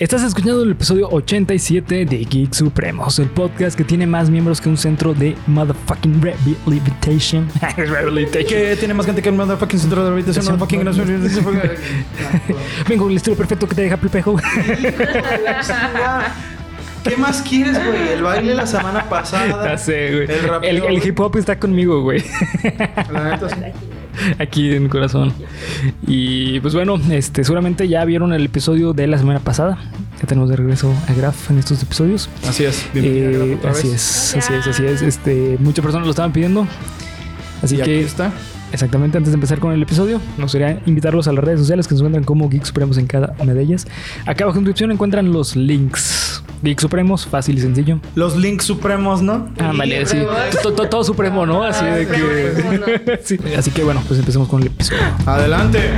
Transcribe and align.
Estás 0.00 0.24
escuchando 0.24 0.64
el 0.64 0.72
episodio 0.72 1.08
87 1.08 2.04
de 2.04 2.16
Geek 2.24 2.52
Supremos, 2.52 3.20
el 3.20 3.28
podcast 3.28 3.78
que 3.78 3.84
tiene 3.84 4.08
más 4.08 4.28
miembros 4.28 4.60
que 4.60 4.68
un 4.68 4.76
centro 4.76 5.14
de 5.14 5.36
motherfucking 5.46 6.20
rehabilitation. 6.20 7.48
Que 8.48 8.74
tiene 8.76 8.92
más 8.92 9.06
gente 9.06 9.22
que 9.22 9.30
un 9.30 9.36
motherfucking 9.36 9.78
centro 9.78 10.02
de 10.02 10.10
rehabilitación. 10.10 10.58
Motherfucking 10.58 10.84
Vengo 12.88 13.08
el 13.08 13.16
estilo 13.18 13.36
perfecto 13.36 13.68
que 13.68 13.76
te 13.76 13.82
deja 13.82 13.96
perplejo. 13.96 14.34
¿Qué 17.04 17.16
más 17.16 17.40
quieres, 17.42 17.78
güey? 17.86 18.08
El 18.14 18.22
baile 18.24 18.52
la 18.52 18.66
semana 18.66 19.08
pasada. 19.08 19.64
Ya 19.64 19.78
sé, 19.78 20.12
güey. 20.12 20.28
El 20.28 20.48
rapeo. 20.48 20.70
El, 20.70 20.82
el 20.96 21.06
hip 21.06 21.20
hop 21.20 21.36
está 21.36 21.56
conmigo, 21.56 22.02
güey. 22.02 22.20
La 23.12 23.30
neta, 23.30 23.48
sí. 23.48 23.54
Aquí 24.38 24.74
en 24.74 24.84
mi 24.84 24.88
corazón. 24.88 25.32
Y 26.06 26.60
pues 26.60 26.74
bueno, 26.74 27.00
este, 27.10 27.44
seguramente 27.44 27.88
ya 27.88 28.04
vieron 28.04 28.32
el 28.32 28.44
episodio 28.44 28.92
de 28.92 29.06
la 29.06 29.18
semana 29.18 29.40
pasada. 29.40 29.78
Ya 30.20 30.26
tenemos 30.26 30.48
de 30.48 30.56
regreso 30.56 30.92
a 31.08 31.12
Graf 31.12 31.50
en 31.50 31.58
estos 31.58 31.82
episodios. 31.82 32.28
Así 32.46 32.64
es. 32.64 32.86
Eh, 32.94 33.58
así 33.68 33.88
es, 33.90 34.34
así 34.36 34.52
es, 34.52 34.66
así 34.66 34.84
es. 34.84 35.02
Este, 35.02 35.56
muchas 35.60 35.82
personas 35.82 36.06
lo 36.06 36.10
estaban 36.10 36.32
pidiendo. 36.32 36.66
Así 37.62 37.74
Y 37.74 37.78
que 37.78 37.82
aquí 37.82 37.92
está. 37.92 38.32
Exactamente, 38.72 39.16
antes 39.18 39.30
de 39.30 39.36
empezar 39.36 39.60
con 39.60 39.72
el 39.72 39.80
episodio, 39.80 40.20
nos 40.36 40.52
gustaría 40.52 40.82
invitarlos 40.84 41.28
a 41.28 41.32
las 41.32 41.44
redes 41.44 41.60
sociales 41.60 41.86
que 41.86 41.94
se 41.94 42.00
encuentran 42.00 42.24
como 42.24 42.48
Geek 42.48 42.64
Supremos 42.64 42.98
en 42.98 43.06
cada 43.06 43.36
una 43.38 43.54
de 43.54 43.62
ellas. 43.62 43.86
Acá 44.26 44.42
abajo 44.42 44.58
en 44.58 44.64
descripción 44.64 44.90
encuentran 44.90 45.32
los 45.32 45.54
links. 45.54 46.33
Geek 46.64 46.80
Supremos, 46.80 47.26
fácil 47.26 47.58
y 47.58 47.60
sencillo. 47.60 48.00
Los 48.14 48.36
links 48.36 48.64
supremos, 48.64 49.20
¿no? 49.22 49.48
Ah, 49.60 49.72
vale, 49.76 50.04
sí. 50.06 50.16
To- 50.62 50.72
to- 50.72 50.88
Todo, 50.88 51.04
supremo, 51.04 51.44
¿no? 51.44 51.62
Así 51.62 51.84
de 51.84 52.06
que. 52.06 53.18
Sí. 53.24 53.38
Así 53.56 53.70
que 53.70 53.84
bueno, 53.84 54.02
pues 54.08 54.18
empecemos 54.18 54.48
con 54.48 54.60
el 54.62 54.68
episodio. 54.68 55.00
Adelante. 55.26 55.90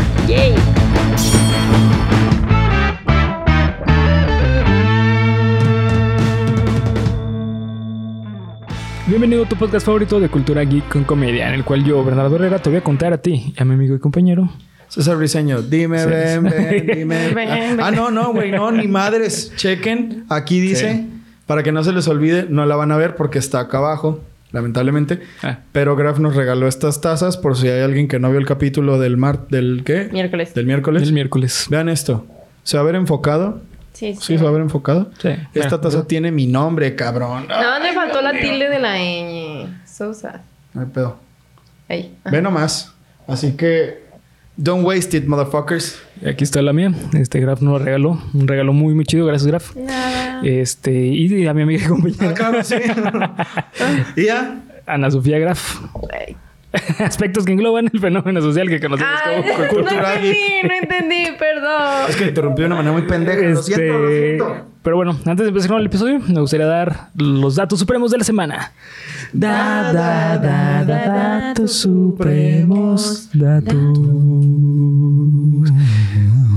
Bienvenido 9.06 9.44
a 9.44 9.48
tu 9.48 9.56
podcast 9.56 9.86
favorito 9.86 10.18
de 10.18 10.28
cultura 10.28 10.62
geek 10.64 10.88
con 10.88 11.04
comedia, 11.04 11.48
en 11.48 11.54
el 11.54 11.64
cual 11.64 11.84
yo, 11.84 12.02
Bernardo 12.04 12.36
Herrera, 12.36 12.58
te 12.58 12.70
voy 12.70 12.78
a 12.78 12.84
contar 12.84 13.12
a 13.12 13.18
ti 13.18 13.54
y 13.56 13.62
a 13.62 13.64
mi 13.64 13.74
amigo 13.74 13.94
y 13.94 13.98
compañero. 14.00 14.48
César 14.88 15.16
Briseño, 15.16 15.62
dime, 15.62 15.98
Sí. 16.00 16.06
ven, 16.08 16.42
ven, 16.44 16.86
dime. 16.86 17.28
Ven, 17.34 17.34
ven. 17.34 17.80
Ah, 17.80 17.90
no, 17.90 18.10
no, 18.10 18.32
güey, 18.32 18.50
no, 18.52 18.70
ni 18.72 18.86
madres. 18.88 19.52
Chequen, 19.56 20.24
aquí 20.28 20.60
dice, 20.60 20.92
Sí. 20.92 21.10
para 21.46 21.62
que 21.62 21.72
no 21.72 21.82
se 21.84 21.92
les 21.92 22.06
olvide, 22.08 22.46
no 22.48 22.64
la 22.66 22.76
van 22.76 22.92
a 22.92 22.96
ver 22.96 23.16
porque 23.16 23.38
está 23.38 23.60
acá 23.60 23.78
abajo, 23.78 24.20
lamentablemente. 24.52 25.20
Ah. 25.42 25.58
Pero 25.72 25.96
Graf 25.96 26.18
nos 26.18 26.34
regaló 26.36 26.66
estas 26.68 27.00
tazas 27.00 27.36
por 27.36 27.56
si 27.56 27.68
hay 27.68 27.82
alguien 27.82 28.08
que 28.08 28.18
no 28.18 28.30
vio 28.30 28.38
el 28.38 28.46
capítulo 28.46 28.98
del 28.98 29.16
mar, 29.16 29.48
del 29.48 29.82
qué? 29.84 30.08
Miércoles. 30.12 30.54
Del 30.54 30.66
miércoles. 30.66 31.02
El 31.02 31.12
miércoles. 31.12 31.66
Vean 31.68 31.88
esto. 31.88 32.26
¿Se 32.62 32.76
va 32.76 32.82
a 32.82 32.86
ver 32.86 32.94
enfocado? 32.94 33.60
Sí, 33.92 34.14
sí. 34.14 34.20
Sí, 34.20 34.38
se 34.38 34.44
va 34.44 34.50
a 34.50 34.52
ver 34.52 34.62
enfocado. 34.62 35.10
Sí. 35.20 35.28
Esta 35.28 35.76
Mira, 35.76 35.80
taza 35.80 36.06
tiene 36.06 36.30
mi 36.30 36.46
nombre, 36.46 36.94
cabrón. 36.96 37.46
Nada 37.48 37.78
más 37.78 37.82
le 37.82 37.92
faltó 37.94 38.20
la 38.22 38.32
tilde 38.32 38.68
de 38.68 38.78
la 38.78 38.96
ñ. 38.98 39.66
Sousa. 39.86 40.42
No 40.74 40.82
hay 40.82 40.86
pedo. 40.88 41.16
Ahí. 41.88 42.14
Ve 42.30 42.42
nomás. 42.42 42.92
Así 43.26 43.52
que... 43.56 44.05
Don't 44.56 44.84
waste 44.84 45.16
it, 45.16 45.26
motherfuckers. 45.26 45.98
Aquí 46.26 46.44
está 46.44 46.62
la 46.62 46.72
mía. 46.72 46.92
Este 47.12 47.40
Graf 47.40 47.60
nos 47.60 47.78
lo 47.78 47.84
regaló. 47.84 48.18
Un 48.32 48.48
regalo 48.48 48.72
muy, 48.72 48.94
muy 48.94 49.04
chido. 49.04 49.26
Gracias, 49.26 49.46
Graf. 49.46 49.76
Nada. 49.76 50.40
Este, 50.42 50.92
y 50.92 51.46
a 51.46 51.52
mi 51.52 51.62
amiga 51.62 51.84
y 51.84 51.88
compañera. 51.88 52.30
Ah, 52.30 52.34
claro, 52.34 52.64
sí. 52.64 52.76
y 54.16 54.24
ya. 54.24 54.62
Ana 54.86 55.10
Sofía 55.10 55.38
Graf. 55.38 55.80
Ay. 56.10 56.36
Aspectos 56.98 57.44
que 57.44 57.52
engloban 57.52 57.90
el 57.92 58.00
fenómeno 58.00 58.40
social 58.40 58.68
que 58.68 58.80
conocemos 58.80 59.12
Ay, 59.24 59.42
como 59.42 59.58
no 59.62 59.68
cultura 59.68 60.14
entendí, 60.14 60.38
no 60.62 60.74
entendí, 60.74 61.26
perdón. 61.38 62.04
Es 62.08 62.16
que 62.16 62.24
interrumpí 62.28 62.62
de 62.62 62.66
una 62.66 62.76
manera 62.76 62.92
muy 62.92 63.02
pendeja. 63.02 63.40
Lo 63.42 63.60
Este, 63.60 63.74
siento, 63.74 63.98
lo 63.98 64.08
siento. 64.08 64.56
Pero 64.82 64.96
bueno, 64.96 65.12
antes 65.24 65.38
de 65.44 65.48
empezar 65.48 65.70
con 65.70 65.80
el 65.80 65.86
episodio, 65.86 66.20
me 66.28 66.40
gustaría 66.40 66.66
dar 66.66 67.08
los 67.16 67.56
datos 67.56 67.78
supremos 67.78 68.10
de 68.12 68.18
la 68.18 68.24
semana. 68.24 68.72
Da, 69.32 69.92
da, 69.92 70.38
da, 70.38 70.84
da, 70.84 71.08
datos 71.08 71.72
supremos. 71.72 73.28
Datos. 73.32 73.74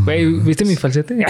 Güey, 0.06 0.26
¿viste 0.42 0.66
mi 0.66 0.76
falsete? 0.76 1.14
De 1.16 1.24
10, 1.26 1.28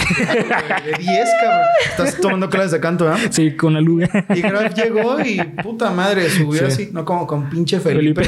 cabrón. 1.40 1.66
Estás 1.90 2.20
tomando 2.20 2.48
clases 2.48 2.70
de 2.72 2.80
canto, 2.80 3.12
¿eh? 3.12 3.16
sí, 3.30 3.56
con 3.56 3.74
la 3.74 3.80
luz. 3.80 4.04
Y 4.34 4.40
Graf 4.40 4.74
llegó 4.74 5.20
y 5.20 5.40
puta 5.62 5.90
madre, 5.90 6.28
subió 6.30 6.60
Sí. 6.60 6.64
así, 6.66 6.88
no 6.92 7.04
como 7.04 7.26
con 7.26 7.48
pinche 7.50 7.80
Felipe. 7.80 8.22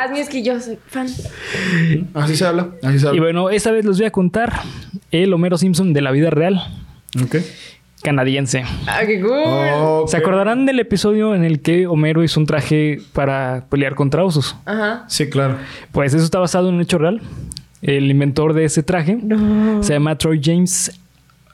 Hazme 0.00 0.20
es 0.20 0.28
que 0.28 0.42
yo 0.42 0.60
soy 0.60 0.78
fan. 0.88 1.06
Así 2.14 2.36
se 2.36 2.46
habla, 2.46 2.68
así 2.82 2.98
se 2.98 3.06
Y 3.06 3.08
habla. 3.08 3.20
bueno, 3.22 3.50
esta 3.50 3.70
vez 3.70 3.84
les 3.84 3.98
voy 3.98 4.06
a 4.06 4.10
contar 4.10 4.52
el 5.10 5.32
Homero 5.32 5.56
Simpson 5.58 5.92
de 5.92 6.02
la 6.02 6.10
vida 6.10 6.30
real 6.30 6.60
Ok. 7.22 7.36
canadiense. 8.02 8.64
Ah, 8.86 9.00
qué 9.06 9.20
cool. 9.20 10.08
¿Se 10.08 10.16
acordarán 10.16 10.66
del 10.66 10.78
episodio 10.80 11.34
en 11.34 11.44
el 11.44 11.60
que 11.60 11.86
Homero 11.86 12.22
hizo 12.22 12.38
un 12.40 12.46
traje 12.46 13.00
para 13.12 13.66
pelear 13.70 13.94
contra 13.94 14.24
osos? 14.24 14.56
Ajá. 14.66 15.04
Sí, 15.08 15.28
claro. 15.28 15.56
Pues 15.92 16.14
eso 16.14 16.24
está 16.24 16.38
basado 16.38 16.68
en 16.68 16.76
un 16.76 16.80
hecho 16.80 16.98
real. 16.98 17.20
El 17.82 18.10
inventor 18.10 18.54
de 18.54 18.64
ese 18.64 18.82
traje 18.82 19.18
No. 19.22 19.82
se 19.82 19.92
llama 19.92 20.16
Troy 20.18 20.40
James 20.42 20.98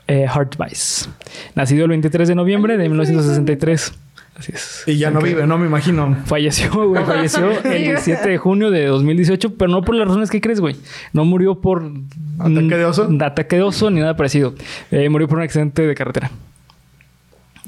eh, 0.06 0.26
Hartweiss. 0.28 1.08
Nacido 1.54 1.84
el 1.84 1.90
23 1.90 2.28
de 2.28 2.34
noviembre 2.34 2.76
de 2.76 2.88
1963. 2.88 3.92
Así 4.36 4.52
es. 4.52 4.82
Y 4.86 4.96
ya 4.98 5.10
no 5.10 5.20
vive, 5.20 5.46
no 5.46 5.58
me 5.58 5.66
imagino. 5.66 6.16
Falleció, 6.26 6.70
güey. 6.88 7.04
Falleció 7.06 7.50
el 7.62 7.84
17 7.84 8.28
de 8.28 8.38
junio 8.38 8.70
de 8.70 8.86
2018, 8.86 9.54
pero 9.54 9.70
no 9.70 9.82
por 9.82 9.94
las 9.94 10.08
razones 10.08 10.30
que 10.30 10.40
crees, 10.40 10.60
güey. 10.60 10.76
No 11.12 11.24
murió 11.24 11.60
por... 11.60 11.90
¿Ataque 12.38 12.76
de 12.76 12.84
oso? 12.84 13.08
Ataque 13.20 13.56
de 13.56 13.62
oso 13.62 13.90
ni 13.90 14.00
nada 14.00 14.16
parecido. 14.16 14.54
Eh, 14.90 15.08
murió 15.08 15.28
por 15.28 15.38
un 15.38 15.44
accidente 15.44 15.86
de 15.86 15.94
carretera. 15.94 16.30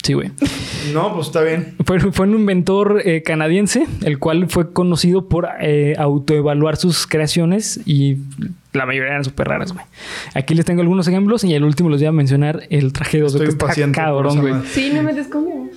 Sí, 0.07 0.13
güey. 0.13 0.31
No, 0.93 1.13
pues 1.15 1.27
está 1.27 1.43
bien. 1.43 1.75
Fue, 1.85 1.99
fue 1.99 2.29
un 2.29 2.35
inventor 2.35 3.03
eh, 3.05 3.25
canadiense, 3.25 3.89
el 4.05 4.21
cual 4.21 4.49
fue 4.49 4.73
conocido 4.73 5.29
por 5.29 5.49
eh, 5.61 5.97
autoevaluar 5.99 6.77
sus 6.77 7.09
creaciones 7.09 7.81
y 7.87 8.19
la 8.73 8.87
mayoría 8.87 9.11
eran 9.11 9.25
súper 9.25 9.49
raras, 9.49 9.73
güey. 9.73 9.85
Aquí 10.35 10.55
les 10.55 10.65
tengo 10.65 10.83
algunos 10.83 11.09
ejemplos 11.09 11.43
y 11.43 11.55
el 11.55 11.65
último 11.65 11.91
les 11.91 12.03
voy 12.03 12.07
a 12.07 12.13
mencionar 12.13 12.69
el 12.71 12.93
traje 12.93 13.19
de 13.19 13.25
oso 13.25 13.43
Estoy 13.43 13.75
que 13.75 13.81
está 13.83 13.91
cabrón, 13.91 14.41
güey. 14.41 14.55
Sí, 14.71 14.93
no 14.95 15.03
me 15.03 15.13
desconvio. 15.13 15.71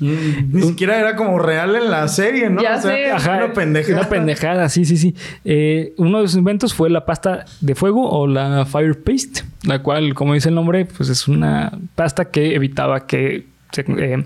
Ni 0.00 0.62
siquiera 0.62 0.98
era 0.98 1.16
como 1.16 1.38
real 1.38 1.74
en 1.76 1.90
la 1.90 2.06
serie, 2.08 2.50
¿no? 2.50 2.62
Ya 2.62 2.80
sé. 2.80 3.10
Ajá, 3.10 3.36
Una 3.44 3.52
pendejada. 3.52 4.00
Una 4.00 4.08
pendejada, 4.08 4.68
sí, 4.68 4.84
sí, 4.84 4.96
sí. 4.96 5.14
Eh, 5.44 5.94
uno 5.96 6.20
de 6.20 6.28
sus 6.28 6.36
inventos 6.38 6.74
fue 6.74 6.90
la 6.90 7.04
pasta 7.04 7.44
de 7.60 7.74
fuego 7.74 8.08
o 8.10 8.26
la 8.26 8.66
fire 8.66 9.02
paste, 9.02 9.42
la 9.64 9.82
cual, 9.82 10.14
como 10.14 10.34
dice 10.34 10.48
el 10.48 10.54
nombre, 10.54 10.84
pues 10.84 11.08
es 11.08 11.28
una 11.28 11.72
pasta 11.94 12.26
que 12.26 12.54
evitaba 12.54 13.06
que 13.06 13.46
se, 13.72 13.84
eh, 13.88 14.24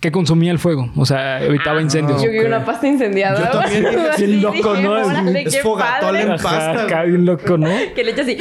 que 0.00 0.12
consumía 0.12 0.52
el 0.52 0.58
fuego, 0.60 0.88
o 0.94 1.04
sea, 1.04 1.42
evitaba 1.42 1.82
incendios. 1.82 2.22
Yo 2.22 2.30
quiero 2.30 2.46
una 2.46 2.64
pasta 2.64 2.86
incendiada. 2.86 3.52
Yo 3.52 3.58
también 3.58 3.82
dije, 3.84 3.96
Así 4.12 4.26
bien 4.26 4.42
loco, 4.42 4.72
dije, 4.74 4.82
¿no? 4.84 4.98
Es- 4.98 5.06
órale, 5.06 5.42
es 5.42 5.54
en 5.56 6.30
Ajá, 6.30 6.42
pasta, 6.42 6.82
acá 6.84 7.02
bien 7.04 7.24
loco, 7.26 7.58
¿no? 7.58 7.68
Que 7.96 8.04
le 8.04 8.12
echa 8.12 8.22
así. 8.22 8.36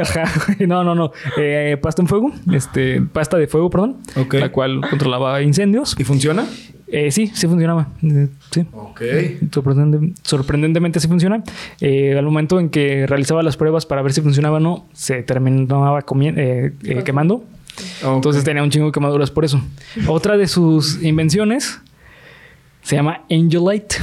Ajá, 0.00 0.24
no, 0.66 0.82
no, 0.82 0.94
no. 0.94 1.12
Eh, 1.36 1.76
pasta 1.82 2.00
en 2.00 2.08
fuego, 2.08 2.32
este, 2.52 3.02
pasta 3.02 3.36
de 3.36 3.46
fuego, 3.48 3.68
perdón, 3.70 3.96
la 4.32 4.48
cual 4.50 4.80
controlaba 4.88 5.42
incendios. 5.42 5.94
¿Y 5.98 6.04
funciona? 6.04 6.46
Eh, 6.88 7.10
sí, 7.10 7.26
sí 7.34 7.46
funcionaba. 7.48 7.88
Eh, 8.02 8.28
sí. 8.50 8.64
Ok. 8.72 9.02
Sorprendente- 9.50 10.14
sorprendentemente 10.22 11.00
sí 11.00 11.08
funciona. 11.08 11.42
Eh, 11.80 12.16
al 12.16 12.24
momento 12.24 12.60
en 12.60 12.70
que 12.70 13.06
realizaba 13.06 13.42
las 13.42 13.56
pruebas 13.56 13.84
para 13.84 14.00
ver 14.02 14.12
si 14.12 14.20
funcionaba 14.20 14.58
o 14.58 14.60
no, 14.60 14.86
se 14.92 15.22
terminaba 15.22 16.02
comi- 16.06 16.34
Entonces 18.16 18.44
tenía 18.44 18.62
un 18.62 18.70
chingo 18.70 18.86
de 18.86 18.92
quemaduras 18.92 19.30
por 19.30 19.44
eso. 19.44 19.60
Otra 20.08 20.36
de 20.36 20.46
sus 20.46 21.02
invenciones 21.02 21.80
se 22.82 22.96
llama 22.96 23.22
Angelite. 23.30 23.96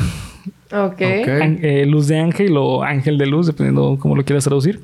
Ok. 0.74 0.94
Ok. 0.94 1.28
An- 1.42 1.59
eh, 1.62 1.86
luz 1.86 2.08
de 2.08 2.18
ángel 2.20 2.56
o 2.58 2.81
ángel 2.84 3.18
de 3.18 3.26
luz, 3.26 3.46
dependiendo 3.48 3.98
cómo 4.00 4.16
lo 4.16 4.24
quieras 4.24 4.46
traducir. 4.46 4.81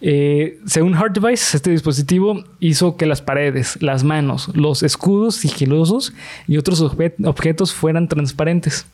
Eh, 0.00 0.58
según 0.66 0.94
Heart 0.94 1.18
Device, 1.18 1.56
este 1.56 1.70
dispositivo 1.70 2.42
hizo 2.60 2.96
que 2.96 3.04
las 3.06 3.20
paredes, 3.20 3.76
las 3.82 4.04
manos, 4.04 4.50
los 4.54 4.82
escudos 4.82 5.34
sigilosos 5.36 6.14
y 6.46 6.56
otros 6.56 6.82
obje- 6.82 7.12
objetos 7.24 7.72
fueran 7.74 8.08
transparentes. 8.08 8.86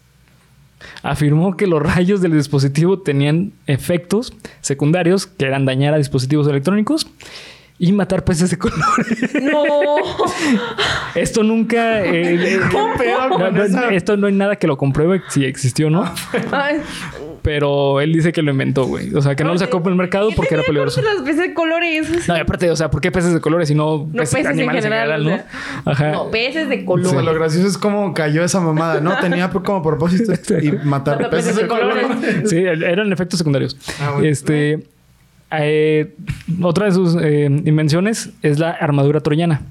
Afirmó 1.03 1.57
que 1.57 1.67
los 1.67 1.81
rayos 1.83 2.21
del 2.21 2.33
dispositivo 2.33 2.99
tenían 2.99 3.53
efectos 3.67 4.33
secundarios 4.61 5.27
que 5.27 5.47
eran 5.47 5.65
dañar 5.65 5.95
a 5.95 5.99
dispositivos 5.99 6.47
electrónicos 6.49 7.07
y 7.79 7.93
matar 7.93 8.25
peces 8.25 8.51
de 8.51 8.59
colores. 8.59 9.33
No. 9.43 9.97
Esto 11.15 11.43
nunca. 11.43 12.05
eh, 12.05 12.61
pedo 12.99 13.29
no, 13.29 13.37
con 13.37 13.55
no, 13.55 13.63
esa? 13.63 13.89
esto 13.91 14.17
no 14.17 14.27
hay 14.27 14.33
nada 14.33 14.57
que 14.57 14.67
lo 14.67 14.77
compruebe 14.77 15.23
si 15.29 15.45
existió 15.45 15.89
o 15.89 15.91
no. 15.91 16.13
Ay, 16.53 16.79
Pero 17.43 18.01
él 18.01 18.13
dice 18.13 18.33
que 18.33 18.43
lo 18.43 18.51
inventó, 18.53 18.85
güey. 18.87 19.15
O 19.15 19.21
sea, 19.23 19.35
que 19.37 19.45
no 19.45 19.53
lo 19.53 19.59
sacó 19.59 19.83
por 19.83 19.93
el 19.93 19.99
mercado 19.99 20.31
¿qué 20.31 20.37
porque 20.37 20.55
era 20.55 20.63
peligroso. 20.63 21.03
los 21.03 21.23
peces 21.23 21.39
de 21.43 21.55
colores. 21.55 22.27
No, 22.29 22.37
y 22.37 22.41
aparte, 22.41 22.71
o 22.71 22.77
sea, 22.77 22.91
¿por 22.91 23.01
qué 23.01 23.11
peces 23.13 23.35
de 23.35 23.41
colores 23.41 23.71
y 23.71 23.75
no, 23.75 24.09
No 24.13 24.23
peces 24.23 24.41
en 24.41 24.47
animales 24.47 24.85
general, 24.85 25.25
¿no? 25.25 25.31
o 25.35 25.37
sea. 25.37 25.47
Ajá. 25.85 26.11
No, 26.13 26.31
peces 26.31 26.69
de 26.69 26.83
O 26.83 26.85
color. 26.87 27.11
sea, 27.11 27.23
lo 27.23 27.35
gracioso 27.35 27.67
es 27.69 27.77
cómo 27.79 28.15
cayó 28.15 28.45
esa 28.45 28.61
mamada. 28.61 29.01
No 29.01 29.19
tenía 29.19 29.51
como 29.51 29.83
propósito 29.83 30.33
y 30.63 30.73
matar 30.73 31.17
Matar 31.17 31.31
peces 31.31 31.57
de 31.57 31.67
colores. 31.67 32.07
Sí, 32.47 32.59
eran 32.59 33.13
efectos 33.13 33.39
secundarios. 33.39 33.77
Ah, 34.01 34.13
bueno. 34.13 34.29
Este. 34.29 34.94
Eh, 35.53 36.15
otra 36.63 36.87
de 36.87 36.93
sus 36.93 37.17
eh, 37.21 37.45
invenciones 37.65 38.31
es 38.43 38.59
la 38.59 38.71
armadura 38.71 39.21
troyana. 39.21 39.63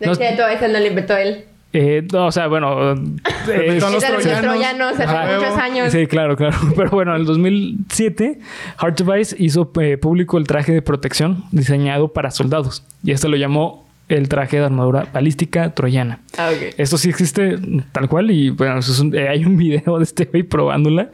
De 0.00 0.06
No- 0.06 0.16
que 0.16 0.32
todo 0.36 0.48
eso 0.48 0.68
no 0.68 0.78
lo 0.78 0.86
inventó 0.86 1.16
él. 1.16 1.44
Eh, 1.72 2.06
no, 2.12 2.26
o 2.26 2.32
sea, 2.32 2.46
bueno, 2.46 2.92
es- 2.92 2.98
Son 3.82 3.92
los 3.92 4.02
Es 4.02 4.10
troyanos. 4.10 4.40
troyanos 4.42 5.00
hace 5.00 5.34
muchos 5.36 5.58
años. 5.58 5.92
Sí, 5.92 6.06
claro, 6.06 6.36
claro. 6.36 6.56
Pero 6.76 6.90
bueno, 6.90 7.14
en 7.14 7.20
el 7.20 7.26
2007, 7.26 8.38
Heart 8.80 9.00
Device 9.00 9.36
hizo 9.38 9.70
eh, 9.80 9.96
público 9.98 10.38
el 10.38 10.46
traje 10.46 10.72
de 10.72 10.80
protección 10.82 11.44
diseñado 11.50 12.08
para 12.12 12.30
soldados. 12.30 12.84
Y 13.02 13.10
este 13.12 13.28
lo 13.28 13.36
llamó 13.36 13.85
el 14.08 14.28
traje 14.28 14.58
de 14.58 14.64
armadura 14.66 15.06
balística 15.12 15.70
troyana. 15.74 16.20
Ah, 16.38 16.50
ok. 16.54 16.74
Esto 16.78 16.96
sí 16.98 17.08
existe 17.08 17.58
tal 17.92 18.08
cual 18.08 18.30
y 18.30 18.50
bueno, 18.50 18.78
eso 18.78 18.92
es 18.92 19.00
un- 19.00 19.14
eh, 19.14 19.28
hay 19.28 19.44
un 19.44 19.56
video 19.58 19.98
de 19.98 20.04
este 20.04 20.26
güey 20.26 20.42
probándola. 20.44 21.08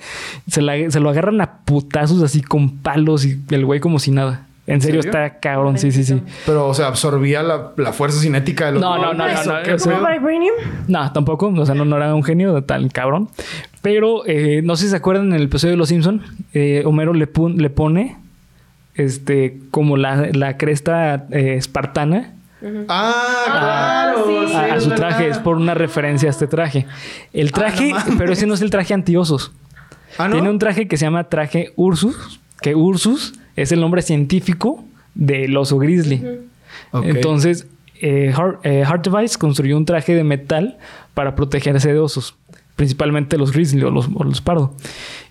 Se, 0.49 0.61
la- 0.63 0.91
se 0.91 1.01
lo 1.01 1.09
agarran 1.11 1.41
a 1.41 1.59
putazos 1.65 2.23
así 2.23 2.43
con 2.43 2.79
palos 2.79 3.25
y 3.25 3.41
el 3.51 3.65
güey 3.65 3.81
como 3.81 3.99
si 3.99 4.11
nada. 4.11 4.47
En 4.65 4.81
serio, 4.81 5.03
serio? 5.03 5.19
está 5.19 5.41
cabrón, 5.41 5.77
sí, 5.77 5.91
sí, 5.91 6.05
sí. 6.05 6.23
Pero, 6.47 6.69
o 6.69 6.75
sea, 6.75 6.87
absorbía 6.87 7.43
la, 7.43 7.73
la 7.77 7.93
fuerza 7.93 8.21
cinética 8.21 8.67
de 8.67 8.73
los 8.73 8.81
No, 8.81 8.97
no, 8.97 9.13
no, 9.13 9.27
no, 9.27 9.41
¿o 9.41 9.45
no, 9.45 9.63
qué 9.65 9.73
o 9.75 9.79
sea? 9.79 10.01
No, 10.87 11.13
tampoco. 11.13 11.49
O 11.49 11.67
sea, 11.67 11.75
no, 11.75 11.85
no 11.85 11.97
era 11.97 12.15
un 12.15 12.23
genio 12.23 12.63
tan 12.63 12.89
cabrón. 12.89 13.29
Pero 13.81 14.25
eh, 14.27 14.61
no 14.63 14.77
sé 14.77 14.85
si 14.85 14.91
se 14.91 14.97
acuerdan 14.97 15.27
en 15.29 15.33
el 15.33 15.43
episodio 15.45 15.73
de 15.73 15.79
Los 15.79 15.89
Simpson, 15.89 16.23
eh, 16.55 16.83
Homero 16.87 17.13
le, 17.13 17.29
le 17.57 17.71
pone 17.71 18.17
este 18.95 19.59
como 19.71 19.97
la, 19.97 20.29
la 20.33 20.57
cresta 20.59 21.27
eh, 21.31 21.55
espartana 21.57 22.35
Ah, 22.89 23.13
Ah, 23.49 24.13
claro. 24.15 24.27
sí. 24.27 24.49
sí, 24.49 24.55
a, 24.55 24.61
a 24.61 24.77
es 24.77 24.85
su 24.85 24.91
traje. 24.91 25.29
Es 25.29 25.39
por 25.39 25.57
una 25.57 25.75
referencia 25.75 26.29
a 26.29 26.31
este 26.31 26.47
traje. 26.47 26.87
El 27.33 27.53
traje, 27.53 27.91
no 27.91 27.97
mames. 27.99 28.15
pero 28.19 28.33
ese 28.33 28.47
no 28.47 28.55
es 28.55 28.61
el 28.63 28.71
traje 28.71 28.95
antiosos. 28.95 29.53
Ah, 30.19 30.29
¿no? 30.29 30.35
Tiene 30.35 30.51
un 30.51 30.59
traje 30.59 30.89
que 30.89 30.97
se 30.97 31.05
llama 31.07 31.25
traje 31.25 31.73
Ursus, 31.77 32.41
que 32.61 32.75
Ursus 32.75 33.35
es 33.57 33.73
el 33.73 33.81
nombre 33.81 34.03
científico 34.03 34.85
del 35.15 35.57
oso 35.57 35.79
grizzly. 35.79 36.23
Entonces, 36.93 37.67
eh, 38.01 38.33
Heart, 38.37 38.61
eh, 38.65 38.85
Heart 38.87 39.07
Device 39.09 39.39
construyó 39.39 39.77
un 39.77 39.85
traje 39.85 40.15
de 40.15 40.25
metal 40.25 40.79
para 41.15 41.35
protegerse 41.35 41.93
de 41.93 41.99
osos, 41.99 42.37
principalmente 42.77 43.39
los 43.39 43.53
grizzly 43.53 43.83
o 43.83 43.91
los, 43.91 44.09
o 44.15 44.25
los 44.25 44.41
pardo. 44.41 44.75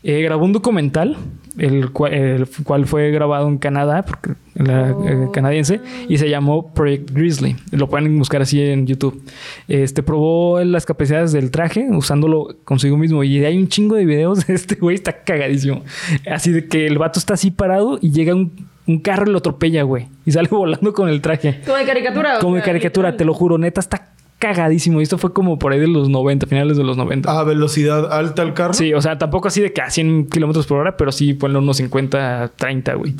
Eh, 0.03 0.21
grabó 0.21 0.45
un 0.45 0.53
documental, 0.53 1.17
el 1.57 1.91
cual, 1.91 2.13
el 2.13 2.47
cual 2.63 2.87
fue 2.87 3.11
grabado 3.11 3.47
en 3.47 3.57
Canadá, 3.57 4.03
porque 4.03 4.31
eh, 4.55 5.27
canadiense, 5.31 5.79
y 6.07 6.17
se 6.17 6.29
llamó 6.29 6.73
Project 6.73 7.11
Grizzly. 7.11 7.55
Lo 7.71 7.87
pueden 7.87 8.17
buscar 8.17 8.41
así 8.41 8.61
en 8.61 8.87
YouTube. 8.87 9.21
Este 9.67 10.01
probó 10.01 10.63
las 10.63 10.85
capacidades 10.85 11.31
del 11.31 11.51
traje 11.51 11.87
usándolo 11.91 12.55
consigo 12.63 12.97
mismo. 12.97 13.23
Y 13.23 13.43
hay 13.45 13.57
un 13.57 13.67
chingo 13.67 13.95
de 13.95 14.05
videos. 14.05 14.49
Este 14.49 14.75
güey 14.75 14.95
está 14.95 15.23
cagadísimo. 15.23 15.83
Así 16.29 16.51
de 16.51 16.67
que 16.67 16.85
el 16.85 16.97
vato 16.97 17.19
está 17.19 17.35
así 17.35 17.51
parado 17.51 17.97
y 18.01 18.11
llega 18.11 18.35
un, 18.35 18.67
un 18.87 18.99
carro 18.99 19.27
y 19.27 19.31
lo 19.31 19.37
atropella, 19.37 19.83
güey. 19.83 20.07
Y 20.25 20.31
sale 20.31 20.47
volando 20.51 20.93
con 20.93 21.09
el 21.09 21.21
traje. 21.21 21.61
Como 21.65 21.77
de 21.77 21.85
caricatura. 21.85 22.39
Como 22.39 22.55
de 22.55 22.61
caricatura, 22.61 23.09
literal. 23.09 23.17
te 23.17 23.25
lo 23.25 23.33
juro, 23.33 23.57
neta, 23.57 23.79
está 23.79 24.13
cagadísimo. 24.41 24.99
Y 24.99 25.03
esto 25.03 25.17
fue 25.17 25.31
como 25.31 25.57
por 25.59 25.71
ahí 25.71 25.79
de 25.79 25.87
los 25.87 26.09
90, 26.09 26.47
finales 26.47 26.75
de 26.75 26.83
los 26.83 26.97
90. 26.97 27.31
A 27.31 27.43
velocidad 27.45 28.11
alta 28.11 28.41
el 28.41 28.53
carro. 28.53 28.73
Sí, 28.73 28.93
o 28.93 28.99
sea, 29.01 29.17
tampoco 29.17 29.47
así 29.47 29.61
de 29.61 29.71
que 29.71 29.81
a 29.81 29.89
100 29.89 30.27
kilómetros 30.27 30.65
por 30.67 30.79
hora, 30.79 30.97
pero 30.97 31.11
sí 31.13 31.33
ponle 31.33 31.59
unos 31.59 31.77
50, 31.77 32.51
30, 32.57 32.93
güey. 32.95 33.15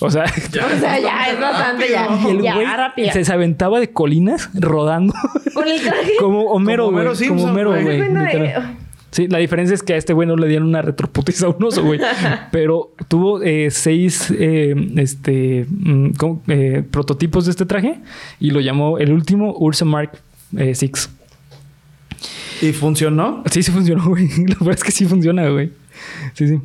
O 0.00 0.10
sea, 0.10 0.24
O 0.76 0.78
sea, 0.78 1.00
ya 1.00 1.30
es 1.30 1.40
bastante, 1.40 1.86
ya. 1.90 2.08
y 2.26 2.30
el 2.30 2.42
güey 2.42 2.66
rápido. 2.66 3.10
se, 3.12 3.24
se 3.24 3.32
aventaba 3.32 3.80
de 3.80 3.90
colinas 3.90 4.50
rodando 4.54 5.14
Con 5.54 5.66
el 5.66 5.80
traje. 5.80 6.12
como 6.20 6.42
Homero, 6.52 6.84
Como 6.86 6.98
güey. 6.98 7.06
Homero 7.08 7.28
Como 7.28 7.44
Homero, 7.44 7.70
güey. 7.82 7.98
literal. 8.02 8.76
Sí, 9.12 9.28
la 9.28 9.38
diferencia 9.38 9.72
es 9.72 9.82
que 9.82 9.94
a 9.94 9.96
este 9.96 10.12
güey 10.12 10.28
no 10.28 10.36
le 10.36 10.46
dieron 10.46 10.68
una 10.68 10.82
retroputiza 10.82 11.46
a 11.46 11.48
un 11.48 11.64
oso, 11.64 11.82
güey. 11.82 11.98
Pero 12.52 12.92
tuvo 13.08 13.40
eh, 13.42 13.70
seis 13.70 14.30
eh, 14.38 14.74
este, 14.96 15.64
mm, 15.70 16.10
¿cómo? 16.18 16.42
Eh, 16.48 16.82
prototipos 16.90 17.46
de 17.46 17.52
este 17.52 17.64
traje 17.64 18.00
y 18.40 18.50
lo 18.50 18.60
llamó 18.60 18.98
el 18.98 19.12
último 19.12 19.54
Ursa 19.58 19.86
Mark 19.86 20.10
eh, 20.56 20.74
6. 20.74 21.10
¿Y 22.62 22.72
funcionó? 22.72 23.42
Sí, 23.50 23.62
sí 23.62 23.70
funcionó, 23.70 24.04
güey. 24.04 24.28
Lo 24.46 24.56
verdad 24.60 24.76
es 24.76 24.84
que 24.84 24.92
sí 24.92 25.06
funciona, 25.06 25.48
güey. 25.48 25.72
Sí, 26.34 26.48
sí. 26.48 26.60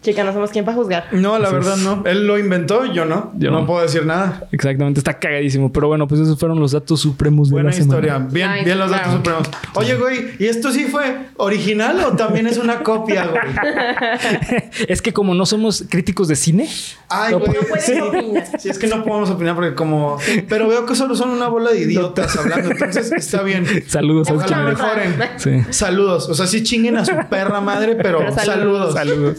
Chica, 0.00 0.22
no 0.22 0.32
somos 0.32 0.50
quien 0.50 0.64
para 0.64 0.76
juzgar. 0.76 1.06
No, 1.10 1.38
la 1.38 1.46
Así 1.48 1.54
verdad 1.56 1.74
es. 1.76 1.82
no. 1.84 2.02
Él 2.06 2.26
lo 2.26 2.38
inventó, 2.38 2.84
yo 2.86 3.04
no. 3.04 3.32
Yo 3.36 3.50
no, 3.50 3.60
no. 3.62 3.66
puedo 3.66 3.82
decir 3.82 4.06
nada. 4.06 4.46
Exactamente, 4.52 5.00
está 5.00 5.18
cagadísimo. 5.18 5.72
Pero 5.72 5.88
bueno, 5.88 6.06
pues 6.06 6.20
esos 6.20 6.38
fueron 6.38 6.60
los 6.60 6.70
datos 6.70 7.00
supremos 7.00 7.48
de 7.48 7.54
Buena 7.54 7.70
la 7.70 7.72
semana. 7.74 7.94
historia. 8.06 8.18
Bien, 8.30 8.50
Nice, 8.52 8.64
bien 8.64 8.78
los 8.78 8.90
datos 8.92 9.12
supremos. 9.14 9.48
Oye, 9.74 9.96
güey, 9.96 10.30
¿y 10.38 10.46
esto 10.46 10.70
sí 10.70 10.84
fue 10.84 11.02
original 11.36 11.98
o 12.04 12.12
también 12.16 12.46
es 12.46 12.58
una 12.58 12.84
copia, 12.84 13.26
güey? 13.26 13.42
es 14.88 15.02
que 15.02 15.12
como 15.12 15.34
no 15.34 15.44
somos 15.46 15.84
críticos 15.88 16.28
de 16.28 16.36
cine, 16.36 16.68
Ay, 17.08 17.32
No 17.32 17.40
güey. 17.40 17.52
puedes 17.68 17.84
sí. 17.84 18.00
opinar. 18.00 18.44
Sí, 18.58 18.68
es 18.68 18.78
que 18.78 18.86
no 18.86 19.02
podemos 19.04 19.30
opinar 19.30 19.56
porque 19.56 19.74
como... 19.74 20.18
Pero 20.48 20.68
veo 20.68 20.86
que 20.86 20.94
solo 20.94 21.16
son 21.16 21.30
una 21.30 21.48
bola 21.48 21.70
de 21.72 21.80
idiotas 21.80 22.36
hablando. 22.36 22.70
Entonces 22.70 23.10
está 23.12 23.42
bien. 23.42 23.66
saludos 23.88 24.28
a 24.30 24.34
Ojalá 24.34 24.58
mejoren. 24.62 25.14
Sí. 25.38 25.50
Saludos. 25.70 26.28
O 26.28 26.34
sea, 26.34 26.46
sí 26.46 26.62
chinguen 26.62 26.96
a 26.96 27.04
su 27.04 27.12
perra 27.28 27.60
madre, 27.60 27.96
pero, 27.96 28.18
Pero 28.20 28.34
saludos. 28.34 28.94
saludos. 28.94 29.38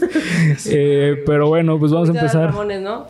Eh, 0.70 1.22
pero 1.26 1.48
bueno, 1.48 1.78
pues 1.78 1.92
vamos 1.92 2.08
a 2.08 2.12
empezar. 2.12 2.46
Ramones, 2.50 2.80
¿no? 2.82 3.06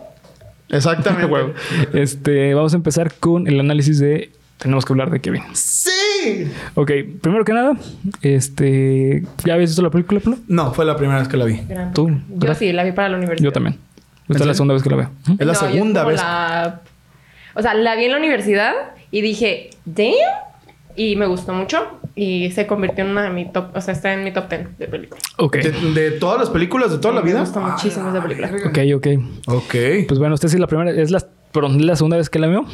Exactamente. 0.69 1.27
Huevo. 1.27 1.53
Este, 1.95 2.55
vamos 2.55 2.73
a 2.75 2.77
empezar 2.77 3.13
con 3.15 3.47
el 3.49 3.59
análisis 3.61 3.99
de. 3.99 4.31
Tenemos 4.59 4.85
que 4.85 4.93
hablar 4.93 5.11
de 5.11 5.21
Kevin. 5.21 5.43
¡Sí! 5.55 6.51
Ok, 6.75 6.91
primero 7.23 7.45
que 7.47 7.53
nada, 7.55 7.73
este. 8.21 9.25
¿Ya 9.45 9.55
habías 9.55 9.71
visto 9.71 9.83
la 9.83 9.91
película, 9.91 10.21
Pablo? 10.21 10.39
No, 10.49 10.73
fue 10.75 10.85
la 10.85 10.97
primera 10.97 11.19
vez 11.19 11.29
que 11.29 11.37
la 11.37 11.45
vi. 11.47 11.61
Gran- 11.69 11.93
¿Tú? 11.95 12.09
Yo 12.11 12.17
¿Verdad? 12.29 12.57
sí, 12.59 12.73
la 12.73 12.85
vi 12.85 12.93
para 12.93 13.09
la 13.09 13.17
universidad. 13.17 13.45
Yo 13.47 13.53
también. 13.53 13.79
Esta 14.29 14.43
es 14.45 14.47
la 14.47 14.55
segunda 14.55 14.75
vez 14.75 14.83
que 14.83 14.91
la 14.91 14.97
veo. 14.97 15.11
¿Mm? 15.27 15.33
Es 15.39 15.47
la 15.47 15.53
No, 15.55 15.59
segunda 15.59 16.05
vez. 16.05 16.21
la- 16.21 16.81
O 17.55 17.63
sea, 17.63 17.75
la 17.75 17.97
vi 17.97 18.05
en 18.05 18.13
la 18.13 18.19
universidad 18.19 18.73
y 19.11 19.23
dije, 19.23 19.71
damn. 19.87 20.13
Y 20.95 21.17
me 21.17 21.27
gustó 21.27 21.53
mucho. 21.55 22.00
Y 22.15 22.51
se 22.51 22.67
convirtió 22.67 23.05
en 23.05 23.11
una 23.11 23.23
de 23.23 23.31
mi 23.31 23.51
top. 23.51 23.75
O 23.75 23.81
sea, 23.81 23.95
está 23.95 24.13
en 24.13 24.25
mi 24.25 24.33
top 24.33 24.49
10 24.49 24.79
de 24.79 24.89
películas. 24.89 25.23
Ok. 25.39 25.57
¿De, 25.57 25.71
de 26.01 26.11
todas 26.13 26.39
las 26.41 26.51
películas 26.51 26.91
de 26.91 26.99
toda 26.99 27.15
la 27.15 27.21
vida? 27.21 27.35
Me 27.35 27.41
gusta 27.41 27.61
muchísimo 27.61 28.11
esa 28.11 28.23
película. 28.23 28.51
Ok, 28.67 28.79
ok. 28.97 29.07
Ok. 29.47 29.75
Pues 30.09 30.19
bueno, 30.19 30.35
esta 30.35 30.49
sí 30.49 30.57
es 30.57 30.61
la 30.61 30.67
primera, 30.67 30.91
es 30.91 31.11
la, 31.11 31.25
perdón, 31.53 31.87
la 31.87 31.97
segunda 31.97 32.17
vez 32.17 32.29
que 32.29 32.39
la 32.39 32.49
veo. 32.49 32.67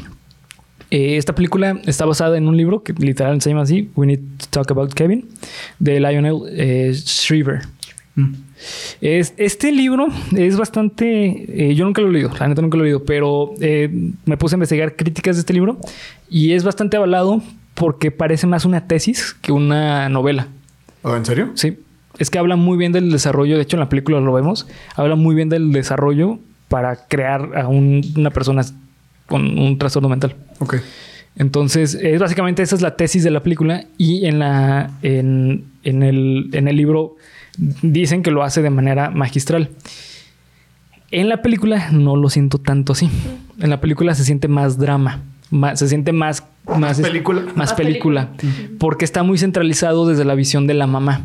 Eh, 0.90 1.16
esta 1.16 1.34
película 1.34 1.80
está 1.86 2.04
basada 2.06 2.38
en 2.38 2.46
un 2.48 2.56
libro 2.56 2.82
que 2.82 2.92
literal 2.92 3.40
se 3.42 3.50
llama 3.50 3.62
así, 3.62 3.90
We 3.96 4.06
Need 4.06 4.20
to 4.38 4.46
Talk 4.50 4.70
About 4.70 4.94
Kevin, 4.94 5.26
de 5.80 5.98
Lionel 5.98 6.36
eh, 6.50 6.92
Shriver. 6.94 7.62
Mm. 8.14 8.34
Es, 9.00 9.34
este 9.36 9.72
libro 9.72 10.06
es 10.34 10.56
bastante. 10.56 11.70
eh, 11.70 11.74
yo 11.74 11.84
nunca 11.84 12.00
lo 12.00 12.08
he 12.08 12.12
leído, 12.12 12.30
la 12.38 12.48
neta 12.48 12.62
nunca 12.62 12.76
lo 12.78 12.84
he 12.84 12.86
leído, 12.86 13.04
pero 13.04 13.52
eh, 13.60 13.90
me 14.24 14.36
puse 14.36 14.54
a 14.54 14.56
investigar 14.56 14.94
críticas 14.96 15.36
de 15.36 15.40
este 15.40 15.52
libro 15.52 15.78
y 16.30 16.52
es 16.52 16.62
bastante 16.64 16.96
avalado 16.96 17.42
porque 17.76 18.10
parece 18.10 18.48
más 18.48 18.64
una 18.64 18.88
tesis 18.88 19.34
que 19.40 19.52
una 19.52 20.08
novela. 20.08 20.48
¿Oh, 21.02 21.14
¿En 21.14 21.24
serio? 21.24 21.52
Sí, 21.54 21.78
es 22.18 22.30
que 22.30 22.38
habla 22.40 22.56
muy 22.56 22.76
bien 22.76 22.90
del 22.90 23.12
desarrollo. 23.12 23.54
De 23.56 23.62
hecho, 23.62 23.76
en 23.76 23.80
la 23.80 23.88
película 23.88 24.18
lo 24.20 24.32
vemos. 24.32 24.66
Habla 24.96 25.14
muy 25.14 25.34
bien 25.36 25.48
del 25.48 25.70
desarrollo 25.70 26.40
para 26.68 27.06
crear 27.06 27.56
a 27.56 27.68
un- 27.68 28.02
una 28.16 28.30
persona 28.30 28.64
con 29.28 29.58
un 29.58 29.78
trastorno 29.78 30.08
mental. 30.08 30.34
Ok. 30.58 30.76
Entonces, 31.36 31.94
es 31.94 32.18
básicamente 32.18 32.62
esa 32.62 32.74
es 32.74 32.80
la 32.82 32.96
tesis 32.96 33.22
de 33.22 33.30
la 33.30 33.42
película 33.42 33.84
y 33.98 34.24
en 34.26 34.38
la 34.38 34.90
en, 35.02 35.64
en 35.84 36.02
el, 36.02 36.48
en 36.52 36.66
el 36.66 36.76
libro 36.76 37.16
dicen 37.82 38.22
que 38.22 38.30
lo 38.30 38.42
hace 38.42 38.62
de 38.62 38.70
manera 38.70 39.10
magistral. 39.10 39.68
En 41.10 41.28
la 41.28 41.42
película 41.42 41.90
no 41.92 42.16
lo 42.16 42.30
siento 42.30 42.58
tanto 42.58 42.92
así. 42.94 43.08
En 43.60 43.70
la 43.70 43.80
película 43.80 44.14
se 44.14 44.24
siente 44.24 44.48
más 44.48 44.78
drama, 44.78 45.22
más- 45.50 45.78
se 45.78 45.88
siente 45.88 46.12
más 46.12 46.42
más 46.66 47.00
película. 47.00 47.42
más 47.42 47.56
Más 47.56 47.74
película, 47.74 48.30
porque 48.78 49.04
está 49.04 49.22
muy 49.22 49.38
centralizado 49.38 50.06
desde 50.06 50.24
la 50.24 50.34
visión 50.34 50.66
de 50.66 50.74
la 50.74 50.86
mamá. 50.86 51.22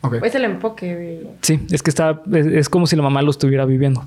Ok. 0.00 0.14
Es 0.24 0.34
el 0.34 0.44
enfoque 0.44 0.94
de... 0.94 1.26
Sí, 1.42 1.60
es 1.70 1.82
que 1.82 1.90
está 1.90 2.22
es, 2.32 2.46
es 2.46 2.68
como 2.68 2.86
si 2.86 2.94
la 2.96 3.02
mamá 3.02 3.20
lo 3.22 3.30
estuviera 3.30 3.64
viviendo. 3.64 4.04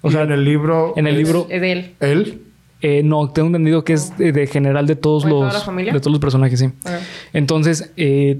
O 0.00 0.08
Y 0.08 0.12
sea, 0.12 0.22
en 0.22 0.32
el 0.32 0.44
libro. 0.44 0.94
en 0.96 1.06
el 1.06 1.14
es 1.16 1.18
libro 1.24 1.46
es 1.50 1.60
de 1.60 1.72
él. 1.72 1.94
Él. 2.00 2.42
eh, 2.80 3.02
no, 3.04 3.30
tengo 3.30 3.48
entendido 3.48 3.84
que 3.84 3.92
es 3.94 4.16
de, 4.16 4.32
de 4.32 4.46
general 4.46 4.86
de 4.86 4.96
todos 4.96 5.24
¿O 5.24 5.26
de 5.26 5.32
toda 5.32 5.44
los 5.46 5.54
la 5.54 5.60
familia? 5.60 5.92
de 5.92 6.00
todos 6.00 6.12
los 6.12 6.20
personajes, 6.20 6.58
sí. 6.58 6.70
Ah. 6.86 6.98
Entonces, 7.32 7.90
eh, 7.96 8.38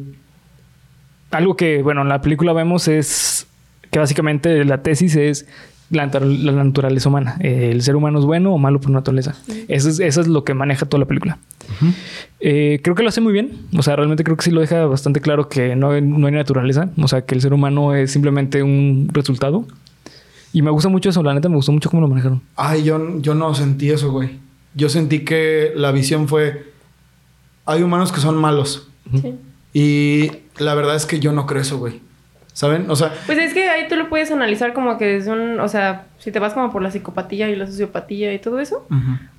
algo 1.31 1.57
que, 1.57 1.83
bueno, 1.83 2.02
en 2.02 2.09
la 2.09 2.21
película 2.23 2.52
vemos 2.52 2.88
es 2.88 3.47
que 3.90 3.99
básicamente 3.99 4.64
la 4.64 4.83
tesis 4.83 5.16
es 5.16 5.47
la, 5.90 6.07
la 6.07 6.52
naturaleza 6.64 7.09
humana. 7.09 7.37
Eh, 7.40 7.71
el 7.73 7.83
ser 7.83 7.97
humano 7.97 8.19
es 8.19 8.25
bueno 8.25 8.52
o 8.52 8.59
malo 8.59 8.81
por 8.81 8.90
naturaleza. 8.90 9.35
Eso, 9.69 9.88
es, 9.88 10.00
eso 10.00 10.21
es 10.21 10.26
lo 10.28 10.45
que 10.45 10.55
maneja 10.55 10.87
toda 10.87 11.00
la 11.00 11.07
película. 11.07 11.38
Eh, 12.40 12.81
creo 12.83 12.95
que 12.95 13.02
lo 13.02 13.09
hace 13.09 13.21
muy 13.21 13.33
bien. 13.33 13.52
O 13.76 13.83
sea, 13.83 13.97
realmente 13.97 14.25
creo 14.25 14.37
que 14.37 14.45
sí 14.45 14.50
lo 14.50 14.61
deja 14.61 14.87
bastante 14.87 15.21
claro 15.21 15.49
que 15.49 15.76
no, 15.76 15.99
no 16.00 16.26
hay 16.26 16.33
naturaleza. 16.33 16.90
O 17.00 17.09
sea, 17.09 17.23
que 17.23 17.35
el 17.35 17.40
ser 17.40 17.52
humano 17.52 17.95
es 17.95 18.11
simplemente 18.11 18.62
un 18.62 19.09
resultado. 19.12 19.66
Y 20.52 20.62
me 20.62 20.71
gusta 20.71 20.88
mucho 20.88 21.11
eso, 21.11 21.23
la 21.23 21.35
neta 21.35 21.49
me 21.49 21.57
gustó 21.57 21.73
mucho 21.73 21.90
cómo 21.90 22.00
lo 22.00 22.09
manejaron. 22.09 22.40
Ay, 22.57 22.83
yo, 22.83 23.21
yo 23.21 23.35
no 23.35 23.55
sentí 23.55 23.90
eso, 23.90 24.11
güey. 24.11 24.38
Yo 24.75 24.88
sentí 24.88 25.21
que 25.21 25.73
la 25.76 25.93
visión 25.93 26.28
fue. 26.28 26.73
Hay 27.66 27.83
humanos 27.83 28.12
que 28.12 28.21
son 28.21 28.37
malos. 28.37 28.88
Sí. 29.12 29.35
Y 29.73 30.31
la 30.59 30.75
verdad 30.75 30.97
es 30.97 31.05
que 31.05 31.21
yo 31.21 31.33
no 31.33 31.47
creo 31.47 31.62
eso, 31.62 31.78
güey. 31.78 32.00
¿Saben? 32.56 32.90
O 32.90 32.96
sea, 32.96 33.12
Pues 33.26 33.36
es 33.38 33.52
que 33.52 33.68
ahí 33.68 33.86
tú 33.86 33.96
lo 33.96 34.08
puedes 34.08 34.30
analizar 34.30 34.72
como 34.72 34.96
que 34.96 35.04
desde 35.04 35.30
un, 35.30 35.60
o 35.60 35.68
sea, 35.68 36.06
si 36.18 36.30
te 36.32 36.38
vas 36.38 36.54
como 36.54 36.72
por 36.72 36.80
la 36.80 36.90
psicopatía 36.90 37.50
y 37.50 37.54
la 37.56 37.66
sociopatía 37.66 38.32
y 38.32 38.38
todo 38.38 38.60
eso, 38.60 38.86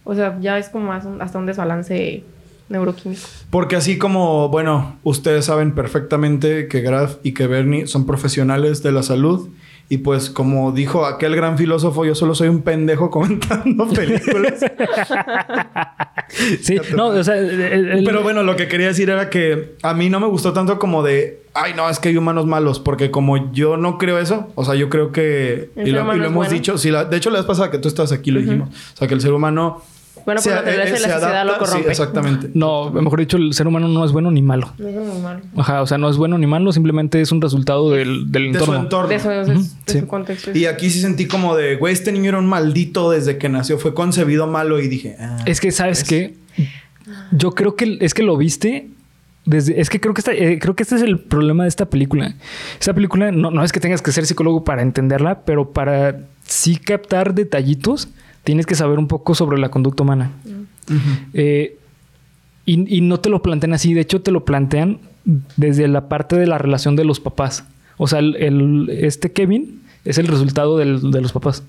o 0.04 0.14
sea, 0.14 0.38
ya 0.40 0.60
es 0.60 0.70
como 0.70 0.94
hasta 0.94 1.40
un 1.40 1.48
desbalance 1.48 2.24
neuroquímico. 2.70 3.22
porque 3.50 3.76
así 3.76 3.98
como, 3.98 4.50
bueno, 4.50 4.98
ustedes 5.02 5.46
saben 5.46 5.74
perfectamente 5.74 6.68
que 6.68 6.82
Graf 6.82 7.16
y 7.24 7.34
que 7.34 7.48
Bernie 7.48 7.88
son 7.88 8.06
profesionales 8.06 8.84
de 8.84 8.92
la 8.92 9.02
salud. 9.02 9.50
Y 9.90 10.00
pues, 10.00 10.30
como 10.30 10.74
dijo 10.74 11.06
aquel 11.06 11.34
gran 11.36 11.58
filósofo, 11.58 12.04
yo 12.04 12.14
solo 12.14 12.36
soy 12.36 12.50
un 12.50 12.62
pendejo 12.62 13.10
comentando 13.18 13.88
películas. 13.88 14.60
Sí, 16.62 16.78
no, 16.96 17.08
o 17.08 17.24
sea, 17.24 17.38
el- 17.38 17.90
el- 17.90 18.04
Pero 18.04 18.22
bueno, 18.22 18.44
lo 18.44 18.56
que 18.58 18.68
quería 18.68 18.88
decir 18.88 19.10
era 19.10 19.30
que 19.30 19.76
a 19.82 19.94
mí 19.94 20.10
no 20.10 20.20
me 20.20 20.28
gustó 20.28 20.52
tanto 20.54 20.78
como 20.78 21.04
de, 21.04 21.42
ay, 21.58 21.74
no, 21.76 21.90
es 21.90 22.00
que 22.00 22.10
hay 22.10 22.18
humanos 22.18 22.46
malos, 22.46 22.80
porque 22.80 23.12
como 23.12 23.52
yo 23.52 23.78
no 23.78 23.98
creo 23.98 24.20
eso, 24.20 24.48
o 24.56 24.64
sea, 24.66 24.76
yo 24.76 24.90
creo 24.90 25.12
que, 25.12 25.72
y 25.76 25.90
lo, 25.92 26.00
y 26.16 26.18
hemos 26.20 26.34
bueno. 26.34 26.52
dicho, 26.52 26.78
sí, 26.78 26.92
la- 26.92 27.06
de 27.06 27.18
hecho, 27.18 27.30
la 27.30 27.40
vez 27.40 27.46
pasada 27.46 27.72
que 27.72 27.78
tú 27.80 27.88
estás 27.88 28.12
aquí 28.12 28.32
lo 28.32 28.40
dijimos, 28.40 28.70
o 28.70 28.98
sea, 28.98 29.08
que 29.08 29.14
el 29.14 29.22
ser 29.22 29.34
humano... 29.34 29.82
Bueno, 30.26 30.42
por 30.42 30.52
eh, 30.52 30.78
la 30.78 30.88
se 30.88 30.98
sociedad 30.98 31.46
lo 31.46 31.58
corrompe. 31.58 31.84
Sí, 31.84 31.90
exactamente. 31.90 32.50
no, 32.54 32.92
mejor 32.92 33.20
dicho, 33.20 33.38
el 33.38 33.54
ser 33.54 33.66
humano 33.66 33.88
no 33.88 34.04
es 34.04 34.12
bueno 34.12 34.30
ni 34.30 34.42
malo. 34.42 34.74
No 34.78 34.88
es 34.90 34.96
muy 34.96 35.22
malo. 35.22 35.40
Ajá, 35.56 35.82
o 35.82 35.88
sea, 35.88 35.98
no 35.98 36.10
es 36.10 36.18
bueno 36.18 36.38
ni 36.38 36.46
malo, 36.46 36.74
simplemente 36.74 37.22
es 37.22 37.32
un 37.32 37.40
resultado 37.42 37.92
del, 37.92 38.30
del 38.30 38.52
De 38.52 38.60
su 38.60 38.66
entorno. 38.66 38.82
entorno. 38.82 39.08
De 39.08 39.16
eso, 39.16 39.30
de, 39.30 39.46
de 39.46 39.60
sí. 39.86 40.00
su 40.02 40.08
contexto. 40.08 40.52
Y 40.54 40.66
aquí 40.66 40.90
sí 40.90 41.00
sentí 41.00 41.28
como 41.28 41.56
de, 41.56 41.78
güey, 41.78 41.94
este 41.94 42.12
niño 42.12 42.28
era 42.28 42.40
un 42.40 42.48
maldito 42.48 43.10
desde 43.12 43.38
que 43.38 43.48
nació, 43.48 43.78
fue 43.80 43.94
concebido 43.94 44.48
malo 44.48 44.82
y 44.82 44.90
dije, 44.90 45.16
ah, 45.18 45.38
Es 45.46 45.62
que, 45.62 45.72
¿sabes 45.72 46.04
qué? 46.04 46.34
Yo 47.32 47.52
creo 47.52 47.76
que 47.78 47.98
es 48.02 48.14
que 48.14 48.24
lo 48.24 48.36
viste. 48.36 48.90
Desde, 49.48 49.80
es 49.82 49.90
que 49.90 50.00
creo 50.02 50.14
que, 50.14 50.20
esta- 50.22 50.34
eh, 50.34 50.60
creo 50.60 50.76
que 50.76 50.84
este 50.84 50.96
es 50.98 51.02
el 51.02 51.20
problema 51.20 51.64
de 51.64 51.70
esta 51.70 51.90
película. 51.90 52.36
Esta 52.80 52.94
película 52.94 53.32
no, 53.32 53.50
no 53.50 53.64
es 53.64 53.72
que 53.72 53.80
tengas 53.80 54.02
que 54.02 54.12
ser 54.12 54.26
psicólogo 54.26 54.64
para 54.66 54.82
entenderla, 54.82 55.42
pero 55.46 55.72
para 55.72 56.20
sí 56.44 56.76
captar 56.76 57.34
detallitos, 57.34 58.10
tienes 58.44 58.66
que 58.66 58.76
saber 58.76 59.00
un 59.00 59.08
poco 59.08 59.34
sobre 59.36 59.58
la 59.58 59.70
conducta 59.70 60.04
humana. 60.04 60.32
Eh, 61.34 61.78
y, 62.66 62.98
y 62.98 63.02
no 63.02 63.20
te 63.22 63.30
lo 63.30 63.42
plantean 63.42 63.74
así, 63.74 63.94
de 63.94 64.02
hecho 64.02 64.22
te 64.22 64.32
lo 64.32 64.44
plantean 64.46 65.00
desde 65.56 65.88
la 65.88 66.10
parte 66.10 66.36
de 66.38 66.46
la 66.48 66.58
relación 66.58 66.96
de 66.98 67.06
los 67.06 67.20
papás. 67.22 67.64
O 67.98 68.08
sea, 68.08 68.20
el, 68.20 68.36
el- 68.36 68.90
este 68.92 69.32
Kevin 69.32 69.82
es 70.06 70.18
el 70.18 70.28
resultado 70.28 70.78
del- 70.78 71.10
de 71.12 71.22
los 71.22 71.32
papás. 71.32 71.64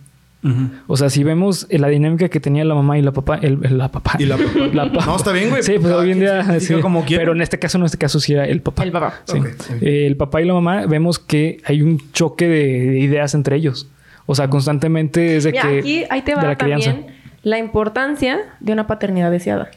O 0.87 0.97
sea, 0.97 1.11
si 1.11 1.25
vemos 1.25 1.67
la 1.69 1.89
dinámica 1.89 2.29
que 2.29 2.39
tenía 2.41 2.65
la 2.65 2.75
mamá 2.75 2.97
y 2.97 3.03
la 3.03 3.13
papá, 3.13 3.37
el, 3.43 3.59
el- 3.65 3.77
la 3.77 3.91
papá. 3.91 4.13
Y 4.19 4.25
la 4.27 4.37
papá. 4.39 4.59
La 4.73 4.93
pa- 4.93 5.05
No, 5.07 5.17
está 5.17 5.33
bien, 5.33 5.51
güey. 5.51 5.63
Sí, 5.63 5.75
pues 5.81 5.93
hoy 5.93 6.13
en 6.13 6.21
día. 6.21 6.61
sí. 6.61 6.75
como. 6.81 7.05
Pero 7.07 7.33
en 7.33 7.41
este 7.43 7.59
caso, 7.59 7.77
en 7.79 7.85
este 7.85 7.99
caso 7.99 8.21
sí 8.21 8.33
era 8.35 8.45
el 8.47 8.61
papá. 8.63 8.85
El 8.85 8.93
papá. 8.93 9.21
Sí. 9.25 9.39
Eh, 9.81 10.07
el 10.07 10.17
papá 10.17 10.41
y 10.41 10.45
la 10.47 10.55
mamá 10.55 10.87
vemos 10.87 11.19
que 11.19 11.61
hay 11.65 11.83
un 11.83 12.01
choque 12.13 12.47
de, 12.49 12.91
de 12.91 12.99
ideas 13.01 13.35
entre 13.35 13.57
ellos. 13.57 13.89
O 14.27 14.35
sea, 14.35 14.49
constantemente 14.49 15.37
es 15.37 15.45
de 15.45 15.51
Mira, 15.53 15.63
que. 15.63 15.79
aquí 15.81 16.05
ahí 16.09 16.23
te 16.23 16.33
de 16.33 16.37
va 16.37 16.43
la 16.45 16.57
crianza. 16.57 16.91
también 16.93 17.15
la 17.43 17.59
importancia 17.59 18.39
de 18.61 18.73
una 18.73 18.87
paternidad 18.87 19.31
deseada. 19.31 19.71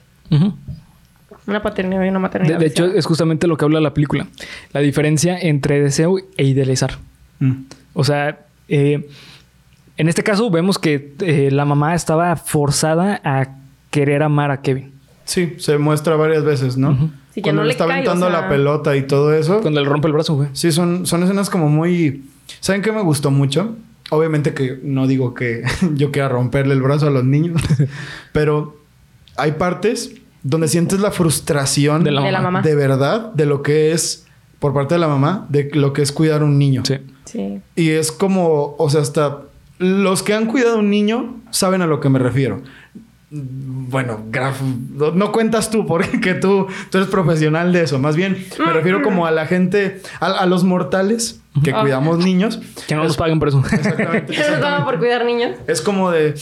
Una 1.48 1.62
paternidad 1.63 2.03
y 2.03 2.10
una 2.10 2.20
De, 2.20 2.22
maternidad 2.22 2.60
de 2.60 2.65
hecho, 2.68 2.84
deseada. 2.84 3.00
es 3.00 3.06
justamente 3.06 3.48
lo 3.48 3.58
que 3.58 3.65
habla 3.65 3.80
la 3.82 3.94
película. 3.94 4.27
La 4.74 4.80
diferencia 4.82 5.38
entre 5.39 5.82
deseo 5.82 6.18
e 6.38 6.44
idealizar. 6.46 7.00
Mm. 7.39 7.53
O 7.94 8.03
sea, 8.03 8.39
eh, 8.68 9.08
en 10.01 10.10
este 10.10 10.24
caso 10.24 10.50
vemos 10.50 10.77
que 10.79 11.13
eh, 11.22 11.50
la 11.51 11.63
mamá 11.65 11.96
estaba 11.96 12.36
forzada 12.36 13.22
a 13.24 13.55
querer 13.89 14.24
amar 14.24 14.51
a 14.51 14.62
Kevin. 14.62 14.91
Sí, 15.25 15.55
se 15.60 15.77
muestra 15.77 16.15
varias 16.15 16.43
veces, 16.43 16.75
¿no? 16.77 17.12
Sí, 17.34 17.41
Cuando 17.41 17.62
no 17.62 17.65
le 17.67 17.72
está 17.72 17.86
cae, 17.86 17.93
o 17.93 17.96
aventando 17.98 18.29
sea- 18.29 18.41
la 18.41 18.50
pelota 18.50 18.96
y 18.98 19.03
todo 19.03 19.34
eso. 19.34 19.62
Cuando 19.62 19.79
le 19.81 19.88
rompe 19.88 20.08
el 20.08 20.13
brazo, 20.13 20.36
güey. 20.36 20.50
Sí, 20.53 20.72
son, 20.72 21.05
son 21.05 21.24
escenas 21.24 21.50
como 21.50 21.70
muy... 21.70 22.24
¿Saben 22.60 22.81
qué 22.81 22.91
me 22.91 23.01
gustó 23.01 23.31
mucho? 23.31 23.75
Obviamente 24.10 24.53
que 24.53 24.79
no 24.84 25.08
digo 25.08 25.34
que 25.34 25.63
yo 25.96 26.12
quiera 26.12 26.27
romperle 26.27 26.74
el 26.74 26.81
brazo 26.81 27.08
a 27.08 27.12
los 27.12 27.24
niños, 27.24 27.62
pero 28.34 28.77
hay 29.38 29.53
partes 29.53 30.12
donde 30.43 30.67
sientes 30.67 31.00
la 31.00 31.12
frustración 31.12 32.03
De 32.03 32.12
la 32.12 32.22
De 32.24 32.31
la 32.31 32.41
mamá. 32.41 32.62
de 32.62 32.75
verdad 32.75 33.31
de 33.34 33.46
lo 33.46 33.62
que 33.62 33.91
es, 33.93 34.25
por 34.60 34.74
parte 34.74 34.96
de 34.96 35.00
la 35.00 35.08
mamá, 35.08 35.46
de 35.50 35.70
lo 35.74 35.93
que 35.93 36.01
es 36.01 36.12
cuidar 36.12 36.41
a 36.41 36.46
un 36.46 36.58
niño. 36.58 36.84
Sí. 36.86 36.96
Sí. 37.25 37.62
Y 37.77 37.91
es 37.91 38.12
como, 38.12 38.75
o 38.77 38.89
sea, 38.89 39.01
hasta 39.01 39.43
los 39.81 40.23
que 40.23 40.33
han 40.33 40.45
cuidado 40.45 40.75
a 40.75 40.79
un 40.79 40.89
niño 40.89 41.35
saben 41.51 41.81
a 41.81 41.88
lo 41.88 42.00
que 42.00 42.09
me 42.09 42.19
refiero. 42.19 42.61
Bueno, 43.33 44.25
Graf, 44.29 44.61
no, 44.61 45.11
no 45.11 45.31
cuentas 45.31 45.69
tú 45.71 45.85
porque 45.85 46.33
tú, 46.33 46.67
tú 46.89 46.97
eres 46.97 47.09
profesional 47.09 47.71
de 47.71 47.83
eso. 47.83 47.97
Más 47.97 48.15
bien 48.17 48.45
me 48.59 48.73
refiero 48.73 49.01
como 49.01 49.25
a 49.25 49.31
la 49.31 49.45
gente, 49.45 50.01
a, 50.19 50.27
a 50.27 50.45
los 50.45 50.63
mortales 50.65 51.39
que 51.63 51.71
Ah. 51.71 51.81
cuidamos 51.81 52.17
niños. 52.19 52.59
Que 52.88 52.95
no 52.95 53.03
nos 53.03 53.15
paguen 53.15 53.39
por 53.39 53.47
eso. 53.47 53.63
Exactamente. 53.71 54.33
¿Qué 54.33 54.38
nos 54.39 54.47
daba 54.47 54.57
exactamente. 54.57 54.83
por 54.85 55.00
cuidar 55.00 55.25
niños? 55.25 55.51
Es 55.67 55.81
como 55.81 56.11
de 56.11 56.33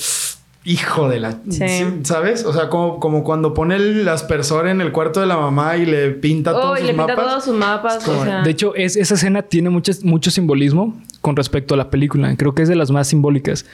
hijo 0.65 1.07
de 1.09 1.19
la, 1.19 1.37
Sí. 1.49 1.63
¿sabes? 2.03 2.43
O 2.45 2.53
sea, 2.53 2.69
como, 2.69 2.99
como 2.99 3.23
cuando 3.23 3.53
pone 3.53 3.75
el 3.77 4.07
aspersor 4.07 4.67
en 4.67 4.81
el 4.81 4.91
cuarto 4.91 5.19
de 5.21 5.25
la 5.25 5.37
mamá 5.37 5.77
y 5.77 5.85
le 5.85 6.09
pinta 6.11 6.53
Oh, 6.55 6.59
todos 6.61 6.77
y 6.77 6.81
sus 6.81 6.87
le 6.87 6.93
pinta 6.93 7.07
mapas. 7.15 7.25
todos 7.25 7.43
sus 7.45 7.55
mapas. 7.55 7.97
Es 7.97 8.03
como- 8.03 8.19
o 8.21 8.23
sea, 8.25 8.41
De 8.43 8.51
hecho, 8.51 8.75
es, 8.75 8.95
esa 8.97 9.13
escena 9.15 9.41
tiene 9.43 9.69
muchas- 9.69 10.03
mucho 10.03 10.31
simbolismo 10.31 10.99
con 11.21 11.35
respecto 11.35 11.73
a 11.73 11.77
la 11.77 11.89
película. 11.89 12.35
Creo 12.35 12.53
que 12.53 12.61
es 12.63 12.69
de 12.69 12.75
las 12.75 12.91
más 12.91 13.07
simbólicas. 13.07 13.65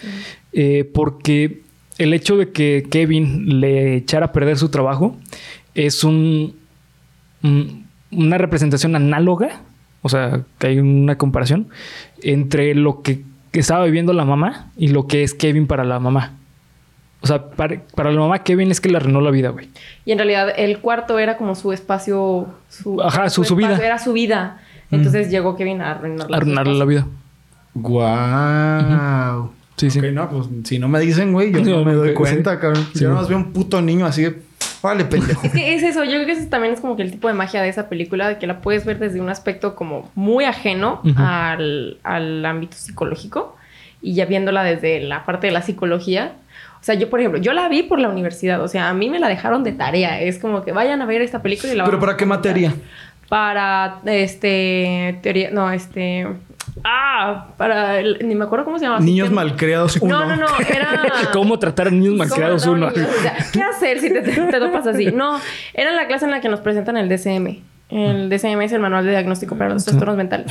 Eh, 0.54 0.90
porque 0.94 1.62
el 1.98 2.14
hecho 2.14 2.38
de 2.38 2.52
que 2.52 2.88
Kevin 2.90 3.60
le 3.60 3.96
echara 3.96 4.28
a 4.28 4.32
perder 4.32 4.58
su 4.58 4.70
trabajo 4.70 5.16
es 5.74 6.04
un, 6.04 6.56
un- 7.44 7.86
una 8.12 8.38
representación 8.38 8.96
análoga. 8.96 9.62
O 10.02 10.10
sea, 10.10 10.44
que 10.60 10.68
hay 10.68 10.80
una 10.80 11.18
comparación 11.18 11.68
entre 12.22 12.76
lo 12.76 13.02
que, 13.02 13.24
que 13.52 13.60
estaba 13.60 13.86
viviendo 13.86 14.14
la 14.14 14.24
mamá 14.24 14.72
y 14.78 14.90
lo 14.90 15.08
que 15.08 15.24
es 15.24 15.34
Kevin 15.34 15.66
para 15.66 15.84
la 15.84 16.00
mamá. 16.00 16.34
O 17.26 17.28
sea, 17.28 17.44
para, 17.50 17.82
para 17.96 18.12
la 18.12 18.20
mamá, 18.20 18.40
Kevin 18.44 18.70
es 18.70 18.80
que 18.80 18.88
le 18.88 18.98
arruinó 18.98 19.20
la 19.20 19.32
vida, 19.32 19.50
güey. 19.50 19.68
Y 20.06 20.12
en 20.12 20.20
realidad 20.20 20.50
el 20.56 20.78
cuarto 20.78 21.18
era 21.18 21.38
como 21.38 21.56
su 21.56 21.74
espacio. 21.74 22.48
Su, 22.70 23.02
Ajá, 23.02 23.30
su- 23.32 23.44
su 23.44 23.56
espacio, 23.56 23.76
vida. 23.78 23.86
Era 23.86 23.98
su 23.98 24.14
vida. 24.14 24.60
Entonces 24.92 25.32
llegó 25.32 25.56
Kevin 25.56 25.82
a 25.82 25.92
arruinarle. 25.94 26.74
la 26.76 26.86
vida. 26.86 27.08
Guau. 27.74 29.52
Sí, 29.78 29.90
sí. 29.90 30.00
Ok, 30.00 30.06
no, 30.14 30.30
pues 30.30 30.48
si 30.64 30.80
no 30.80 30.88
me 30.88 31.00
dicen, 31.00 31.34
güey, 31.34 31.52
yo 31.52 31.60
No, 31.64 31.80
no 31.80 31.86
me 31.86 31.94
doy 31.94 32.10
sí. 32.10 32.14
cuenta, 32.16 32.60
cabrón. 32.60 32.86
Sí. 32.94 33.00
Yo 33.02 33.10
nada 33.10 33.22
más 33.22 33.30
veo 33.30 33.38
un 33.38 33.52
puto 33.52 33.82
niño 33.82 34.06
así 34.06 34.22
de, 34.24 34.42
vale, 34.82 35.04
pendejo. 35.06 35.42
Es 35.46 35.52
que 35.52 35.76
es 35.76 35.84
eso, 35.84 36.04
yo 36.04 36.12
creo 36.12 36.26
que 36.26 36.32
ese 36.34 36.46
también 36.46 36.74
es 36.74 36.80
como 36.82 36.96
que 36.96 37.02
el 37.04 37.12
tipo 37.12 37.28
de 37.28 37.34
magia 37.34 37.62
de 37.62 37.70
esa 37.70 37.90
película, 37.90 38.30
de 38.30 38.38
que 38.38 38.48
la 38.48 38.62
puedes 38.62 38.86
ver 38.86 39.00
desde 39.00 39.20
un 39.20 39.30
aspecto 39.30 39.76
como 39.76 40.10
muy 40.16 40.46
ajeno 40.46 41.02
al, 41.18 41.98
al 42.04 42.46
ámbito 42.46 42.78
psicológico 42.78 43.58
y 44.02 44.14
ya 44.14 44.26
viéndola 44.26 44.64
desde 44.64 45.02
la 45.02 45.26
parte 45.26 45.48
de 45.48 45.54
la 45.54 45.62
psicología. 45.62 46.34
O 46.86 46.88
sea, 46.88 46.94
yo, 46.94 47.10
por 47.10 47.20
ejemplo, 47.20 47.42
yo 47.42 47.52
la 47.54 47.68
vi 47.68 47.82
por 47.82 47.98
la 47.98 48.10
universidad, 48.10 48.62
o 48.62 48.68
sea, 48.68 48.90
a 48.90 48.94
mí 48.94 49.10
me 49.10 49.18
la 49.18 49.28
dejaron 49.28 49.64
de 49.64 49.72
tarea. 49.72 50.22
Es 50.22 50.38
como 50.38 50.64
que 50.64 50.72
vayan 50.72 51.02
a 51.02 51.08
ver 51.08 51.24
esta 51.24 51.42
película 51.42 51.74
y 51.74 51.76
la 51.76 51.84
¿Pero 51.84 52.00
para 52.00 52.16
qué 52.16 52.28
materia? 52.28 52.76
Para, 53.28 54.02
este, 54.06 55.18
teoría, 55.24 55.50
no, 55.50 55.72
este... 55.72 56.28
Ah, 56.84 57.48
para, 57.58 58.00
el- 58.00 58.20
ni 58.28 58.36
me 58.36 58.46
acuerdo 58.46 58.66
cómo 58.66 58.78
se 58.78 58.86
llama. 58.86 59.00
Niños 59.00 59.30
Sistema- 59.30 59.46
malcriados 59.50 59.98
uno. 60.00 60.20
No, 60.20 60.26
no, 60.28 60.36
no, 60.36 60.48
era... 60.60 61.12
¿Cómo 61.34 61.58
tratar 61.58 61.88
a 61.88 61.90
niños 61.90 62.14
malcriados 62.14 62.62
¿Cómo 62.64 62.76
uno? 62.76 62.86
no, 62.92 62.96
niños? 62.96 63.10
O 63.18 63.22
sea, 63.24 63.36
¿Qué 63.52 63.64
hacer 63.64 64.00
si 64.00 64.14
te, 64.14 64.22
te, 64.22 64.32
te 64.34 64.60
topas 64.60 64.86
así? 64.86 65.08
No, 65.08 65.40
era 65.74 65.92
la 65.92 66.06
clase 66.06 66.26
en 66.26 66.32
la 66.32 66.40
que 66.40 66.50
nos 66.50 66.60
presentan 66.60 66.98
el 66.98 67.10
DCM. 67.10 67.62
El 67.90 68.30
DCM 68.30 68.62
es 68.62 68.72
el 68.74 68.80
manual 68.80 69.04
de 69.06 69.10
diagnóstico 69.10 69.58
para 69.58 69.72
los 69.74 69.84
trastornos 69.86 70.18
mentales. 70.18 70.46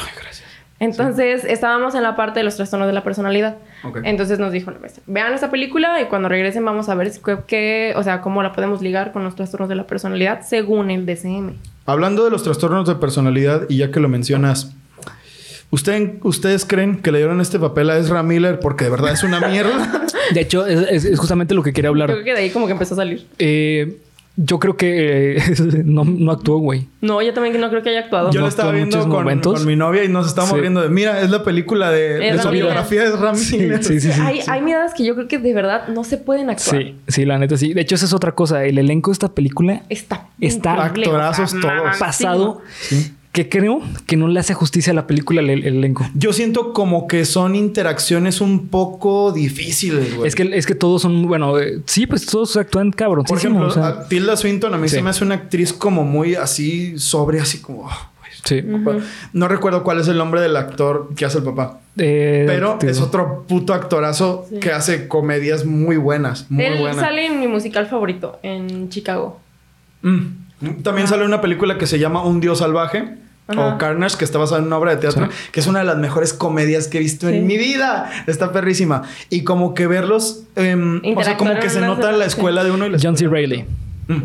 Entonces, 0.84 1.44
estábamos 1.44 1.94
en 1.94 2.02
la 2.02 2.14
parte 2.16 2.40
de 2.40 2.44
los 2.44 2.56
trastornos 2.56 2.86
de 2.86 2.92
la 2.94 3.02
personalidad. 3.02 3.56
Entonces 4.04 4.38
nos 4.38 4.52
dijo 4.52 4.70
la 4.70 4.78
maestra, 4.78 5.02
vean 5.06 5.32
esta 5.34 5.50
película 5.50 6.00
y 6.00 6.06
cuando 6.06 6.28
regresen 6.28 6.64
vamos 6.64 6.88
a 6.88 6.94
ver 6.94 7.10
si- 7.10 7.20
qué, 7.20 7.38
qué- 7.46 7.92
o 7.96 8.02
sea, 8.02 8.20
cómo 8.20 8.42
la 8.42 8.52
podemos 8.52 8.80
ligar 8.82 9.12
con 9.12 9.24
los 9.24 9.34
trastornos 9.34 9.68
de 9.68 9.74
la 9.74 9.86
personalidad 9.86 10.40
según 10.46 10.90
el 10.90 11.04
DCM. 11.06 11.54
Hablando 11.86 12.24
de 12.24 12.30
los 12.30 12.42
trastornos 12.42 12.88
de 12.88 12.94
personalidad, 12.94 13.62
y 13.68 13.76
ya 13.78 13.90
que 13.90 14.00
lo 14.00 14.08
mencionas, 14.08 14.72
¿usted- 15.70 16.14
¿ustedes 16.22 16.64
creen 16.64 17.00
que 17.02 17.12
le 17.12 17.18
dieron 17.18 17.40
este 17.40 17.58
papel 17.58 17.90
a 17.90 17.98
Ezra 17.98 18.22
Miller 18.22 18.58
porque 18.60 18.84
de 18.84 18.90
verdad 18.90 19.12
es 19.12 19.22
una 19.22 19.40
mierda? 19.48 20.06
De 20.32 20.40
hecho, 20.40 20.66
es, 20.66 20.88
es- 20.90 21.04
es 21.04 21.18
justamente 21.18 21.54
lo 21.54 21.62
que 21.62 21.72
quería 21.74 21.90
hablar. 21.90 22.10
Creo 22.10 22.24
que 22.24 22.32
de 22.32 22.38
ahí 22.40 22.50
como 22.50 22.66
que 22.66 22.72
empezó 22.72 22.94
a 22.94 22.96
salir. 22.98 23.26
Eh, 23.38 23.98
yo 24.36 24.58
creo 24.58 24.76
que 24.76 25.36
eh, 25.36 25.42
no, 25.84 26.04
no 26.04 26.32
actuó, 26.32 26.58
güey. 26.58 26.86
No, 27.00 27.22
yo 27.22 27.32
también 27.32 27.60
no 27.60 27.70
creo 27.70 27.82
que 27.82 27.90
haya 27.90 28.00
actuado. 28.00 28.30
Yo 28.32 28.40
No 28.40 28.46
la 28.46 28.50
estaba 28.50 28.72
viendo 28.72 28.96
muchos 28.96 29.08
con, 29.10 29.22
momentos. 29.22 29.54
con 29.60 29.66
mi 29.66 29.76
novia 29.76 30.04
y 30.04 30.08
nos 30.08 30.26
estábamos 30.26 30.54
Sí. 30.56 30.60
riendo 30.60 30.82
de, 30.82 30.88
mira, 30.88 31.20
es 31.20 31.30
la 31.30 31.44
película 31.44 31.90
de, 31.90 32.36
su 32.42 32.50
biografía 32.50 33.10
de 33.10 33.32
Miller. 33.52 33.84
Sí, 33.84 34.00
sí, 34.00 34.12
sí. 34.12 34.20
hay, 34.20 34.40
hay 34.46 34.62
miradas 34.62 34.94
que 34.94 35.04
yo 35.04 35.14
creo 35.14 35.28
que 35.28 35.38
de 35.38 35.54
verdad 35.54 35.88
no 35.88 36.02
se 36.04 36.18
pueden 36.18 36.50
actuar. 36.50 36.82
Sí, 36.82 36.96
sí, 37.06 37.24
la 37.24 37.38
neta 37.38 37.56
sí. 37.56 37.74
De 37.74 37.82
hecho, 37.82 37.94
esa 37.94 38.06
es 38.06 38.12
otra 38.12 38.32
cosa. 38.32 38.64
El 38.64 38.78
elenco 38.78 39.10
de 39.10 39.14
esta 39.14 39.28
película 39.28 39.82
Está, 39.88 40.28
Está 40.40 40.84
actorazos 40.84 41.52
todos. 41.60 41.96
pasado 41.98 42.60
que 43.34 43.48
creo 43.48 43.82
que 44.06 44.16
no 44.16 44.28
le 44.28 44.38
hace 44.38 44.54
justicia 44.54 44.92
a 44.92 44.94
la 44.94 45.08
película 45.08 45.40
el, 45.40 45.50
el 45.50 45.66
elenco. 45.66 46.08
Yo 46.14 46.32
siento 46.32 46.72
como 46.72 47.08
que 47.08 47.24
son 47.24 47.56
interacciones 47.56 48.40
un 48.40 48.68
poco 48.68 49.32
difíciles, 49.32 50.14
güey. 50.14 50.28
Es 50.28 50.36
que, 50.36 50.48
es 50.56 50.66
que 50.66 50.76
todos 50.76 51.02
son, 51.02 51.26
bueno, 51.26 51.58
eh, 51.58 51.80
sí, 51.84 52.06
pues 52.06 52.24
todos 52.26 52.56
actúan 52.56 52.92
cabroncísimo. 52.92 53.58
Por 53.58 53.66
ejemplo, 53.66 53.66
o 53.66 53.70
sea, 53.72 54.02
a 54.04 54.08
Tilda 54.08 54.36
Swinton 54.36 54.72
a 54.72 54.78
mí 54.78 54.88
Sí. 54.88 54.94
se 54.96 55.02
me 55.02 55.10
hace 55.10 55.24
una 55.24 55.34
actriz 55.34 55.72
como 55.72 56.04
muy 56.04 56.36
así, 56.36 56.96
sobre, 56.98 57.40
así 57.40 57.58
como... 57.60 57.90
ah, 57.90 58.12
pues, 58.20 58.30
Sí. 58.44 58.62
No 59.32 59.48
recuerdo 59.48 59.82
cuál 59.82 59.98
es 60.00 60.06
el 60.06 60.16
nombre 60.16 60.40
del 60.40 60.56
actor 60.56 61.10
que 61.16 61.24
hace 61.24 61.38
el 61.38 61.44
papá. 61.44 61.80
Eh, 61.98 62.44
Pero 62.46 62.78
es 62.82 63.00
otro 63.00 63.44
puto 63.48 63.74
actorazo 63.74 64.46
Sí. 64.48 64.60
que 64.60 64.70
hace 64.70 65.08
comedias 65.08 65.64
muy 65.64 65.96
buenas. 65.96 66.48
Muy 66.50 66.66
Él 66.66 66.94
sale 66.94 67.26
en 67.26 67.40
mi 67.40 67.48
musical 67.48 67.86
favorito, 67.88 68.38
en 68.44 68.90
Chicago. 68.90 69.40
Mm. 70.02 70.82
También 70.84 71.08
sale 71.08 71.24
una 71.24 71.40
película 71.40 71.78
que 71.78 71.86
se 71.88 71.98
llama 71.98 72.22
Un 72.24 72.40
Dios 72.40 72.58
Salvaje. 72.60 73.23
Ajá. 73.46 73.74
O 73.74 73.78
Carnage, 73.78 74.16
que 74.16 74.24
está 74.24 74.38
basada 74.38 74.60
en 74.60 74.66
una 74.68 74.78
obra 74.78 74.92
de 74.92 74.96
teatro, 75.02 75.26
Sí. 75.30 75.36
que 75.52 75.60
es 75.60 75.66
una 75.66 75.80
de 75.80 75.84
las 75.84 75.98
mejores 75.98 76.32
comedias 76.32 76.88
que 76.88 76.96
he 76.98 77.00
visto 77.00 77.28
Sí. 77.28 77.34
en 77.36 77.46
mi 77.46 77.58
vida. 77.58 78.10
Está 78.26 78.52
perrísima. 78.52 79.02
Y 79.30 79.44
como 79.44 79.74
que 79.74 79.86
verlos, 79.86 80.44
em, 80.56 81.02
o 81.16 81.22
sea, 81.22 81.36
como 81.36 81.58
que 81.60 81.68
se 81.68 81.80
nota 81.80 82.10
la 82.12 82.24
escuela 82.24 82.64
de 82.64 82.70
uno 82.70 82.86
y 82.86 82.90
la 82.90 82.98
John 83.02 83.16
C. 83.16 83.28
Reilly. 83.28 83.64
Mm, 84.08 84.22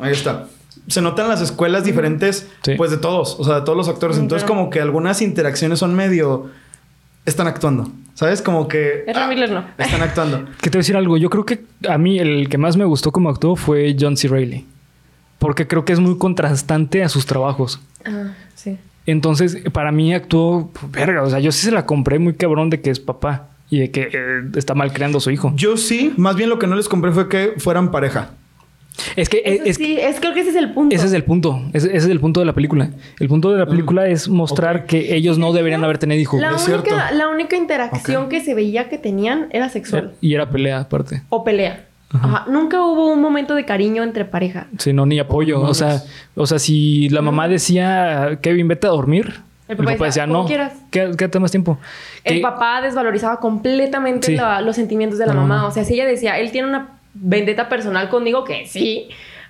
Ahí 0.00 0.12
está. 0.12 0.46
Se 0.86 1.00
notan 1.02 1.28
las 1.28 1.40
escuelas 1.40 1.84
diferentes, 1.84 2.46
Sí. 2.62 2.74
pues 2.76 2.90
de 2.90 2.96
todos, 2.98 3.36
o 3.38 3.44
sea, 3.44 3.56
de 3.56 3.60
todos 3.62 3.76
los 3.76 3.88
actores. 3.88 4.16
Entonces, 4.18 4.44
claro. 4.46 4.60
como 4.62 4.70
que 4.70 4.80
algunas 4.80 5.20
interacciones 5.22 5.78
son 5.78 5.94
medio. 5.94 6.46
Están 7.26 7.46
actuando. 7.46 7.90
¿Sabes? 8.14 8.40
Como 8.42 8.68
que. 8.68 9.04
Ezra 9.06 9.26
ah, 9.26 9.28
Miller 9.28 9.50
no. 9.50 9.64
Están 9.76 10.02
actuando. 10.02 10.44
Que 10.60 10.70
te 10.70 10.78
voy 10.78 10.80
a 10.80 10.82
decir 10.82 10.96
algo. 10.96 11.16
Yo 11.18 11.30
creo 11.30 11.44
que 11.44 11.60
a 11.88 11.98
mí 11.98 12.18
el 12.18 12.48
que 12.48 12.58
más 12.58 12.76
me 12.76 12.84
gustó 12.84 13.12
como 13.12 13.28
actuó 13.28 13.54
fue 13.54 13.94
John 14.00 14.16
C. 14.16 14.28
Reilly. 14.28 14.66
Porque 15.38 15.66
creo 15.66 15.84
que 15.84 15.92
es 15.92 16.00
muy 16.00 16.18
contrastante 16.18 17.02
a 17.02 17.08
sus 17.08 17.26
trabajos. 17.26 17.80
Ah, 18.04 18.34
sí. 18.54 18.76
Entonces, 19.06 19.58
para 19.72 19.92
mí 19.92 20.12
actuó, 20.12 20.70
verga, 20.90 21.22
o 21.22 21.30
sea, 21.30 21.38
yo 21.38 21.52
sí 21.52 21.64
se 21.66 21.70
la 21.72 21.86
compré 21.86 22.18
muy 22.18 22.34
cabrón 22.34 22.70
de 22.70 22.80
que 22.80 22.90
es 22.90 23.00
papá 23.00 23.48
y 23.70 23.78
de 23.80 23.90
que 23.90 24.08
eh, 24.12 24.42
está 24.56 24.74
mal 24.74 24.92
creando 24.92 25.18
a 25.18 25.20
su 25.20 25.30
hijo. 25.30 25.52
Yo 25.56 25.76
sí, 25.76 26.12
más 26.16 26.36
bien 26.36 26.50
lo 26.50 26.58
que 26.58 26.66
no 26.66 26.76
les 26.76 26.88
compré 26.88 27.12
fue 27.12 27.28
que 27.28 27.54
fueran 27.58 27.90
pareja. 27.90 28.30
Es 29.14 29.28
que 29.28 29.42
es, 29.44 29.76
sí, 29.76 29.96
es, 29.98 30.18
creo 30.18 30.34
que 30.34 30.40
ese 30.40 30.50
es 30.50 30.56
el 30.56 30.72
punto. 30.72 30.94
ese 30.94 31.06
es 31.06 31.12
el 31.12 31.22
punto, 31.22 31.62
ese, 31.72 31.86
ese 31.88 31.96
es 31.98 32.06
el 32.06 32.18
punto 32.18 32.40
de 32.40 32.46
la 32.46 32.52
película. 32.52 32.90
El 33.20 33.28
punto 33.28 33.52
de 33.52 33.58
la 33.58 33.66
película 33.66 34.08
es 34.08 34.28
mostrar 34.28 34.86
que 34.86 35.14
ellos 35.14 35.38
no 35.38 35.52
deberían 35.52 35.84
haber 35.84 35.98
tenido 35.98 36.20
hijos. 36.20 36.40
La 36.40 36.56
Es 36.56 36.66
única, 36.66 37.12
la 37.12 37.28
única 37.28 37.56
interacción 37.56 38.28
que 38.28 38.40
se 38.40 38.54
veía 38.54 38.88
que 38.88 38.98
tenían 38.98 39.46
era 39.50 39.68
sexual 39.68 40.14
Y 40.20 40.34
era 40.34 40.50
pelea 40.50 40.80
aparte. 40.80 41.22
o 41.28 41.44
pelea. 41.44 41.84
Ajá. 42.10 42.46
Nunca 42.48 42.80
hubo 42.82 43.12
un 43.12 43.20
momento 43.20 43.54
de 43.54 43.64
cariño 43.64 44.02
entre 44.02 44.24
pareja. 44.24 44.66
Sí, 44.78 44.92
no, 44.92 45.04
ni 45.04 45.18
apoyo. 45.18 45.60
Oh, 45.60 45.68
o 45.68 45.74
sea, 45.74 46.02
o 46.34 46.46
sea, 46.46 46.58
si 46.58 47.08
la 47.10 47.20
mamá 47.22 47.48
decía, 47.48 48.38
Kevin, 48.40 48.66
vete 48.68 48.86
a 48.86 48.90
dormir. 48.90 49.40
El 49.68 49.76
papá, 49.76 49.90
decía, 49.90 50.06
decía, 50.06 50.26
"Como 50.26 50.38
no, 50.42 50.46
quieras". 50.46 50.72
quédate 50.90 51.16
quédate 51.18 51.38
más 51.40 51.50
tiempo. 51.50 51.78
El 52.24 52.40
papá 52.40 52.80
desvalorizaba 52.80 53.38
completamente 53.40 54.28
Sí. 54.28 54.36
la- 54.36 54.62
los 54.62 54.76
sentimientos 54.76 55.18
de 55.18 55.26
la 55.26 55.34
mamá. 55.34 55.66
O 55.66 55.70
sea, 55.70 55.84
si 55.84 55.92
ella 55.94 56.06
decía, 56.06 56.38
él 56.38 56.50
tiene 56.50 56.68
una 56.68 56.88
vendetta 57.12 57.68
personal 57.68 58.08
conmigo, 58.08 58.44
que 58.44 58.66
sí. 58.66 59.08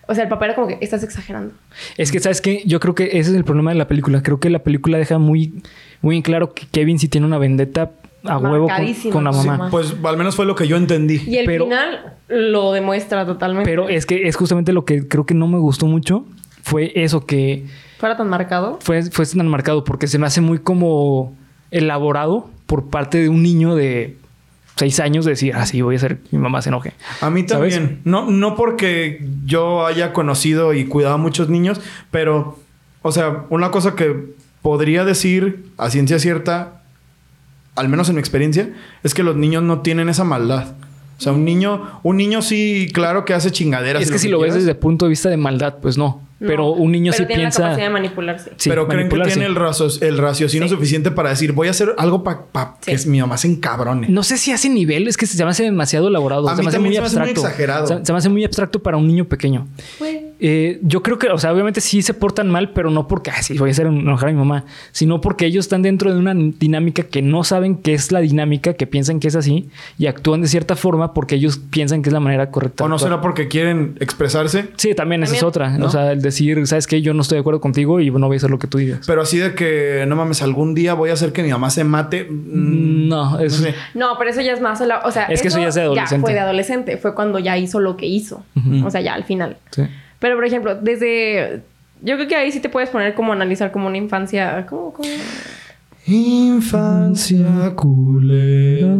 O 0.09 0.15
sea, 0.15 0.25
el 0.25 0.29
papá 0.31 0.47
era 0.47 0.55
como 0.57 0.67
que 0.67 0.79
estás 0.81 1.05
exagerando. 1.05 1.53
Es 1.97 2.11
que, 2.11 2.19
¿sabes 2.19 2.41
qué? 2.41 2.62
Yo 2.65 2.81
creo 2.81 2.95
que 2.97 3.05
ese 3.05 3.19
es 3.31 3.35
el 3.35 3.45
problema 3.45 3.71
de 3.71 3.77
la 3.77 3.87
película. 3.87 4.23
Creo 4.23 4.41
que 4.41 4.50
la 4.50 4.61
película 4.61 4.99
deja 4.99 5.19
muy, 5.19 5.62
muy 6.03 6.17
en 6.17 6.23
claro 6.23 6.53
que 6.55 6.67
Kevin 6.67 6.99
sí 6.99 7.07
tiene 7.09 7.27
una 7.27 7.38
vendetta 7.38 7.91
a 8.25 8.39
huevo 8.39 8.69
con, 9.13 9.25
la 9.25 9.33
mamá. 9.33 9.69
Pues 9.71 9.95
al 10.03 10.17
menos 10.17 10.35
fue 10.37 10.47
lo 10.47 10.55
que 10.55 10.67
yo 10.67 10.77
entendí. 10.77 11.23
Y 11.27 11.37
el 11.37 11.47
Pero- 11.47 11.65
final 11.65 12.15
lo 12.29 12.73
demuestra 12.73 13.27
totalmente. 13.27 13.69
Pero 13.69 13.89
es 13.89 14.07
que 14.07 14.29
es 14.29 14.37
justamente 14.37 14.73
lo 14.73 14.85
que 14.85 15.07
creo 15.07 15.27
que 15.27 15.35
no 15.35 15.47
me 15.47 15.59
gustó 15.59 15.87
mucho. 15.87 16.25
Fue 16.63 16.93
eso 16.95 17.25
que 17.25 17.67
¿Fuera 17.99 18.17
tan 18.17 18.29
marcado? 18.29 18.79
fue, 18.83 19.03
fue 19.05 19.25
tan 19.27 19.49
marcado 19.49 19.85
porque 19.85 20.07
se 20.07 20.19
me 20.19 20.27
hace 20.27 20.41
muy 20.41 20.59
como 20.59 21.35
elaborado 21.71 22.51
por 22.67 22.91
parte 22.91 23.19
de 23.19 23.29
un 23.29 23.43
niño 23.43 23.75
de 23.75 24.17
seis 24.77 25.01
años 25.01 25.25
decir, 25.25 25.55
ah, 25.57 25.67
sí, 25.67 25.83
voy 25.83 25.97
a 25.97 25.99
hacer 25.99 26.19
que 26.19 26.37
mi 26.37 26.43
mamá 26.43 26.63
se 26.63 26.69
enoje. 26.69 26.93
A 27.21 27.31
mí 27.31 27.45
¿Sabes? 27.49 27.75
también. 27.75 28.01
No, 28.05 28.31
no 28.31 28.55
porque 28.55 29.27
yo 29.45 29.87
haya 29.87 30.13
conocido 30.13 30.73
y 30.75 30.85
cuidado 30.85 31.15
a 31.15 31.19
muchos 31.19 31.49
niños, 31.49 31.81
pero, 32.11 32.59
o 33.03 33.11
sea, 33.11 33.45
una 33.51 33.71
cosa 33.71 33.97
que 33.97 34.35
podría 34.63 35.05
decir 35.05 35.65
a 35.79 35.91
ciencia 35.91 36.19
cierta, 36.19 36.77
al 37.78 37.88
menos 37.88 38.08
en 38.08 38.16
mi 38.16 38.20
experiencia, 38.20 38.68
es 39.02 39.14
que 39.14 39.23
los 39.23 39.37
niños 39.37 39.62
no 39.62 39.80
tienen 39.80 40.08
esa 40.08 40.25
maldad. 40.25 40.75
O 41.18 41.20
sea, 41.20 41.32
un 41.32 41.44
niño, 41.44 42.00
un 42.04 42.16
niño 42.16 42.42
sí, 42.42 42.88
claro 42.92 43.25
que 43.25 43.35
hace 43.35 43.50
chingaderas. 43.50 44.02
Es 44.02 44.11
que 44.12 44.18
si 44.20 44.28
lo 44.28 44.38
ves 44.38 44.54
desde 44.54 44.70
el 44.70 44.76
punto 44.76 45.06
de 45.06 45.11
vista 45.11 45.28
de 45.28 45.37
maldad, 45.37 45.76
pues 45.82 45.99
no. 45.99 46.23
No. 46.40 46.47
Pero 46.47 46.68
un 46.70 46.92
niño 46.92 47.11
Pero 47.11 47.25
sí 47.25 47.26
tiene 47.26 47.42
piensa... 47.42 47.61
la 47.62 47.66
capacidad 47.70 47.87
de 47.88 47.92
manipularse. 47.92 48.52
Sí, 48.56 48.68
pero 48.68 48.87
creen 48.87 49.08
que 49.08 49.19
tiene 49.23 49.47
el, 49.47 49.56
razo- 49.56 50.00
el 50.00 50.19
raciocinio 50.19 50.69
Sí. 50.69 50.75
suficiente 50.76 51.10
para 51.10 51.30
decir, 51.30 51.50
voy 51.50 51.67
a 51.67 51.73
hacer 51.73 51.97
algo 51.99 52.23
para 52.23 52.76
Sí. 52.80 52.95
que 52.95 53.10
mi 53.10 53.21
mamá 53.21 53.36
se 53.36 53.49
encabrone. 53.49 54.06
No 54.08 54.23
sé 54.23 54.38
si 54.38 54.52
hace 54.52 54.69
nivel, 54.69 55.08
es 55.08 55.17
que 55.17 55.26
se 55.26 55.43
me 55.45 55.50
hace 55.50 55.64
demasiado 55.64 56.06
elaborado. 56.06 56.49
A 56.49 56.52
se 56.54 56.58
mí 56.62 56.67
me 56.67 56.69
hace 56.69 56.78
muy 56.78 56.95
se 56.95 57.00
me 57.00 57.06
hace 57.06 57.17
muy 57.17 57.23
abstracto. 57.30 57.49
exagerado. 57.49 57.86
Se, 57.88 58.04
se 58.06 58.12
me 58.12 58.19
hace 58.19 58.28
muy 58.28 58.45
abstracto 58.45 58.80
para 58.80 58.97
un 58.97 59.08
niño 59.08 59.25
pequeño. 59.25 59.67
Pues, 59.99 60.19
Eh, 60.41 60.79
yo 60.83 61.03
creo 61.03 61.19
que, 61.19 61.29
o 61.29 61.39
sea, 61.39 61.53
obviamente 61.53 61.81
sí 61.81 62.01
se 62.03 62.15
portan 62.15 62.49
mal, 62.49 62.71
pero 62.71 62.91
no 62.91 63.09
porque, 63.09 63.31
ah, 63.31 63.43
sí, 63.43 63.59
voy 63.59 63.71
a 63.71 63.73
hacer 63.73 63.87
enojar 63.87 64.29
a 64.29 64.33
mi 64.33 64.39
mamá, 64.39 64.65
sino 64.93 65.21
porque 65.21 65.47
ellos 65.47 65.65
están 65.65 65.83
dentro 65.83 66.13
de 66.13 66.19
una 66.21 66.33
dinámica 66.35 67.03
que 67.03 67.23
no 67.23 67.43
saben 67.45 67.77
qué 67.77 67.95
es 67.95 68.13
la 68.13 68.21
dinámica, 68.21 68.75
que 68.75 68.87
piensan 68.87 69.19
que 69.19 69.29
es 69.29 69.35
así 69.37 69.69
y 69.99 70.07
actúan 70.07 70.41
de 70.41 70.49
cierta 70.49 70.77
forma 70.77 71.13
porque 71.13 71.35
ellos 71.35 71.59
piensan 71.71 72.03
que 72.03 72.09
es 72.11 72.13
la 72.13 72.21
manera 72.21 72.51
correcta. 72.51 72.85
O 72.85 72.89
no 72.89 72.99
será 72.99 73.21
porque 73.21 73.49
quieren 73.49 73.97
expresarse, 74.01 74.69
Sí, 74.77 74.95
también, 74.95 75.23
esa 75.25 75.35
es 75.35 75.43
otra. 75.43 75.71
¿No? 75.77 75.87
O 75.87 75.91
sea, 75.91 76.13
el 76.13 76.23
decir, 76.23 76.65
sabes 76.67 76.87
que 76.87 77.03
yo 77.03 77.15
no 77.15 77.23
estoy 77.23 77.37
de 77.37 77.41
acuerdo 77.41 77.61
contigo 77.61 78.01
y 78.01 78.11
no 78.11 78.27
voy 78.29 78.37
a 78.37 78.39
hacer 78.39 78.51
lo 78.51 78.59
que 78.59 78.67
tú 78.69 78.79
digas. 78.79 79.01
pero 79.07 79.23
así 79.23 79.39
de 79.39 79.55
que, 79.55 80.05
no 80.07 80.15
mames, 80.17 80.43
algún 80.43 80.75
día 80.75 80.95
voy 80.95 81.11
a 81.11 81.15
hacer 81.15 81.33
que 81.33 81.43
mi 81.43 81.51
mamá 81.51 81.71
se 81.71 81.83
mate. 81.85 82.25
Mm, 82.31 83.09
No, 83.09 83.41
es. 83.41 83.61
no 83.61 83.67
sé. 83.67 83.75
No, 83.95 84.15
pero 84.19 84.31
eso 84.31 84.41
ya 84.41 84.53
es 84.53 84.61
más... 84.61 84.81
O 85.05 85.11
sea, 85.11 85.25
Es 85.25 85.43
que 85.43 85.49
eso 85.49 85.59
ya 85.59 85.69
es 85.69 85.75
de 85.75 85.83
adolescente. 85.83 86.21
fue 86.23 86.33
de 86.33 86.39
adolescente. 86.41 86.97
Fue 86.99 87.15
cuando 87.15 87.39
ya 87.41 87.57
hizo 87.59 87.81
lo 87.81 87.97
que 87.97 88.07
hizo. 88.07 88.45
O 88.85 88.91
sea, 88.91 89.01
ya 89.01 89.15
al 89.15 89.25
final. 89.25 89.57
Sí. 89.73 89.83
Pero, 90.19 90.37
por 90.37 90.45
ejemplo, 90.45 90.75
desde... 90.75 91.63
Yo 92.00 92.15
creo 92.17 92.28
que 92.28 92.37
ahí 92.37 92.52
sí 92.52 92.61
te 92.61 92.69
puedes 92.69 92.91
poner 92.91 93.15
como 93.15 93.33
analizar 93.33 93.73
como 93.73 93.87
una 93.87 93.97
infancia... 93.97 94.67
¿Cómo? 94.69 94.93
cómo? 94.93 95.09
Infancia 96.09 97.75
culera. 97.76 98.95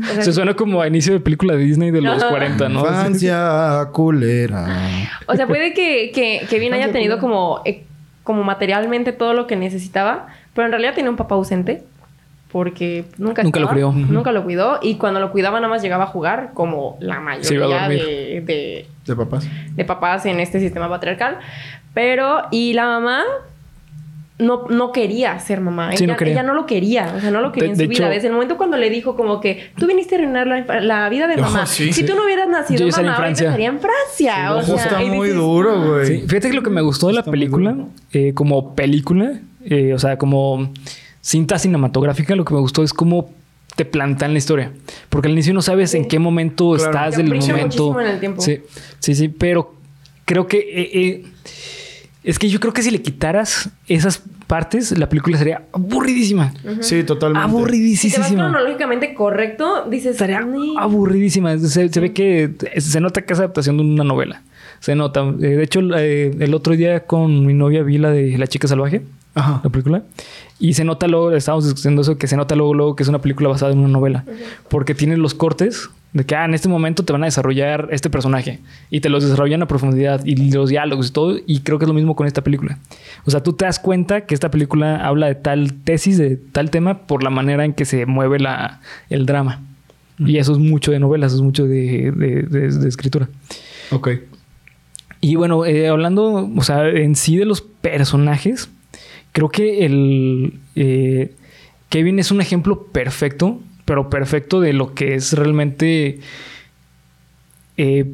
O 0.00 0.14
sea, 0.14 0.22
Se 0.22 0.32
suena 0.32 0.54
como 0.54 0.80
a 0.80 0.86
inicio 0.86 1.12
de 1.12 1.18
película 1.20 1.54
de 1.54 1.64
Disney 1.64 1.90
de 1.90 2.00
los 2.00 2.22
Ajá. 2.22 2.30
40, 2.30 2.68
¿no? 2.68 2.80
Infancia 2.80 3.88
culera. 3.92 4.68
O 5.26 5.34
sea, 5.34 5.48
puede 5.48 5.74
que, 5.74 6.12
que 6.14 6.46
Kevin 6.48 6.74
haya 6.74 6.92
tenido 6.92 7.18
como, 7.18 7.62
eh, 7.64 7.82
como 8.22 8.44
materialmente 8.44 9.12
todo 9.12 9.34
lo 9.34 9.48
que 9.48 9.56
necesitaba, 9.56 10.28
pero 10.54 10.66
en 10.66 10.72
realidad 10.72 10.94
tenía 10.94 11.10
un 11.10 11.16
papá 11.16 11.34
ausente. 11.34 11.82
Porque 12.52 13.06
nunca, 13.16 13.42
Nunca 13.42 13.60
lo 13.60 13.68
crió. 13.68 13.92
Nunca 13.92 14.30
lo 14.30 14.44
cuidó. 14.44 14.78
Y 14.82 14.96
cuando 14.96 15.20
lo 15.20 15.32
cuidaba, 15.32 15.58
nada 15.58 15.72
más 15.72 15.82
llegaba 15.82 16.04
a 16.04 16.08
jugar, 16.08 16.50
como 16.52 16.98
la 17.00 17.18
mayoría 17.18 17.88
de, 17.88 18.86
De 19.06 19.16
papás. 19.16 19.46
de 19.74 19.84
papás 19.84 20.26
en 20.26 20.40
este 20.40 20.60
sistema 20.60 20.88
patriarcal. 20.88 21.38
Pero, 21.94 22.42
y 22.50 22.72
la 22.74 22.86
mamá 22.86 23.22
no, 24.38 24.64
no 24.68 24.90
quería 24.92 25.38
ser 25.38 25.60
mamá. 25.60 25.90
Sí, 25.96 26.04
ella, 26.04 26.14
no 26.14 26.18
quería. 26.18 26.32
ella 26.34 26.42
no 26.42 26.54
lo 26.54 26.66
quería. 26.66 27.12
O 27.16 27.20
sea, 27.20 27.30
no 27.30 27.40
lo 27.40 27.52
quería 27.52 27.68
De- 27.68 27.72
en 27.74 27.78
de 27.78 27.84
su 27.84 27.90
vida. 27.90 28.04
hecho- 28.06 28.14
Desde 28.14 28.26
el 28.28 28.32
momento 28.34 28.56
cuando 28.56 28.76
le 28.76 28.90
dijo 28.90 29.14
como 29.16 29.40
que 29.40 29.70
tú 29.76 29.86
viniste 29.86 30.16
a 30.16 30.18
arruinar 30.18 30.46
la, 30.46 30.80
la 30.80 31.08
vida 31.08 31.26
de 31.28 31.34
Oh, 31.34 31.42
mamá. 31.42 31.66
sí, 31.66 31.86
si 31.92 32.00
sí. 32.00 32.04
tú 32.06 32.14
no 32.16 32.24
hubieras 32.24 32.48
nacido 32.48 32.80
Yo 32.80 32.88
estaría 32.88 33.08
en 33.08 33.12
mamá, 33.12 33.24
Francia. 33.24 33.46
estaría 33.48 33.68
en 33.68 33.78
Francia. 33.80 34.54
o 34.54 34.62
sea, 34.62 34.76
está 34.76 34.98
muy 35.00 35.28
dices, 35.28 35.34
duro, 35.36 35.82
güey. 35.94 36.06
Sí, 36.06 36.24
fíjate 36.26 36.48
que 36.50 36.54
lo 36.56 36.62
que 36.62 36.70
me 36.70 36.80
gustó 36.80 37.08
de 37.08 37.12
la 37.14 37.20
Está 37.20 37.30
película, 37.30 37.76
eh, 38.12 38.32
como 38.34 38.74
película, 38.74 39.32
eh, 39.64 39.92
o 39.94 39.98
sea, 39.98 40.16
como 40.18 40.72
cinta 41.20 41.58
cinematográfica, 41.58 42.34
lo 42.34 42.44
que 42.44 42.54
me 42.54 42.60
gustó 42.60 42.82
es 42.82 42.92
cómo 42.92 43.30
te 43.76 43.84
plantan 43.84 44.32
la 44.32 44.38
historia. 44.38 44.72
Porque 45.08 45.28
al 45.28 45.32
inicio 45.32 45.54
no 45.54 45.62
sabes 45.62 45.94
en 45.94 46.06
qué 46.06 46.18
momento 46.18 46.72
Claro. 46.74 46.90
estás 46.90 47.16
del 47.16 47.26
momento. 47.28 48.00
en 48.00 48.06
el 48.06 48.20
tiempo. 48.20 48.42
Sí, 48.42 48.60
sí, 48.98 49.14
sí, 49.14 49.28
pero 49.28 49.74
creo 50.24 50.46
que 50.46 50.58
eh, 50.58 50.90
eh, 50.92 51.24
es 52.24 52.38
que 52.38 52.48
yo 52.48 52.60
creo 52.60 52.72
que 52.72 52.82
si 52.82 52.90
le 52.90 53.02
quitaras 53.02 53.70
esas 53.88 54.22
partes, 54.46 54.96
la 54.96 55.08
película 55.08 55.38
sería 55.38 55.62
aburridísima. 55.72 56.52
Sí, 56.80 57.02
totalmente. 57.04 57.48
Si 57.96 58.10
te 58.10 58.18
vas 58.18 58.28
Aburridísima. 58.28 58.28
cronológicamente 58.28 59.14
correcto, 59.14 59.86
dices... 59.90 60.12
Estaría 60.12 60.40
"Ni". 60.42 60.76
aburridísima. 60.78 61.56
Se, 61.58 61.88
se 61.88 62.00
ve 62.00 62.12
que 62.12 62.50
se 62.76 63.00
nota 63.00 63.22
que 63.22 63.32
es 63.32 63.38
adaptación 63.38 63.76
de 63.78 63.82
una 63.84 64.04
novela. 64.04 64.42
Se 64.80 64.94
nota. 64.94 65.22
Eh, 65.40 65.56
De 65.56 65.62
hecho, 65.64 65.80
el 65.80 66.54
otro 66.54 66.76
día 66.76 67.00
con 67.00 67.46
mi 67.46 67.54
novia 67.54 67.82
vi 67.82 67.98
la 67.98 68.10
de 68.10 68.36
La 68.36 68.46
chica 68.46 68.68
salvaje, 68.68 69.02
Ajá. 69.34 69.60
la 69.64 69.70
película. 69.70 70.02
Y 70.58 70.74
se 70.74 70.84
nota 70.84 71.06
luego, 71.08 71.32
estábamos 71.32 71.64
discutiendo 71.64 72.02
eso, 72.02 72.18
que 72.18 72.26
se 72.26 72.36
nota 72.36 72.54
luego, 72.54 72.74
luego 72.74 72.96
que 72.96 73.02
es 73.02 73.08
una 73.08 73.20
película 73.20 73.48
basada 73.48 73.72
en 73.72 73.78
una 73.78 73.88
novela. 73.88 74.24
Porque 74.68 74.94
tiene 74.94 75.16
los 75.16 75.34
cortes 75.34 75.88
de 76.12 76.24
que 76.26 76.36
ah, 76.36 76.44
en 76.44 76.52
este 76.54 76.68
momento 76.68 77.04
te 77.04 77.12
van 77.12 77.22
a 77.22 77.26
desarrollar 77.26 77.88
este 77.90 78.10
personaje. 78.10 78.60
Y 78.90 79.00
te 79.00 79.08
los 79.08 79.24
desarrollan 79.24 79.62
a 79.62 79.66
profundidad. 79.66 80.24
Y 80.24 80.50
los 80.52 80.68
diálogos 80.68 81.08
y 81.08 81.12
todo. 81.12 81.36
Y 81.46 81.60
creo 81.60 81.78
que 81.78 81.86
es 81.86 81.88
lo 81.88 81.94
mismo 81.94 82.14
con 82.14 82.26
esta 82.26 82.42
película. 82.44 82.78
O 83.24 83.30
sea, 83.30 83.42
tú 83.42 83.54
te 83.54 83.64
das 83.64 83.78
cuenta 83.78 84.22
que 84.26 84.34
esta 84.34 84.50
película 84.50 85.04
habla 85.06 85.26
de 85.28 85.34
tal 85.34 85.72
tesis, 85.72 86.18
de 86.18 86.36
tal 86.36 86.70
tema, 86.70 86.98
por 87.06 87.22
la 87.22 87.30
manera 87.30 87.64
en 87.64 87.72
que 87.72 87.84
se 87.86 88.06
mueve 88.06 88.38
la, 88.38 88.80
el 89.10 89.24
drama. 89.26 89.60
Y 90.18 90.36
eso 90.36 90.52
es 90.52 90.58
mucho 90.58 90.92
de 90.92 91.00
novelas, 91.00 91.32
es 91.32 91.40
mucho 91.40 91.64
de, 91.64 92.12
de- 92.12 92.42
de- 92.42 92.68
de 92.70 92.88
escritura. 92.88 93.28
Ok. 93.90 94.10
Y 95.20 95.34
bueno, 95.36 95.64
eh, 95.64 95.88
hablando, 95.88 96.48
o 96.56 96.62
sea, 96.62 96.86
en 96.88 97.16
sí 97.16 97.36
de 97.36 97.44
los 97.44 97.60
personajes, 97.62 98.68
creo 99.32 99.48
que 99.48 99.84
el 99.86 100.60
eh, 100.76 101.34
Kevin 101.88 102.18
es 102.18 102.30
un 102.30 102.40
ejemplo 102.40 102.84
perfecto, 102.86 103.60
pero 103.84 104.08
perfecto 104.10 104.60
de 104.60 104.72
lo 104.72 104.94
que 104.94 105.14
es 105.14 105.32
realmente 105.32 106.20
eh, 107.76 108.12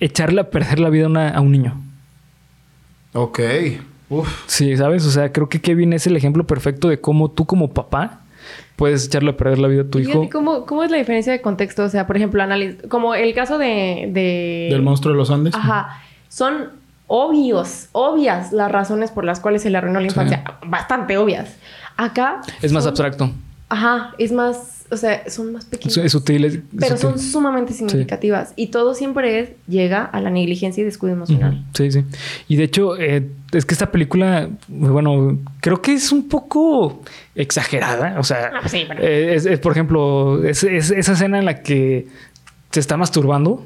echarle 0.00 0.40
a 0.40 0.50
perder 0.50 0.78
la 0.80 0.90
vida 0.90 1.06
a, 1.06 1.08
una- 1.08 1.30
a 1.30 1.40
un 1.40 1.52
niño. 1.52 1.80
Ok. 3.12 3.40
Uf. 4.10 4.42
Sí, 4.46 4.76
¿sabes? 4.76 5.04
O 5.06 5.10
sea, 5.10 5.32
creo 5.32 5.48
que 5.48 5.60
Kevin 5.60 5.92
es 5.92 6.06
el 6.06 6.16
ejemplo 6.16 6.46
perfecto 6.46 6.88
de 6.88 7.00
cómo 7.00 7.30
tú 7.30 7.46
como 7.46 7.72
papá 7.72 8.20
puedes 8.76 9.06
echarle 9.06 9.30
a 9.30 9.36
perder 9.36 9.58
la 9.58 9.68
vida 9.68 9.82
a 9.82 9.86
tu 9.86 9.98
hijo. 9.98 10.28
¿Cómo, 10.30 10.66
¿Cómo 10.66 10.82
es 10.84 10.90
la 10.90 10.98
diferencia 10.98 11.32
de 11.32 11.40
contexto? 11.40 11.84
O 11.84 11.88
sea, 11.88 12.06
por 12.06 12.16
ejemplo, 12.16 12.42
como 12.88 13.14
el 13.14 13.32
caso 13.34 13.56
de... 13.56 14.08
de... 14.12 14.68
Del 14.70 14.82
monstruo 14.82 15.12
de 15.14 15.18
los 15.18 15.30
Andes. 15.30 15.54
Ajá. 15.54 16.02
Son 16.28 16.70
obvios, 17.06 17.88
obvias 17.92 18.52
las 18.52 18.70
razones 18.72 19.10
por 19.10 19.24
las 19.24 19.40
cuales 19.40 19.62
se 19.62 19.70
le 19.70 19.78
arruinó 19.78 20.00
la 20.00 20.08
Sí. 20.08 20.12
infancia. 20.12 20.44
Bastante 20.66 21.16
obvias. 21.18 21.56
Acá... 21.96 22.40
Es 22.62 22.72
más 22.72 22.86
abstracto. 22.86 23.30
Ajá, 23.68 24.14
es 24.18 24.32
más... 24.32 24.70
O 24.90 24.96
sea, 24.98 25.28
son 25.30 25.52
más 25.52 25.64
pequeñas. 25.64 25.96
Es, 25.96 26.12
sutil. 26.12 26.44
es- 26.44 26.58
pero 26.78 26.96
son 26.98 27.18
sumamente 27.18 27.72
significativas. 27.72 28.52
Y 28.54 28.66
todo 28.68 28.94
siempre 28.94 29.40
es... 29.40 29.48
Llega 29.66 30.04
a 30.04 30.20
la 30.20 30.30
negligencia 30.30 30.82
y 30.82 30.84
descuido 30.84 31.14
emocional. 31.16 31.64
Sí, 31.74 31.90
sí. 31.90 32.04
Y 32.48 32.56
de 32.56 32.64
hecho, 32.64 32.96
eh, 32.98 33.26
es 33.52 33.64
que 33.64 33.74
esta 33.74 33.90
película, 33.90 34.48
bueno, 34.68 35.38
creo 35.60 35.80
que 35.80 35.94
es 35.94 36.12
un 36.12 36.28
poco 36.28 37.02
exagerada. 37.34 38.18
O 38.18 38.22
sea, 38.24 38.50
Ah, 38.54 38.58
pues 38.60 38.72
sí, 38.72 38.84
eh, 38.98 39.32
es, 39.34 39.46
es, 39.46 39.58
por 39.58 39.72
ejemplo, 39.72 40.44
es, 40.44 40.62
es 40.64 40.90
esa 40.90 41.12
escena 41.12 41.38
en 41.38 41.44
la 41.46 41.62
que 41.62 42.06
se 42.70 42.80
está 42.80 42.96
masturbando. 42.96 43.64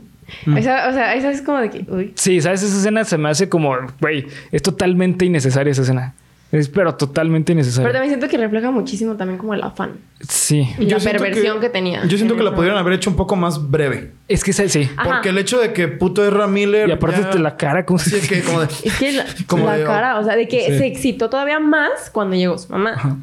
Esa- 0.57 0.89
o 0.89 0.93
sea, 0.93 1.15
esa 1.15 1.31
es 1.31 1.43
como 1.43 1.59
de 1.59 1.71
que... 1.71 1.85
Uy. 1.91 2.13
Sí, 2.17 2.41
¿sabes? 2.41 2.63
Esa 2.63 2.77
escena 2.77 3.05
se 3.05 3.17
me 3.19 3.29
hace 3.31 3.49
como, 3.49 3.75
güey, 4.01 4.27
es 4.53 4.63
totalmente 4.63 5.25
innecesaria 5.25 5.71
esa 5.73 5.83
escena. 5.83 6.15
Es, 6.51 6.71
pero 6.71 6.95
totalmente 6.95 7.53
Pero 7.53 7.61
innecesaria. 7.61 7.93
también 7.93 8.11
siento 8.11 8.27
que 8.27 8.39
refleja 8.39 8.71
muchísimo 8.71 9.17
también 9.17 9.37
como 9.39 9.53
el 9.53 9.63
afán. 9.63 9.93
Sí. 10.27 10.67
Y 10.79 10.87
la 10.87 10.99
siento 10.99 11.23
perversión 11.23 11.61
que 11.61 11.69
tenía 11.69 12.03
Yo 12.07 12.17
siento 12.17 12.33
en 12.33 12.39
que 12.39 12.45
la 12.45 12.55
pudieron 12.55 12.79
haber 12.79 12.95
hecho 12.95 13.11
un 13.11 13.17
poco 13.17 13.37
más 13.37 13.71
breve. 13.71 14.13
Es 14.29 14.43
que 14.45 14.53
esa- 14.53 14.67
sí. 14.67 14.89
Ajá. 14.97 15.11
Porque 15.11 15.29
el 15.29 15.37
hecho 15.37 15.59
de 15.61 15.75
que 15.75 15.89
puto 15.89 16.25
Ezra 16.27 16.47
Miller. 16.47 16.89
Y 16.89 16.93
aparte 16.93 17.21
ya- 17.21 17.31
de 17.31 17.39
la 17.39 17.57
cara, 17.59 17.85
como 17.85 17.99
si... 17.99 18.17
es 18.17 18.27
que 18.27 18.41
como 18.41 18.61
de. 18.61 18.69
Es 18.83 18.97
que 18.99 19.13
la, 19.13 19.27
Como 19.47 19.67
la 19.67 19.77
de- 19.77 19.85
cara, 19.85 20.19
o 20.19 20.25
sea, 20.25 20.37
de 20.37 20.49
que 20.49 20.69
Sí. 20.73 20.79
se 20.79 20.87
excitó 20.87 21.29
todavía 21.29 21.61
más 21.61 22.09
cuando 22.11 22.35
llegó 22.35 22.57
su 22.57 22.71
mamá. 22.73 23.19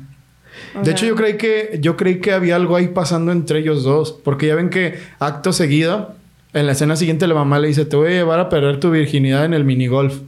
O 0.76 0.84
De 0.84 0.92
hecho, 0.92 1.08
yo 1.08 1.16
creí 1.16 1.36
que 1.38 1.80
yo 1.82 1.98
creí 1.98 2.20
que 2.20 2.32
había 2.32 2.56
algo 2.56 2.76
ahí 2.76 2.90
pasando 2.90 3.32
entre 3.32 3.58
ellos 3.58 3.84
dos. 3.84 4.12
Porque 4.12 4.46
ya 4.46 4.54
ven 4.56 4.70
que 4.70 5.00
acto 5.18 5.52
seguido, 5.52 6.14
en 6.56 6.66
la 6.66 6.72
escena 6.72 6.96
siguiente, 6.96 7.28
la 7.28 7.36
mamá 7.36 7.60
le 7.60 7.68
dice: 7.68 7.86
Te 7.86 7.96
voy 7.96 8.08
a 8.08 8.12
llevar 8.12 8.40
a 8.40 8.50
perder 8.50 8.80
tu 8.80 8.90
virginidad 8.92 9.46
en 9.46 9.54
el 9.54 9.64
minigolf. 9.66 10.22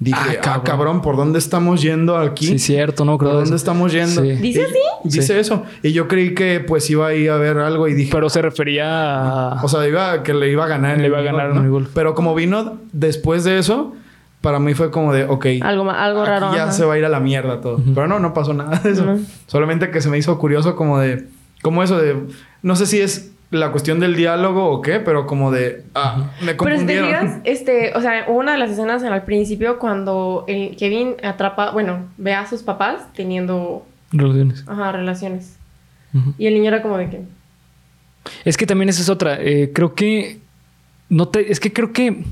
Dije, 0.00 0.18
Ah, 0.18 0.26
ah, 0.36 0.40
cabrón. 0.42 0.64
cabrón. 0.64 1.02
¿por 1.02 1.16
dónde 1.16 1.38
estamos 1.38 1.80
yendo 1.80 2.18
aquí? 2.18 2.46
Sí, 2.46 2.58
cierto, 2.58 3.04
no 3.04 3.12
¿Por 3.12 3.20
creo 3.20 3.32
de 3.34 3.40
dónde 3.42 3.56
estamos 3.56 3.92
yendo? 3.92 4.22
Sí. 4.22 4.32
¿Dice 4.32 4.64
así? 4.64 4.78
Dice 5.04 5.22
Sí. 5.22 5.32
eso. 5.34 5.62
Y 5.82 5.92
yo 5.92 6.08
creí 6.08 6.34
que 6.34 6.60
pues 6.60 6.90
iba 6.90 7.06
a 7.06 7.14
ir 7.14 7.30
a 7.30 7.36
ver 7.36 7.56
algo 7.58 7.86
y 7.88 7.94
dije, 7.94 8.10
Pero 8.12 8.28
se 8.28 8.42
refería 8.42 9.52
a... 9.52 9.64
o 9.64 9.68
sea, 9.68 9.86
iba, 9.88 10.22
que 10.24 10.34
le 10.34 10.50
iba 10.50 10.64
a 10.64 10.68
ganar. 10.68 10.94
en 10.96 10.98
Le 10.98 11.04
el 11.06 11.10
iba 11.12 11.18
a 11.18 11.22
minigolf, 11.22 11.38
ganar 11.42 11.56
el 11.56 11.60
minigolf. 11.62 11.88
Pero 11.94 12.14
como 12.14 12.34
vino 12.34 12.78
después 12.92 13.44
de 13.44 13.58
eso, 13.58 13.94
para 14.40 14.58
mí 14.58 14.74
fue 14.74 14.90
como 14.90 15.12
de, 15.14 15.24
ok. 15.24 15.46
Algo, 15.62 15.88
algo 15.90 16.20
aquí 16.22 16.30
raro. 16.30 16.54
ya 16.54 16.64
ajá. 16.64 16.72
se 16.72 16.84
va 16.84 16.94
a 16.94 16.98
ir 16.98 17.04
a 17.04 17.08
la 17.08 17.20
mierda 17.20 17.60
todo. 17.60 17.80
Pero 17.94 18.08
no, 18.08 18.18
no 18.18 18.34
pasó 18.34 18.52
nada 18.52 18.78
de 18.80 18.90
eso. 18.90 19.04
No. 19.06 19.18
Solamente 19.46 19.90
que 19.92 20.00
se 20.02 20.10
me 20.10 20.18
hizo 20.18 20.36
curioso 20.38 20.74
como 20.76 20.98
de... 20.98 21.28
Como 21.62 21.82
eso 21.82 21.98
de... 21.98 22.16
No 22.62 22.74
sé 22.76 22.86
si 22.86 23.00
es 23.00 23.30
la 23.54 23.70
cuestión 23.70 24.00
del 24.00 24.16
diálogo 24.16 24.68
o 24.70 24.82
qué, 24.82 25.00
pero 25.00 25.26
como 25.26 25.50
de... 25.50 25.84
Ah, 25.94 26.30
me 26.42 26.54
Pero 26.54 26.78
si 26.78 26.86
te 26.86 26.96
confundieron. 26.96 27.08
fijas, 27.08 27.40
este, 27.44 27.92
o 27.96 28.00
sea, 28.00 28.24
hubo 28.28 28.38
una 28.38 28.52
de 28.52 28.58
las 28.58 28.70
escenas 28.70 29.02
al 29.02 29.22
principio 29.24 29.78
cuando 29.78 30.44
el 30.48 30.76
Kevin 30.76 31.14
atrapa, 31.22 31.70
bueno, 31.70 32.06
ve 32.18 32.34
a 32.34 32.46
sus 32.46 32.62
papás 32.62 33.12
teniendo 33.14 33.86
Relaciones. 34.12 34.64
ajá, 34.66 34.92
relaciones. 34.92 35.56
Y 36.38 36.46
el 36.46 36.54
niño 36.54 36.68
era 36.68 36.80
como 36.82 36.96
de 36.96 37.10
que. 37.10 37.20
Es 38.44 38.56
que 38.56 38.66
también 38.66 38.88
esa 38.88 39.02
es 39.02 39.08
otra. 39.08 39.36
Eh, 39.40 39.72
creo 39.74 39.94
que. 39.96 40.38
No 41.08 41.26
te. 41.26 41.50
Es 41.50 41.58
que 41.58 41.72
creo 41.72 41.92
que. 41.92 42.22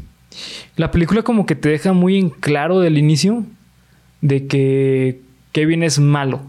La 0.76 0.92
película 0.92 1.22
como 1.22 1.46
que 1.46 1.56
te 1.56 1.68
deja 1.68 1.92
muy 1.92 2.16
en 2.16 2.30
claro 2.30 2.78
del 2.78 2.96
inicio 2.96 3.44
de 4.20 4.46
que 4.46 5.20
Kevin 5.50 5.82
es 5.82 5.98
malo. 5.98 6.40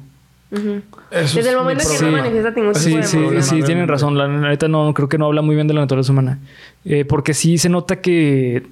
ujú. 0.52 0.82
Eso 1.14 1.38
Desde 1.38 1.40
es 1.42 1.48
el 1.48 1.56
momento 1.58 1.84
que 1.84 1.94
no 1.94 1.98
problema. 2.00 2.18
manifiesta 2.24 2.50
ningún 2.52 2.74
tipo 2.74 2.80
Sí, 2.84 2.96
de 2.98 3.04
sí, 3.04 3.18
emoción. 3.18 3.44
sí, 3.44 3.50
tienen 3.50 3.66
realmente. 3.68 3.92
razón. 3.92 4.18
La 4.18 4.28
neta 4.28 4.68
no, 4.68 4.94
creo 4.94 5.08
que 5.10 5.18
no 5.18 5.26
habla 5.28 5.42
muy 5.42 5.56
bien 5.56 5.68
de 5.68 5.74
la 5.76 5.82
naturaleza 5.82 6.12
humana. 6.12 6.40
Eh, 6.86 7.06
porque 7.06 7.34
sí 7.34 7.58
se 7.58 7.70
nota 7.70 8.02
que. 8.02 8.64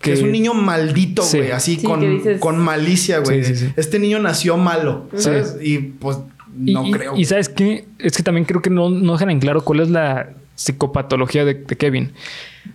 Que 0.00 0.12
es 0.14 0.22
un 0.22 0.32
niño 0.32 0.52
maldito, 0.52 1.22
Sí. 1.22 1.38
güey. 1.38 1.50
Así 1.52 1.76
Sí, 1.76 1.86
con, 1.86 2.00
dices- 2.00 2.40
con 2.40 2.58
malicia, 2.58 3.18
güey. 3.20 3.44
Sí, 3.44 3.54
sí, 3.54 3.66
sí. 3.66 3.72
Este 3.76 3.98
niño 4.00 4.18
nació 4.18 4.56
malo, 4.56 5.06
¿sabes? 5.14 5.56
Y 5.62 5.78
pues 5.78 6.18
no 6.54 6.84
y, 6.86 6.90
creo. 6.90 7.16
Y, 7.16 7.24
sabes 7.24 7.48
qué? 7.48 7.86
Es 7.98 8.16
que 8.16 8.22
también 8.24 8.44
creo 8.44 8.60
que 8.60 8.68
no, 8.70 8.90
no 8.90 9.12
dejan 9.12 9.30
en 9.30 9.38
claro 9.40 9.62
cuál 9.64 9.80
es 9.80 9.88
la 9.90 10.30
psicopatología 10.56 11.44
de, 11.44 11.54
de 11.54 11.76
Kevin. 11.76 12.12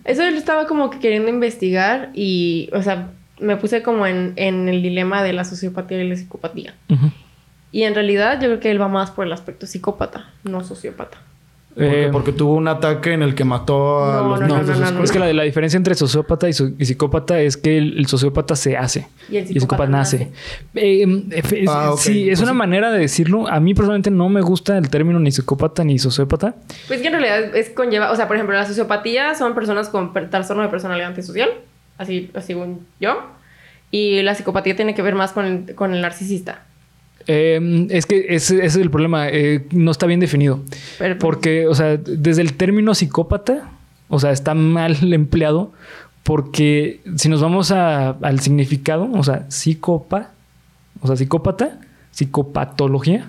Eso 0.04 0.22
yo 0.22 0.36
estaba 0.36 0.66
como 0.66 0.90
que 0.90 0.98
queriendo 1.00 1.28
investigar 1.28 2.10
y, 2.14 2.70
o 2.72 2.82
sea, 2.82 3.10
me 3.40 3.56
puse 3.56 3.82
como 3.82 4.06
en, 4.06 4.32
en 4.36 4.68
el 4.68 4.82
dilema 4.82 5.22
de 5.22 5.32
la 5.34 5.44
sociopatía 5.44 6.02
y 6.02 6.08
la 6.08 6.16
psicopatía. 6.16 6.74
Ujú. 6.88 7.10
Y 7.72 7.82
en 7.82 7.94
realidad 7.94 8.34
yo 8.40 8.48
creo 8.48 8.60
que 8.60 8.70
él 8.70 8.80
va 8.80 8.88
más 8.88 9.10
por 9.10 9.26
el 9.26 9.32
aspecto 9.32 9.66
psicópata, 9.66 10.30
no 10.44 10.64
sociópata. 10.64 11.18
Porque, 11.74 12.04
Eh, 12.06 12.08
porque 12.10 12.32
tuvo 12.32 12.54
un 12.54 12.66
ataque 12.66 13.12
en 13.12 13.22
el 13.22 13.36
que 13.36 13.44
mató 13.44 14.02
a 14.04 14.16
No, 14.22 14.28
los 14.30 14.40
no, 14.40 14.46
niños 14.62 14.80
no, 14.80 14.90
no. 14.90 15.04
Es 15.04 15.12
que 15.12 15.18
la, 15.20 15.32
la 15.32 15.42
diferencia 15.44 15.76
entre 15.76 15.94
sociópata 15.94 16.48
y, 16.48 16.52
so- 16.52 16.70
y 16.76 16.84
psicópata 16.86 17.38
es 17.40 17.56
que 17.56 17.78
el, 17.78 17.98
el 17.98 18.06
sociópata 18.06 18.56
se 18.56 18.76
hace 18.76 19.06
Y 19.30 19.36
el 19.36 19.46
psicópata 19.46 19.86
nace. 19.86 20.32
Eh, 20.74 21.02
eh, 21.30 21.64
Ah. 21.68 21.92
Sí, 21.96 22.30
es 22.30 22.38
Pues 22.40 22.42
una 22.42 22.52
sí. 22.52 22.56
manera 22.58 22.90
de 22.90 22.98
decirlo. 22.98 23.46
A 23.46 23.60
mí 23.60 23.74
personalmente 23.74 24.10
no 24.10 24.28
me 24.28 24.40
gusta 24.40 24.76
el 24.76 24.88
término 24.90 25.20
ni 25.20 25.30
psicópata 25.30 25.84
ni 25.84 25.98
sociópata. 26.00 26.54
Pues 26.88 27.00
que 27.00 27.06
en 27.08 27.12
realidad 27.12 27.54
es 27.54 27.70
conlleva, 27.70 28.10
o 28.10 28.16
sea, 28.16 28.26
por 28.26 28.36
ejemplo, 28.36 28.56
la 28.56 28.66
sociopatía 28.66 29.34
son 29.36 29.54
personas 29.54 29.88
con 29.88 30.12
trastorno 30.30 30.62
de 30.64 30.70
personalidad 30.70 31.08
antisocial, 31.08 31.50
así, 31.98 32.30
según 32.40 32.86
yo. 32.98 33.22
Y 33.92 34.22
la 34.22 34.34
psicopatía 34.34 34.74
tiene 34.74 34.94
que 34.96 35.02
ver 35.02 35.14
más 35.14 35.30
con 35.32 35.44
el, 35.44 35.74
con 35.76 35.94
el 35.94 36.00
narcisista. 36.00 36.62
Eh, 37.28 37.86
es 37.90 38.06
que 38.06 38.26
ese, 38.30 38.56
ese 38.56 38.64
es 38.66 38.76
el 38.76 38.90
problema. 38.90 39.28
eh, 39.28 39.66
no 39.70 39.90
está 39.92 40.06
bien 40.06 40.18
definido. 40.20 40.60
Pero- 40.98 41.18
Porque, 41.18 41.66
o 41.68 41.74
sea, 41.74 41.96
desde 41.96 42.42
el 42.42 42.54
término 42.54 42.94
psicópata, 42.94 43.70
o 44.08 44.18
sea, 44.18 44.32
está 44.32 44.54
mal 44.54 44.96
empleado. 45.12 45.72
Porque 46.24 47.00
si 47.16 47.28
nos 47.28 47.40
vamos 47.40 47.70
a- 47.70 48.10
al 48.10 48.40
significado, 48.40 49.08
o 49.12 49.22
sea, 49.22 49.46
psicópata, 49.50 50.32
o 51.00 51.06
sea, 51.06 51.16
psicópata, 51.16 51.80
psicopatología. 52.10 53.28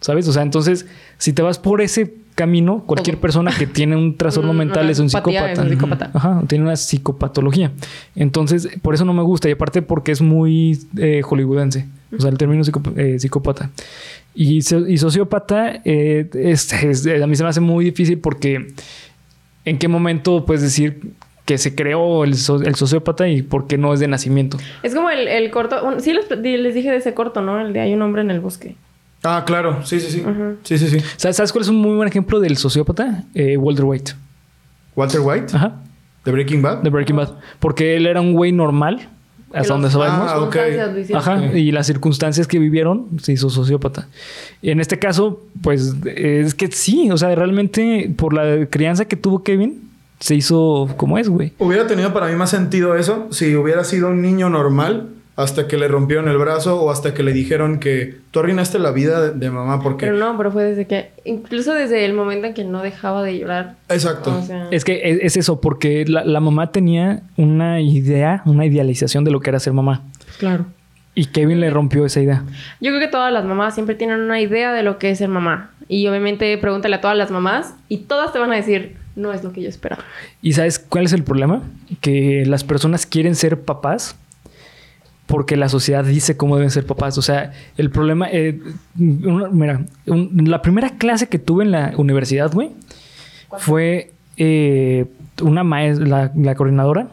¿sabes? 0.00 0.28
O 0.28 0.32
sea, 0.32 0.42
entonces, 0.42 0.86
si 1.18 1.32
te 1.32 1.42
vas 1.42 1.58
por 1.58 1.80
ese 1.80 2.14
camino, 2.38 2.84
cualquier 2.86 3.16
Todo. 3.16 3.22
persona 3.22 3.52
que 3.58 3.66
tiene 3.66 3.96
un 3.96 4.16
trastorno 4.16 4.52
mental 4.62 4.88
es 4.88 4.98
un 5.00 5.10
psicópata. 5.10 5.52
es 5.52 5.58
un 5.58 5.68
psicópata. 5.68 6.10
Ajá, 6.14 6.42
tiene 6.46 6.64
una 6.64 6.76
psicopatología. 6.76 7.72
Entonces, 8.16 8.68
por 8.80 8.94
eso 8.94 9.04
no 9.04 9.12
me 9.12 9.22
gusta. 9.22 9.48
Y 9.48 9.52
aparte 9.52 9.82
porque 9.82 10.12
es 10.12 10.20
muy 10.22 10.78
eh, 10.96 11.22
hollywoodense. 11.22 11.86
O 12.16 12.20
sea, 12.20 12.30
el 12.30 12.38
término 12.38 12.62
eh, 12.96 13.18
psicópata. 13.18 13.70
Y, 14.34 14.62
so- 14.62 14.86
y 14.86 14.96
sociópata, 14.98 15.80
eh, 15.84 16.28
es- 16.32 16.72
es- 16.72 17.06
a 17.22 17.26
mí 17.26 17.34
se 17.36 17.42
me 17.42 17.48
hace 17.50 17.60
muy 17.60 17.84
difícil 17.84 18.18
porque 18.18 18.68
en 19.64 19.78
qué 19.78 19.88
momento 19.88 20.44
puedes 20.46 20.62
decir 20.62 21.00
que 21.44 21.58
se 21.58 21.74
creó 21.74 22.24
el, 22.24 22.34
so- 22.36 22.62
el 22.62 22.74
sociópata 22.76 23.26
y 23.28 23.42
por 23.42 23.66
qué 23.66 23.78
no 23.78 23.92
es 23.94 24.00
de 24.00 24.06
nacimiento. 24.08 24.58
Es 24.82 24.94
como 24.94 25.10
el, 25.10 25.26
el 25.28 25.50
corto, 25.50 25.76
sí 26.00 26.12
les, 26.12 26.30
les 26.40 26.74
dije 26.74 26.90
de 26.90 26.98
ese 26.98 27.14
corto, 27.14 27.40
¿no? 27.42 27.58
El 27.60 27.72
de 27.72 27.80
Hay 27.80 27.92
un 27.94 28.02
hombre 28.02 28.22
en 28.22 28.30
el 28.30 28.40
bosque. 28.40 28.76
Ah, 29.22 29.42
claro. 29.46 29.84
Sí, 29.84 30.00
sí, 30.00 30.10
sí. 30.10 30.24
Sí, 30.62 30.78
sí, 30.78 30.88
sí. 30.88 30.98
¿Sabes, 31.16 31.36
sabes 31.36 31.52
cuál 31.52 31.62
es 31.62 31.68
un 31.68 31.76
muy 31.76 31.96
buen 31.96 32.08
ejemplo 32.08 32.40
del 32.40 32.56
sociópata? 32.56 33.24
Eh, 33.34 33.56
Walter 33.56 33.84
White. 33.84 34.12
Walter 34.96 35.20
White, 35.20 35.56
Ajá. 35.56 35.76
de 36.24 36.32
Breaking 36.32 36.62
Bad. 36.62 36.82
De 36.82 36.90
Breaking 36.90 37.16
Bad. 37.16 37.34
Porque 37.60 37.96
él 37.96 38.06
era 38.06 38.20
un 38.20 38.32
güey 38.32 38.52
normal, 38.52 39.08
hasta 39.52 39.72
donde 39.72 39.90
sabemos. 39.90 40.28
Ah, 40.30 40.40
ok. 40.40 40.52
circunstancias 40.52 40.92
lo 40.92 41.00
hicieron. 41.00 41.22
Ajá, 41.22 41.56
y 41.58 41.72
las 41.72 41.86
circunstancias 41.86 42.46
que 42.46 42.58
vivieron 42.58 43.06
se 43.20 43.32
hizo 43.32 43.48
sociópata. 43.50 44.08
Y 44.60 44.70
en 44.70 44.80
este 44.80 44.98
caso, 44.98 45.42
pues 45.62 45.94
es 46.04 46.54
que 46.54 46.70
sí, 46.72 47.10
o 47.10 47.16
sea, 47.16 47.34
realmente 47.34 48.12
por 48.16 48.32
la 48.34 48.66
crianza 48.66 49.04
que 49.06 49.16
tuvo 49.16 49.42
Kevin, 49.42 49.88
se 50.20 50.34
hizo 50.34 50.88
como 50.96 51.16
es, 51.18 51.28
güey. 51.28 51.52
Hubiera 51.58 51.86
tenido 51.86 52.12
para 52.12 52.26
mí 52.26 52.34
más 52.34 52.50
sentido 52.50 52.96
eso 52.96 53.28
si 53.30 53.54
hubiera 53.54 53.84
sido 53.84 54.08
un 54.08 54.20
niño 54.20 54.50
normal 54.50 55.10
hasta 55.38 55.68
que 55.68 55.76
le 55.76 55.86
rompieron 55.86 56.28
el 56.28 56.36
brazo 56.36 56.82
o 56.82 56.90
hasta 56.90 57.14
que 57.14 57.22
le 57.22 57.32
dijeron 57.32 57.78
que 57.78 58.16
tú 58.32 58.40
arruinaste 58.40 58.80
la 58.80 58.90
vida 58.90 59.20
de, 59.20 59.30
de 59.38 59.50
mamá 59.52 59.80
porque... 59.80 60.06
Pero 60.06 60.18
no, 60.18 60.36
pero 60.36 60.50
fue 60.50 60.64
desde 60.64 60.88
que, 60.88 61.12
incluso 61.24 61.74
desde 61.74 62.04
el 62.04 62.12
momento 62.12 62.48
en 62.48 62.54
que 62.54 62.64
no 62.64 62.82
dejaba 62.82 63.22
de 63.22 63.38
llorar. 63.38 63.76
Exacto. 63.88 64.36
O 64.36 64.42
sea, 64.42 64.66
Es 64.72 64.84
que 64.84 65.00
es, 65.04 65.18
es 65.22 65.36
eso, 65.36 65.60
porque 65.60 66.04
la, 66.08 66.24
la 66.24 66.40
mamá 66.40 66.72
tenía 66.72 67.22
una 67.36 67.80
idea, 67.80 68.42
una 68.46 68.66
idealización 68.66 69.22
de 69.22 69.30
lo 69.30 69.38
que 69.38 69.50
era 69.50 69.60
ser 69.60 69.72
mamá. 69.74 70.02
claro. 70.38 70.66
Y 71.14 71.26
Kevin 71.26 71.58
le 71.60 71.70
rompió 71.70 72.04
esa 72.04 72.20
idea. 72.20 72.44
Yo 72.80 72.90
creo 72.90 73.00
que 73.00 73.08
todas 73.08 73.32
las 73.32 73.44
mamás 73.44 73.74
siempre 73.74 73.94
tienen 73.96 74.20
una 74.20 74.40
idea 74.40 74.72
de 74.72 74.82
lo 74.84 74.98
que 74.98 75.10
es 75.10 75.18
ser 75.18 75.28
mamá. 75.28 75.70
Y 75.88 76.06
obviamente 76.08 76.56
pregúntale 76.58 76.96
a 76.96 77.00
todas 77.00 77.16
las 77.16 77.30
mamás 77.32 77.74
y 77.88 77.98
todas 77.98 78.32
te 78.32 78.38
van 78.40 78.52
a 78.52 78.56
decir, 78.56 78.96
no 79.16 79.32
es 79.32 79.42
lo 79.42 79.52
que 79.52 79.62
yo 79.62 79.68
esperaba. 79.68 80.02
¿Y 80.42 80.52
sabes 80.52 80.78
cuál 80.80 81.06
es 81.06 81.12
el 81.12 81.24
problema? 81.24 81.62
Que 82.00 82.44
las 82.46 82.62
personas 82.62 83.04
quieren 83.06 83.34
ser 83.34 83.60
papás 83.60 84.14
porque 85.28 85.56
la 85.56 85.68
sociedad 85.68 86.04
dice 86.04 86.36
cómo 86.36 86.56
deben 86.56 86.70
ser 86.72 86.84
papás. 86.86 87.16
O 87.18 87.22
sea, 87.22 87.52
el 87.76 87.90
problema... 87.90 88.26
eh, 88.32 88.58
una- 88.98 89.48
mira, 89.50 89.82
un- 90.06 90.32
la 90.46 90.60
primera 90.62 90.90
clase 90.98 91.28
que 91.28 91.38
tuve 91.38 91.62
en 91.64 91.70
la 91.70 91.92
universidad, 91.96 92.50
güey, 92.52 92.70
fue 93.58 94.10
eh, 94.36 95.06
una 95.42 95.62
maestra, 95.64 96.06
la, 96.06 96.32
la 96.34 96.54
coordinadora, 96.54 97.08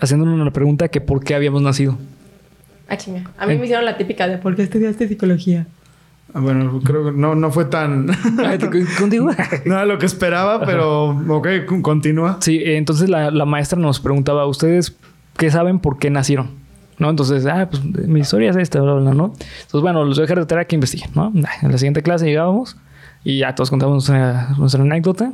haciéndonos 0.00 0.40
una 0.40 0.50
pregunta 0.50 0.88
que 0.88 1.00
por 1.00 1.22
qué 1.22 1.34
habíamos 1.36 1.62
nacido. 1.62 1.96
Ah, 2.88 2.96
chinga. 2.96 3.30
A 3.38 3.46
mí 3.46 3.56
me 3.56 3.64
hicieron 3.64 3.84
la 3.84 3.96
típica 3.96 4.26
de 4.26 4.38
¿por 4.38 4.56
qué 4.56 4.62
estudiaste 4.62 5.06
psicología? 5.08 5.66
Ah, 6.34 6.40
Bueno, 6.40 6.80
creo 6.84 7.04
que 7.06 7.12
no, 7.12 7.34
no 7.34 7.50
fue 7.50 7.66
tan... 7.66 8.06
¿tú- 8.58 8.70
¿Contigo? 8.98 9.30
no 9.66 9.74
era 9.74 9.84
lo 9.86 9.98
que 9.98 10.06
esperaba, 10.06 10.64
pero 10.66 11.10
ok, 11.28 11.48
continúa. 11.82 12.38
Sí, 12.40 12.56
eh, 12.58 12.76
entonces 12.78 13.08
la, 13.08 13.30
la 13.30 13.44
maestra 13.44 13.78
nos 13.78 14.00
preguntaba, 14.00 14.46
¿ustedes 14.46 14.96
qué 15.36 15.50
saben 15.50 15.78
por 15.78 15.98
qué 15.98 16.10
nacieron? 16.10 16.63
¿No? 16.98 17.10
Entonces, 17.10 17.44
ah, 17.46 17.68
pues 17.70 17.82
mi 17.84 18.20
historia 18.20 18.50
es 18.50 18.56
esta, 18.56 18.80
bla, 18.80 18.92
bla, 18.94 19.02
bla, 19.02 19.14
¿no? 19.14 19.24
Entonces, 19.34 19.80
bueno, 19.80 20.04
los 20.04 20.16
voy 20.16 20.22
a 20.22 20.26
dejar 20.26 20.38
de 20.40 20.46
tarea 20.46 20.64
que 20.66 20.76
investiguen, 20.76 21.10
¿no? 21.14 21.32
En 21.34 21.70
la 21.72 21.78
siguiente 21.78 22.02
clase 22.02 22.26
llegábamos 22.26 22.76
y 23.24 23.38
ya 23.38 23.54
todos 23.54 23.70
contamos 23.70 23.94
nuestra, 24.08 24.50
nuestra 24.58 24.82
anécdota 24.82 25.32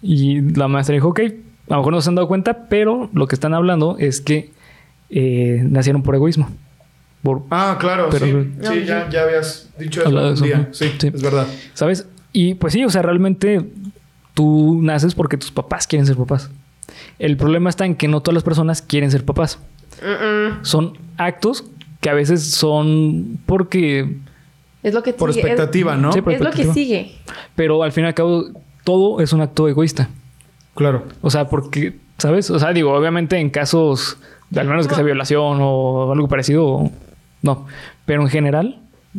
y 0.00 0.40
la 0.40 0.68
maestra 0.68 0.94
dijo, 0.94 1.08
ok, 1.08 1.20
a 1.20 1.72
lo 1.72 1.76
mejor 1.78 1.92
no 1.92 2.00
se 2.00 2.08
han 2.08 2.14
dado 2.14 2.28
cuenta, 2.28 2.68
pero 2.68 3.10
lo 3.12 3.26
que 3.26 3.34
están 3.34 3.52
hablando 3.54 3.96
es 3.98 4.20
que 4.20 4.52
eh, 5.10 5.60
nacieron 5.68 6.02
por 6.02 6.14
egoísmo. 6.14 6.48
Por, 7.22 7.42
Ah, 7.50 7.76
claro, 7.80 8.08
Pero- 8.10 8.24
sí. 8.26 8.50
Sí, 8.62 8.84
ya, 8.86 9.08
ya 9.10 9.22
habías 9.22 9.68
dicho 9.78 10.00
eso 10.00 10.08
Hablado 10.08 10.26
de 10.26 10.32
un 10.32 10.36
eso, 10.36 10.44
día. 10.44 10.58
¿no? 10.58 10.66
Sí, 10.74 10.90
Sí. 10.98 11.08
es 11.12 11.22
verdad. 11.22 11.46
¿Sabes? 11.74 12.06
Y 12.32 12.54
pues 12.54 12.72
sí, 12.72 12.84
o 12.84 12.90
sea, 12.90 13.02
realmente 13.02 13.68
tú 14.34 14.80
naces 14.82 15.14
porque 15.14 15.36
tus 15.36 15.50
papás 15.50 15.86
quieren 15.86 16.06
ser 16.06 16.16
papás. 16.16 16.50
El 17.18 17.36
problema 17.36 17.68
está 17.70 17.84
en 17.84 17.96
que 17.96 18.06
no 18.08 18.20
todas 18.20 18.34
las 18.34 18.44
personas 18.44 18.80
quieren 18.82 19.10
ser 19.10 19.24
papás. 19.24 19.58
Son 20.62 20.98
actos 21.16 21.64
que 22.00 22.10
a 22.10 22.14
veces 22.14 22.50
son 22.52 23.38
porque... 23.46 24.16
Es 24.82 24.94
lo 24.94 25.02
que 25.02 25.12
Por 25.12 25.32
sigue. 25.32 25.40
es- 25.40 25.46
expectativa, 25.46 25.96
¿no? 25.96 26.12
Sí, 26.12 26.20
por 26.22 26.32
Es, 26.32 26.40
lo 26.40 26.50
que 26.50 26.62
expectativa. 26.62 26.74
sigue. 26.74 27.16
Pero 27.56 27.82
al 27.82 27.90
fin 27.92 28.04
y 28.04 28.06
al 28.08 28.14
cabo, 28.14 28.44
todo 28.84 29.20
es 29.20 29.32
un 29.32 29.40
acto 29.40 29.68
egoísta. 29.68 30.08
Claro. 30.74 31.04
O 31.22 31.30
sea, 31.30 31.48
porque, 31.48 31.96
¿sabes? 32.18 32.50
O 32.50 32.58
sea, 32.58 32.72
digo, 32.72 32.92
obviamente 32.92 33.36
en 33.38 33.50
casos, 33.50 34.16
de 34.50 34.60
al 34.60 34.68
menos 34.68 34.86
que 34.86 34.94
sea 34.94 35.02
violación 35.02 35.58
o 35.60 36.12
algo 36.12 36.28
parecido, 36.28 36.90
no. 37.42 37.66
Pero 38.04 38.22
en 38.22 38.28
general, 38.28 38.78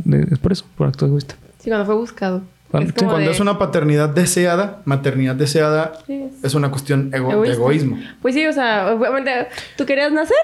eh, 0.09 0.25
es 0.31 0.39
por 0.39 0.51
eso, 0.53 0.65
por 0.77 0.87
acto 0.87 1.05
egoísta. 1.05 1.35
Sí, 1.59 1.69
cuando 1.69 1.85
fue 1.85 1.95
buscado. 1.95 2.43
Cuando- 2.71 2.89
Es 2.89 2.93
como 2.95 3.11
Cuando 3.11 3.27
de- 3.29 3.33
es 3.35 3.39
una 3.41 3.57
paternidad 3.57 4.09
deseada, 4.09 4.81
maternidad 4.85 5.35
deseada, 5.35 5.93
Sí, 6.05 6.13
es 6.13 6.43
es 6.43 6.53
una 6.53 6.69
cuestión 6.69 7.11
ego- 7.13 7.41
de 7.41 7.51
egoísmo. 7.51 7.97
Pues 8.21 8.35
sí, 8.35 8.45
o 8.45 8.53
sea, 8.53 8.93
obviamente, 8.93 9.47
¿tú 9.77 9.85
querías 9.85 10.11
nacer? 10.13 10.37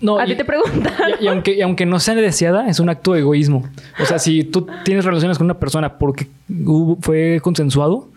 No, 0.00 0.18
A 0.18 0.24
ti 0.26 0.34
te 0.36 0.44
preguntan. 0.44 0.92
Y, 1.20 1.24
y 1.24 1.28
aunque, 1.28 1.54
y 1.54 1.60
aunque 1.62 1.86
no 1.86 1.98
sea 2.00 2.14
deseada, 2.14 2.68
es 2.68 2.78
un 2.80 2.88
acto 2.88 3.12
de 3.14 3.20
egoísmo. 3.20 3.68
O 4.00 4.04
sea, 4.06 4.18
si 4.18 4.44
tú 4.44 4.66
tienes 4.84 5.04
relaciones 5.04 5.38
con 5.38 5.46
una 5.46 5.58
persona 5.58 5.98
porque 5.98 6.28
hubo- 6.48 6.98
fue 7.00 7.40
consensuado 7.42 8.08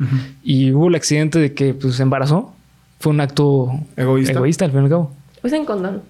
y 0.43 0.71
hubo 0.71 0.87
el 0.89 0.95
accidente 0.95 1.39
de 1.39 1.53
que 1.53 1.73
pues, 1.73 1.95
se 1.95 2.03
embarazó, 2.03 2.53
fue 2.99 3.11
un 3.13 3.21
acto 3.21 3.71
Egoísta. 3.97 4.33
egoísta 4.33 4.65
al 4.65 4.71
fin 4.71 4.81
y 4.81 4.83
al 4.83 4.89
cabo. 4.89 5.11
Usen 5.43 5.65
condón. 5.65 6.01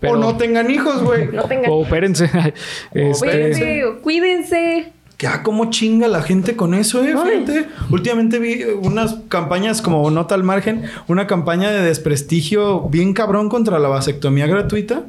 Pero, 0.00 0.14
O 0.14 0.16
no 0.16 0.36
tengan 0.36 0.70
hijos, 0.70 1.02
güey. 1.02 1.28
No 1.32 1.44
tengan. 1.44 1.70
o 1.70 1.82
espérense. 1.82 2.24
Este, 2.92 3.18
Cuídense, 3.18 3.84
cuídense. 4.02 4.92
Que 5.20 5.26
ah, 5.26 5.42
cómo 5.42 5.68
chinga 5.68 6.08
la 6.08 6.22
gente 6.22 6.56
con 6.56 6.72
eso, 6.72 7.04
eh. 7.04 7.08
Fíjate. 7.08 7.66
Últimamente 7.90 8.38
vi 8.38 8.64
unas 8.80 9.16
campañas 9.28 9.82
como 9.82 10.10
nota 10.10 10.34
al 10.34 10.44
margen, 10.44 10.84
una 11.08 11.26
campaña 11.26 11.70
de 11.70 11.82
desprestigio 11.82 12.88
bien 12.88 13.12
cabrón 13.12 13.50
contra 13.50 13.78
la 13.78 13.88
vasectomía 13.88 14.46
gratuita. 14.46 15.02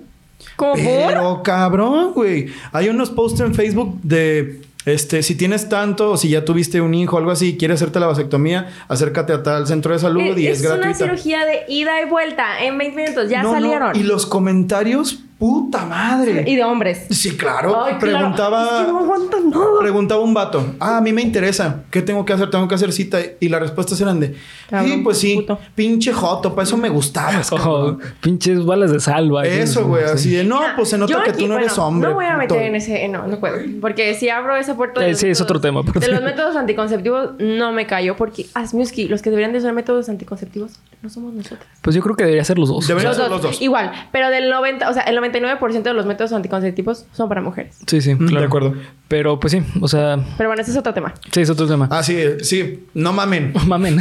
¿Cómo? 0.58 0.74
Pero 0.76 1.42
cabrón, 1.44 2.12
güey. 2.12 2.48
Hay 2.74 2.90
unos 2.90 3.10
posts 3.10 3.40
en 3.40 3.56
Facebook 3.56 4.02
de 4.04 4.60
este, 4.84 5.24
si 5.24 5.36
tienes 5.36 5.70
tanto 5.70 6.12
o 6.12 6.18
si 6.18 6.28
ya 6.28 6.44
tuviste 6.44 6.82
un 6.82 6.94
hijo 6.94 7.18
algo 7.18 7.32
así 7.32 7.52
y 7.52 7.58
quieres 7.58 7.76
hacerte 7.76 8.02
la 8.02 8.08
vasectomía, 8.08 8.68
acércate 8.90 9.32
a 9.32 9.44
tal 9.44 9.66
centro 9.66 9.94
de 9.94 10.00
salud 10.00 10.22
Es, 10.22 10.38
y 10.38 10.48
es, 10.48 10.60
es 10.60 10.66
una 10.66 10.76
gratuita. 10.76 11.06
cirugía 11.06 11.46
de 11.46 11.64
ida 11.70 12.02
y 12.02 12.10
vuelta 12.10 12.62
en 12.62 12.78
20 12.78 13.02
minutos. 13.02 13.30
Ya 13.30 13.44
No, 13.44 13.54
no, 13.54 13.62
salieron. 13.62 13.96
Y 13.96 14.04
los 14.04 14.26
comentarios, 14.26 15.20
puta 15.42 15.86
madre. 15.88 16.44
Y 16.46 16.56
de 16.56 16.64
hombres. 16.64 17.08
Sí, 17.10 17.36
claro. 17.36 17.84
Ay, 17.84 17.96
claro. 17.96 18.00
Preguntaba. 18.00 18.64
Es 18.82 18.86
que 18.86 18.92
no 18.92 19.00
aguantan 19.00 19.50
nada. 19.50 19.66
Preguntaba 19.80 20.22
un 20.22 20.36
vato, 20.36 20.76
ah, 20.80 20.98
a 20.98 21.02
mí 21.02 21.12
me 21.14 21.24
interesa, 21.24 21.84
¿qué 21.90 22.04
tengo 22.04 22.24
que 22.26 22.34
hacer? 22.34 22.52
Tengo 22.52 22.68
que 22.68 22.76
hacer 22.76 22.92
cita. 22.92 23.18
Y 23.40 23.50
las 23.50 23.60
respuestas 23.60 24.00
eran 24.02 24.20
de, 24.20 24.36
Cabrón, 24.70 24.92
sí, 24.92 24.98
pues 25.04 25.18
sí, 25.18 25.36
puto. 25.38 25.58
pinche 25.74 26.14
joto, 26.14 26.54
para 26.54 26.68
eso 26.68 26.78
me 26.78 26.90
gustabas. 26.90 27.52
oh, 27.52 27.56
cabrón". 27.58 28.00
pinches 28.22 28.64
balas 28.64 28.92
de 28.92 29.00
salva. 29.00 29.44
Eso, 29.48 29.88
güey, 29.88 30.04
Sí. 30.06 30.12
así 30.14 30.30
de, 30.36 30.44
no, 30.44 30.62
pues 30.76 30.90
se 30.90 30.98
nota 31.00 31.12
Yo 31.12 31.24
que 31.24 31.32
aquí, 31.32 31.42
tú 31.42 31.48
no 31.48 31.58
eres 31.58 31.76
hombre. 31.80 32.08
No 32.10 32.14
voy 32.16 32.26
a 32.26 32.34
puto". 32.40 32.54
meter 32.54 32.62
en 32.62 32.76
ese. 32.76 33.08
No, 33.08 33.26
no 33.26 33.40
puedo. 33.40 33.58
Porque 33.82 34.14
si 34.14 34.30
abro 34.30 34.56
esa 34.56 34.78
puerta. 34.78 35.04
Eh, 35.08 35.16
sí, 35.16 35.28
es 35.28 35.42
otro 35.42 35.60
tema, 35.60 35.82
De 35.82 36.06
sí. 36.06 36.12
los 36.12 36.22
métodos 36.22 36.56
anticonceptivos 36.56 37.32
no 37.40 37.72
me 37.72 37.88
callo. 37.88 38.16
Porque, 38.16 38.46
Asmiuski, 38.54 39.08
los 39.08 39.24
que 39.24 39.32
deberían 39.32 39.54
de 39.54 39.58
usar 39.58 39.74
métodos 39.74 40.08
anticonceptivos 40.08 40.74
no 41.02 41.10
somos 41.10 41.34
nosotras. 41.34 41.68
Pues 41.82 41.96
yo 41.96 42.02
creo 42.04 42.16
que 42.16 42.26
debería 42.26 42.44
ser 42.44 42.60
los 42.60 42.70
dos. 42.70 42.88
Debería- 42.88 43.10
Los 43.10 43.18
ser 43.18 43.30
los 43.30 43.42
dos. 43.42 43.60
Igual. 43.60 43.92
Pero 44.12 44.30
del 44.30 44.50
90, 44.52 44.88
o 44.90 44.94
sea, 44.94 45.02
el 45.04 45.16
99% 45.32 45.84
de 45.84 45.94
los 45.94 46.06
métodos 46.06 46.34
anticonceptivos 46.34 47.06
son 47.14 47.30
para 47.30 47.42
mujeres. 47.42 47.78
Sí, 47.88 48.02
sí, 48.02 48.16
Mm, 48.16 48.28
claro. 48.28 48.40
De 48.42 48.46
acuerdo. 48.48 48.74
Pero 49.08 49.40
pues 49.40 49.52
sí, 49.52 49.62
o 49.82 49.88
sea, 49.88 50.18
Pero 50.38 50.50
bueno, 50.50 50.62
ese 50.62 50.72
es 50.72 50.78
otro 50.78 50.94
tema. 50.94 51.14
sí, 51.32 51.42
es 51.42 51.50
otro 51.50 51.68
tema. 51.68 51.88
Ah, 51.92 52.02
sí, 52.04 52.18
sí, 52.42 52.86
no 52.94 53.14
mamen. 53.14 53.54
Mamen. 53.68 53.98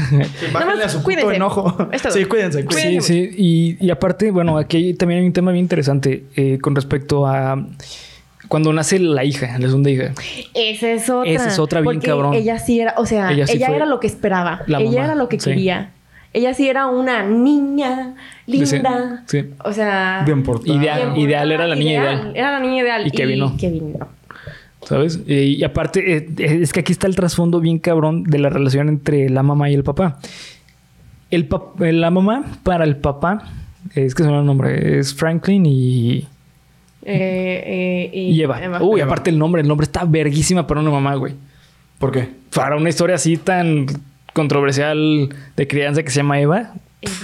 Bájenle 0.52 0.84
a 0.84 0.88
su 0.88 0.98
puto 0.98 1.04
cuídense. 1.04 1.36
enojo. 1.36 1.88
Sí, 2.10 2.24
cuídense, 2.24 2.64
cuídense. 2.64 3.00
Sí, 3.00 3.28
sí. 3.28 3.30
Y, 3.36 3.84
y 3.86 3.90
aparte, 3.90 4.30
bueno, 4.30 4.56
aquí 4.58 4.94
también 4.94 5.20
hay 5.20 5.26
un 5.26 5.32
tema 5.32 5.52
bien 5.52 5.64
interesante 5.64 6.24
eh, 6.36 6.58
con 6.60 6.74
respecto 6.74 7.26
a 7.26 7.64
cuando 8.48 8.72
nace 8.72 8.98
la 8.98 9.22
hija, 9.24 9.58
la 9.58 9.68
segunda 9.68 9.90
hija. 9.90 10.12
Esa 10.54 10.90
es 10.90 11.08
otra. 11.08 11.30
Esa 11.30 11.48
es 11.48 11.58
otra 11.60 11.80
bien 11.82 11.94
Porque 11.94 12.06
cabrón. 12.08 12.34
Ella 12.34 12.58
sí 12.58 12.80
era, 12.80 12.94
o 12.96 13.06
sea, 13.06 13.30
Ella 13.30 13.46
sí 13.46 13.62
era 13.62 13.86
lo 13.86 14.00
que 14.00 14.06
esperaba. 14.08 14.62
la 14.66 14.80
ella 14.80 14.90
mamá, 14.90 15.04
era 15.04 15.14
lo 15.14 15.28
que 15.28 15.38
sí. 15.38 15.50
quería. 15.50 15.92
Ella 16.32 16.54
sí 16.54 16.68
era 16.68 16.86
una 16.86 17.24
niña 17.24 18.14
linda. 18.46 19.24
Sí. 19.26 19.46
O 19.64 19.72
sea, 19.72 20.22
Bien 20.24 20.42
portada. 20.42 20.76
Ideal. 20.78 21.12
bien 21.14 21.26
ideal, 21.28 21.52
era 21.52 21.66
la 21.66 21.74
niña 21.74 21.92
ideal. 21.92 22.32
Era 22.36 22.52
la 22.52 22.60
niña 22.60 22.82
ideal. 22.82 23.06
Y 23.06 23.10
Kevin 23.10 23.38
no. 23.40 23.56
Kevin 23.56 23.94
no. 23.98 24.08
¿Sabes? 24.86 25.20
Eh, 25.26 25.56
y 25.58 25.64
aparte, 25.64 26.16
eh, 26.16 26.28
es 26.62 26.72
que 26.72 26.80
aquí 26.80 26.92
está 26.92 27.06
el 27.06 27.16
trasfondo 27.16 27.60
bien 27.60 27.78
cabrón 27.78 28.22
de 28.24 28.38
la 28.38 28.48
relación 28.48 28.88
entre 28.88 29.28
la 29.28 29.42
mamá 29.42 29.70
y 29.70 29.74
el 29.74 29.82
papá. 29.84 30.18
El 31.30 31.48
pap- 31.48 31.80
eh, 31.84 31.92
la 31.92 32.10
mamá 32.10 32.44
para 32.62 32.84
el 32.84 32.96
papá, 32.96 33.42
es 33.94 34.14
que 34.14 34.22
olvidó 34.22 34.40
el 34.40 34.46
nombre, 34.46 34.98
es 34.98 35.14
Franklin 35.14 35.66
y, 35.66 36.26
Eh, 37.02 37.62
eh, 37.66 38.10
y, 38.12 38.20
y 38.32 38.42
Eva. 38.42 38.58
Uy, 38.80 39.00
Eva. 39.00 39.06
aparte 39.06 39.30
el 39.30 39.38
nombre, 39.38 39.62
el 39.62 39.68
nombre 39.68 39.84
está 39.84 40.04
verguísima 40.04 40.66
para 40.66 40.80
una 40.80 40.90
mamá, 40.90 41.14
güey. 41.16 41.34
¿Por 41.98 42.10
qué? 42.12 42.28
Para 42.54 42.76
una 42.76 42.88
historia 42.88 43.16
así 43.16 43.36
tan 43.36 43.86
controversial 44.34 45.28
de 45.56 45.68
crianza 45.68 46.02
que 46.02 46.10
se 46.10 46.16
llama 46.18 46.40
Eva. 46.40 46.72
Eva. 47.02 47.14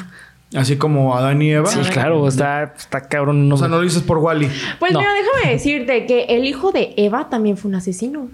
Así 0.55 0.77
como 0.77 1.17
Adán 1.17 1.43
y 1.43 1.51
Eva. 1.51 1.67
Sí, 1.67 1.79
claro, 1.91 2.27
está, 2.29 2.75
está 2.79 3.09
cabrón. 3.09 3.47
el 3.47 3.53
O 3.53 3.57
sea, 3.57 3.69
no 3.69 3.77
lo 3.77 3.83
dices 3.83 4.03
por 4.03 4.19
Wally. 4.19 4.49
Pues 4.79 4.93
No. 4.93 5.01
mira, 5.01 5.11
déjame 5.13 5.53
decirte 5.55 6.07
que 6.07 6.25
el 6.29 6.45
hijo 6.45 6.73
de 6.73 6.95
Eva 6.97 7.29
también 7.29 7.57
fue 7.57 7.69
un 7.69 7.75
asesino. 7.75 8.29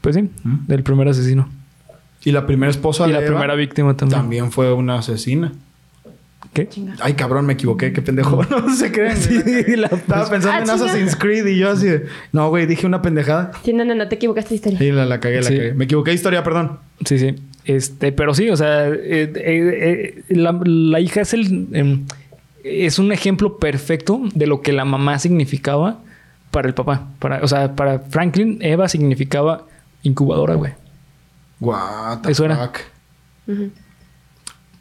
Pues 0.00 0.14
sí, 0.14 0.30
del 0.66 0.82
primer 0.82 1.08
asesino. 1.08 1.48
Y 2.24 2.32
la 2.32 2.46
primera 2.46 2.70
esposa 2.70 3.04
Y 3.04 3.08
de 3.08 3.12
la 3.14 3.18
Eva 3.20 3.28
primera 3.28 3.54
víctima 3.54 3.96
también. 3.96 4.20
también 4.20 4.52
fue 4.52 4.72
una 4.72 4.98
asesina. 4.98 5.52
¿Qué? 6.52 6.68
Ay, 7.00 7.14
cabrón, 7.14 7.44
me 7.44 7.52
equivoqué, 7.52 7.92
qué 7.92 8.00
pendejo. 8.02 8.42
No 8.50 8.74
se 8.74 8.90
creen. 8.90 9.16
Sí, 9.16 9.76
la- 9.76 9.88
Estaba 9.88 10.28
pensando 10.30 10.50
Ah, 10.52 10.58
en 10.60 10.64
chinga. 10.64 10.74
Assassin's 10.74 11.16
Creed 11.16 11.46
y 11.46 11.58
yo 11.58 11.70
así 11.70 11.86
de, 11.86 12.06
no, 12.32 12.48
güey, 12.48 12.66
dije 12.66 12.86
una 12.86 13.02
pendejada. 13.02 13.50
Sí, 13.62 13.72
no, 13.72 13.84
no, 13.84 13.94
no, 13.94 14.08
te 14.08 14.14
equivocaste 14.14 14.50
de 14.50 14.54
historia. 14.54 14.82
Y 14.82 14.92
la, 14.92 15.04
la 15.04 15.20
cagué, 15.20 15.36
la 15.36 15.48
Sí. 15.48 15.56
cagué. 15.56 15.74
Me 15.74 15.84
equivoqué 15.84 16.12
de 16.12 16.14
historia, 16.14 16.42
perdón. 16.42 16.78
Sí, 17.04 17.18
sí. 17.18 17.34
Este, 17.66 18.12
pero 18.12 18.32
sí, 18.32 18.48
o 18.48 18.56
sea, 18.56 18.86
eh, 18.88 18.96
eh, 19.34 19.34
eh, 19.34 20.24
la, 20.28 20.58
la 20.64 21.00
hija 21.00 21.20
es 21.20 21.34
el 21.34 21.68
em, 21.72 22.06
es 22.66 22.98
un 22.98 23.12
ejemplo 23.12 23.58
perfecto 23.58 24.20
de 24.34 24.46
lo 24.46 24.60
que 24.62 24.72
la 24.72 24.84
mamá 24.84 25.18
significaba 25.18 25.98
para 26.50 26.68
el 26.68 26.74
papá. 26.74 27.08
Para, 27.18 27.42
o 27.42 27.48
sea, 27.48 27.74
para 27.74 28.00
Franklin, 28.00 28.58
Eva 28.60 28.88
significaba 28.88 29.66
incubadora, 30.02 30.54
güey. 30.54 30.72
What 31.60 32.22
the 32.22 32.32
Eso 32.32 32.44
era. 32.44 32.70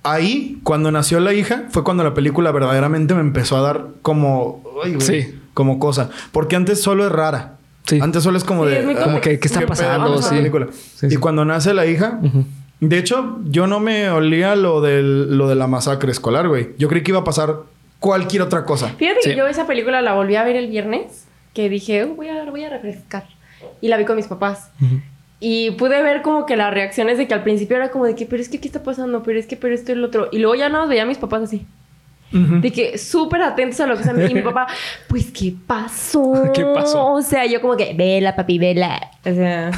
Ahí, 0.04 0.60
cuando 0.63 0.91
nació 0.91 1.19
la 1.19 1.34
hija, 1.34 1.63
fue 1.69 1.84
cuando 1.84 2.04
la 2.04 2.13
película 2.13 2.52
verdaderamente 2.52 3.15
me 3.15 3.21
empezó 3.21 3.58
a 3.58 3.62
dar 3.62 3.88
como... 4.02 4.63
ay, 4.84 4.93
güey, 4.95 5.02
Sí. 5.02 5.39
Como 5.56 5.80
cosa. 5.80 6.10
Porque 6.32 6.56
antes 6.56 6.82
solo 6.82 7.06
es 7.06 7.12
rara. 7.12 7.58
Sí. 7.88 8.00
Antes 8.02 8.21
solo 8.24 8.38
es 8.38 8.43
como 8.43 8.65
Sí, 8.65 8.71
de... 8.71 8.91
es 8.91 9.00
ah, 9.00 9.04
Como 9.04 9.21
que, 9.21 9.39
¿qué 9.39 9.48
está 9.48 9.65
pasando? 9.65 10.21
Sí. 10.21 10.36
película. 10.36 10.67
Sí, 10.95 11.08
y 11.10 11.15
cuando 11.15 11.43
nace 11.45 11.74
la 11.74 11.86
hija... 11.86 12.19
De 12.80 12.98
hecho, 12.98 13.40
yo 13.46 13.68
no 13.68 13.80
me 13.80 14.10
olía 14.10 14.56
lo, 14.56 14.82
del, 14.82 15.38
lo 15.38 15.48
de 15.48 15.56
la 15.56 15.68
masacre 15.68 16.12
escolar, 16.12 16.48
güey. 16.48 16.70
Yo 16.78 16.88
creí 16.90 17.04
que 17.04 17.12
iba 17.12 17.20
a 17.22 17.24
pasar 17.24 17.56
cualquier 18.00 18.42
otra 18.42 18.66
cosa. 18.66 18.90
Fíjate 18.90 19.22
Sí. 19.24 19.30
que 19.32 19.36
yo 19.38 19.48
esa 19.48 19.66
película 19.66 20.02
la 20.02 20.14
volví 20.14 20.36
a 20.36 20.44
ver 20.44 20.56
el 20.56 20.68
viernes, 20.68 21.26
que 21.54 21.70
dije, 21.70 22.06
"Uh, 22.06 22.16
voy, 22.16 22.28
a, 22.30 22.44
voy 22.46 22.64
a 22.64 22.70
refrescar. 22.70 23.24
Y 23.82 23.88
la 23.88 23.98
vi 23.98 24.06
con 24.06 24.18
mis 24.18 24.28
papás. 24.28 24.70
Y 25.40 25.72
pude 25.72 26.02
ver 26.02 26.22
como 26.22 26.46
que 26.46 26.56
las 26.56 26.74
reacciones 26.74 27.18
de 27.18 27.28
que 27.28 27.34
al 27.34 27.44
principio 27.44 27.78
era 27.78 27.92
como 27.92 28.06
de 28.06 28.16
que, 28.16 28.26
pero 28.26 28.42
es 28.42 28.50
que, 28.50 28.60
¿qué 28.60 28.68
está 28.68 28.84
pasando? 28.84 29.24
Pero 29.24 29.40
es 29.40 29.48
que, 29.48 29.56
pero 29.58 29.74
esto 29.74 29.92
y 29.92 29.96
lo 29.96 30.08
otro. 30.08 30.28
Y 30.32 30.40
luego 30.40 30.56
ya 30.56 30.70
nos 30.70 30.88
veía 30.90 31.06
mis 31.06 31.18
papás 31.18 31.44
así. 31.44 31.66
De 32.36 32.71
que 32.71 32.98
súper 32.98 33.41
atentos 33.41 33.80
a 33.80 33.88
lo 33.88 33.95
que 33.95 34.02
están 34.02 34.30
Y 34.30 34.34
mi 34.34 34.41
papá, 34.41 34.67
pues, 35.08 35.32
¿qué 35.32 35.54
pasó? 35.65 36.52
¿Qué 36.54 36.65
pasó? 36.65 37.13
O 37.13 37.21
sea, 37.21 37.45
yo 37.45 37.62
como 37.62 37.78
que, 37.78 37.93
vela, 37.93 38.36
papi, 38.36 38.60
vela. 38.60 39.00
O 39.26 39.34
sea, 39.34 39.69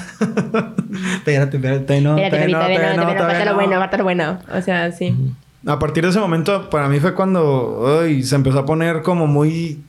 Espérate, 1.15 1.57
espérate, 1.57 2.01
no, 2.01 2.17
espérate, 2.17 2.47
te 2.47 2.51
papito, 2.51 2.59
no, 2.59 2.67
vela, 2.67 2.95
no, 2.95 3.03
lo 3.45 3.55
bueno, 3.55 4.03
bueno. 4.03 4.39
O 4.51 4.61
sea, 4.61 4.91
sí. 4.91 5.15
A 5.65 5.79
partir 5.79 6.03
de 6.03 6.09
ese 6.09 6.19
momento, 6.19 6.69
para 6.69 6.87
mí 6.87 6.99
fue 6.99 7.13
cuando 7.13 8.01
ay, 8.01 8.23
se 8.23 8.35
empezó 8.35 8.59
a 8.59 8.65
poner 8.65 9.01
como 9.01 9.27
muy, 9.27 9.83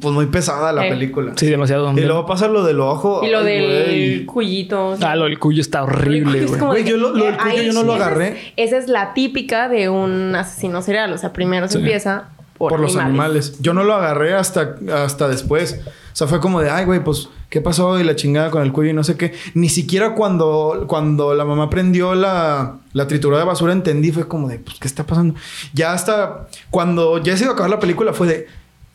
pues 0.00 0.12
muy 0.14 0.26
pesada 0.26 0.72
la 0.72 0.86
Eh. 0.86 0.90
película. 0.90 1.32
Sí, 1.36 1.46
demasiado. 1.46 1.92
Y 1.96 2.00
luego 2.02 2.26
pasa 2.26 2.48
lo 2.48 2.64
del 2.64 2.80
ojo. 2.80 3.20
Y 3.24 3.30
lo 3.30 3.38
ay, 3.40 3.44
del 3.44 3.66
güey. 3.66 4.26
cuyito. 4.26 4.96
Ah, 5.00 5.14
lo 5.16 5.24
del 5.24 5.38
cuyo 5.38 5.60
está 5.60 5.82
horrible, 5.84 6.32
cuyo 6.40 6.44
es 6.44 6.48
güey. 6.60 6.60
Güey, 6.82 6.84
yo 6.84 6.96
lo- 6.96 7.12
lo 7.14 7.24
del 7.26 7.36
cuyo 7.36 7.50
Ay, 7.60 7.66
yo 7.66 7.72
no 7.72 7.82
lo 7.84 7.94
esa 7.94 8.02
es- 8.02 8.06
agarré. 8.06 8.52
Esa 8.56 8.76
es 8.78 8.88
la 8.88 9.14
típica 9.14 9.68
de 9.68 9.88
un 9.88 10.34
asesino 10.34 10.82
serial. 10.82 11.12
O 11.12 11.18
sea, 11.18 11.32
primero 11.32 11.66
se 11.68 11.74
Sí. 11.74 11.78
empieza 11.78 12.30
por, 12.58 12.70
por 12.72 12.80
los 12.80 12.96
animales. 12.96 13.58
Yo 13.60 13.74
no 13.74 13.84
lo 13.84 13.94
agarré 13.94 14.34
hasta, 14.34 14.76
hasta 14.94 15.28
después. 15.28 15.80
O 15.86 16.16
sea, 16.16 16.26
fue 16.26 16.40
como 16.40 16.62
de, 16.62 16.70
ay, 16.70 16.86
güey, 16.86 17.04
pues, 17.04 17.28
¿qué 17.50 17.60
pasó? 17.60 18.00
Y 18.00 18.02
la 18.04 18.16
chingada 18.16 18.50
con 18.50 18.62
el 18.62 18.72
cuello 18.72 18.90
y 18.90 18.94
no 18.94 19.04
sé 19.04 19.18
qué. 19.18 19.34
Ni 19.52 19.68
siquiera 19.68 20.14
cuando, 20.14 20.84
cuando 20.88 21.34
la 21.34 21.44
mamá 21.44 21.68
prendió 21.68 22.14
la, 22.14 22.76
la 22.94 23.06
triturada 23.06 23.42
de 23.42 23.46
basura 23.48 23.74
entendí. 23.74 24.10
Fue 24.12 24.26
como 24.26 24.48
de, 24.48 24.58
pues, 24.58 24.78
¿qué 24.80 24.88
está 24.88 25.04
pasando? 25.04 25.34
Ya 25.74 25.92
hasta 25.92 26.48
cuando 26.70 27.18
ya 27.22 27.36
se 27.36 27.44
iba 27.44 27.50
a 27.50 27.54
acabar 27.54 27.70
la 27.70 27.78
película 27.78 28.12
fue 28.14 28.26
de... 28.26 28.46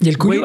¿Y 0.05 0.09
el 0.09 0.17
cuyo? 0.17 0.41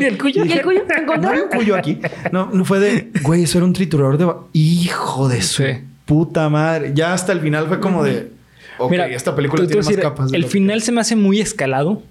¿Y 0.00 0.04
el 0.04 0.18
cuyo? 0.18 0.44
¿Y 0.44 0.52
el 0.52 0.62
cuyo? 0.62 0.82
¿Te 0.82 1.00
¿No 1.20 1.28
hay 1.30 1.40
un 1.40 1.48
cuyo 1.48 1.76
aquí? 1.76 1.98
No, 2.32 2.50
no 2.52 2.64
fue 2.64 2.80
de, 2.80 3.10
güey, 3.22 3.42
eso 3.44 3.58
era 3.58 3.64
un 3.66 3.72
triturador 3.72 4.16
de... 4.18 4.30
Hijo 4.52 5.28
de 5.28 5.42
su 5.42 5.62
Sí. 5.62 5.68
puta 6.06 6.48
madre. 6.48 6.92
Ya 6.94 7.12
hasta 7.12 7.32
el 7.32 7.40
final 7.40 7.66
fue 7.68 7.78
como 7.80 8.02
de... 8.04 8.30
Ok, 8.78 8.90
Mira, 8.90 9.06
esta 9.08 9.36
película 9.36 9.62
tiene 9.66 9.76
más 9.76 9.86
decir, 9.88 10.02
capas. 10.02 10.30
de 10.30 10.36
El 10.38 10.44
que- 10.44 10.50
final 10.50 10.80
se 10.82 10.92
me 10.92 11.00
hace 11.02 11.14
muy 11.14 11.40
escalado. 11.40 12.02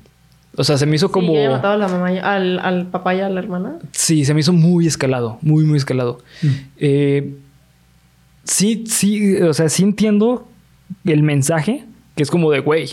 O 0.56 0.64
sea, 0.64 0.78
se 0.78 0.86
me 0.86 0.96
hizo 0.96 1.08
Sí, 1.08 1.14
como... 1.14 1.34
haya 1.36 1.50
matado 1.52 1.74
a 1.74 1.78
la 1.78 1.88
mamá, 1.88 2.14
y- 2.14 2.18
al, 2.20 2.60
al 2.60 2.88
papá 2.88 3.16
y 3.16 3.22
a 3.22 3.30
la 3.30 3.40
hermana. 3.40 3.80
Sí, 3.92 4.26
se 4.26 4.34
me 4.34 4.42
hizo 4.42 4.54
muy 4.54 4.86
escalado, 4.88 5.38
muy, 5.42 5.64
muy 5.66 5.78
escalado. 5.78 6.20
Mm. 6.42 6.48
Eh, 6.78 7.34
sí, 8.44 8.84
sí, 8.88 9.36
o 9.38 9.54
sea, 9.54 9.70
sí 9.70 9.84
entiendo 9.84 10.48
el 11.06 11.24
mensaje, 11.24 11.86
que 12.16 12.24
es 12.24 12.32
como 12.32 12.52
de, 12.52 12.60
güey, 12.60 12.90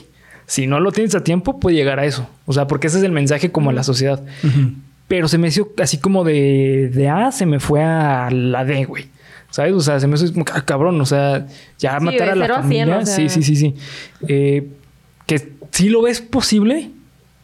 si 0.46 0.66
no 0.66 0.80
lo 0.80 0.92
tienes 0.92 1.14
a 1.14 1.22
tiempo, 1.24 1.58
puede 1.60 1.76
llegar 1.76 1.98
a 1.98 2.04
eso. 2.04 2.28
O 2.46 2.52
sea, 2.52 2.66
porque 2.66 2.86
ese 2.86 2.98
es 2.98 3.04
el 3.04 3.12
mensaje 3.12 3.50
como 3.52 3.70
a 3.70 3.72
la 3.72 3.82
sociedad. 3.82 4.22
Ujú. 4.44 4.72
Pero 5.08 5.28
se 5.28 5.38
me 5.38 5.48
hizo 5.48 5.68
así 5.82 5.98
como 5.98 6.24
de, 6.24 6.90
de 6.92 7.08
A, 7.08 7.30
se 7.32 7.46
me 7.46 7.60
fue 7.60 7.82
a 7.82 8.28
la 8.30 8.64
D, 8.64 8.84
güey. 8.84 9.06
¿Sabes? 9.50 9.72
O 9.74 9.80
sea, 9.80 10.00
se 10.00 10.06
me 10.06 10.16
hizo 10.16 10.32
como, 10.32 10.44
ah, 10.52 10.62
cabrón, 10.64 11.00
o 11.00 11.06
sea, 11.06 11.46
ya 11.78 11.98
Sí, 11.98 12.04
matar 12.04 12.30
a 12.30 12.34
la 12.34 12.44
a 12.46 12.48
familia. 12.62 12.84
cien, 12.84 12.96
o 12.98 13.06
sea. 13.06 13.14
Sí, 13.16 13.28
sí, 13.28 13.42
sí, 13.42 13.56
sí. 13.56 13.74
Eh, 14.28 14.66
que 15.26 15.48
sí 15.70 15.88
lo 15.88 16.02
ves 16.02 16.20
posible, 16.20 16.90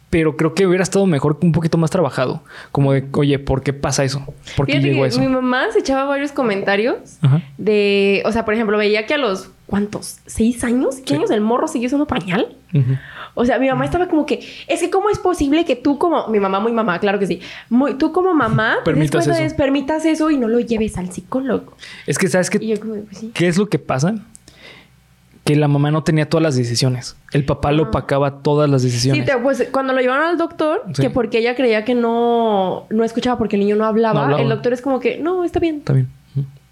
pero 0.09 0.35
creo 0.37 0.53
que 0.53 0.67
hubiera 0.67 0.83
estado 0.83 1.05
mejor, 1.07 1.37
un 1.41 1.53
poquito 1.53 1.77
más 1.77 1.89
trabajado. 1.89 2.43
Como 2.71 2.93
de, 2.93 3.05
oye, 3.13 3.39
¿por 3.39 3.63
qué 3.63 3.73
pasa 3.73 4.03
eso? 4.03 4.23
¿Por 4.55 4.65
qué 4.67 4.73
Fíjate 4.73 4.89
llegó 4.91 5.05
eso? 5.05 5.19
mi 5.19 5.27
mamá 5.27 5.65
se 5.71 5.79
echaba 5.79 6.03
varios 6.05 6.31
comentarios 6.33 6.97
Ajá. 7.21 7.41
de... 7.57 8.21
O 8.25 8.31
sea, 8.31 8.45
por 8.45 8.53
ejemplo, 8.53 8.77
veía 8.77 9.05
que 9.07 9.13
a 9.15 9.17
los... 9.17 9.49
¿Cuántos? 9.65 10.17
¿Seis 10.25 10.63
años? 10.63 10.97
¿Qué 10.97 11.09
Sí. 11.09 11.15
años 11.15 11.31
el 11.31 11.41
morro 11.41 11.67
siguió 11.67 11.87
usando 11.87 12.05
pañal? 12.05 12.55
O 13.35 13.45
sea, 13.45 13.57
mi 13.59 13.67
mamá 13.69 13.85
estaba 13.85 14.07
como 14.07 14.25
que, 14.25 14.45
es 14.67 14.79
que 14.81 14.89
cómo 14.89 15.09
es 15.09 15.17
posible 15.19 15.63
que 15.65 15.75
tú 15.75 15.97
como, 15.97 16.27
mi 16.27 16.39
mamá 16.39 16.59
muy 16.59 16.71
mamá, 16.71 16.99
claro 16.99 17.17
que 17.19 17.25
sí, 17.27 17.39
muy, 17.69 17.95
tú 17.95 18.11
como 18.11 18.33
mamá 18.33 18.77
Permitas 18.85 19.25
eso. 19.27 19.55
permitas 19.55 20.05
eso 20.05 20.29
y 20.31 20.37
no 20.37 20.47
lo 20.47 20.59
lleves 20.59 20.97
al 20.97 21.11
psicólogo. 21.11 21.75
Es 22.07 22.17
que, 22.17 22.27
¿sabes 22.27 22.49
qué? 22.49 22.59
pues 22.59 23.17
sí. 23.17 23.31
¿Qué 23.33 23.47
es 23.47 23.57
lo 23.57 23.67
que 23.69 23.79
pasa? 23.79 24.15
Que 25.45 25.55
la 25.55 25.67
mamá 25.67 25.91
no 25.91 26.03
tenía 26.03 26.27
todas 26.29 26.41
las 26.43 26.55
decisiones. 26.55 27.15
El 27.31 27.45
papá 27.45 27.71
lo 27.71 27.83
opacaba 27.83 28.39
todas 28.43 28.69
las 28.69 28.81
Sí, 28.81 28.87
decisiones. 28.89 29.25
te- 29.25 29.37
pues 29.37 29.67
cuando 29.71 29.93
lo 29.93 29.99
llevaron 30.01 30.25
al 30.25 30.37
doctor, 30.37 30.83
Sí. 30.93 31.01
que 31.03 31.09
porque 31.09 31.39
ella 31.39 31.55
creía 31.55 31.83
que 31.85 31.95
no, 31.95 32.85
no 32.89 33.03
escuchaba 33.03 33.37
porque 33.37 33.55
el 33.55 33.61
niño 33.61 33.75
no 33.75 33.85
hablaba, 33.85 34.13
No 34.19 34.21
hablaba. 34.25 34.41
el 34.43 34.49
doctor 34.49 34.73
es 34.73 34.81
como 34.81 34.99
que, 34.99 35.17
no, 35.19 35.43
está 35.43 35.59
bien. 35.59 35.77
Está 35.77 35.93
bien. 35.93 36.09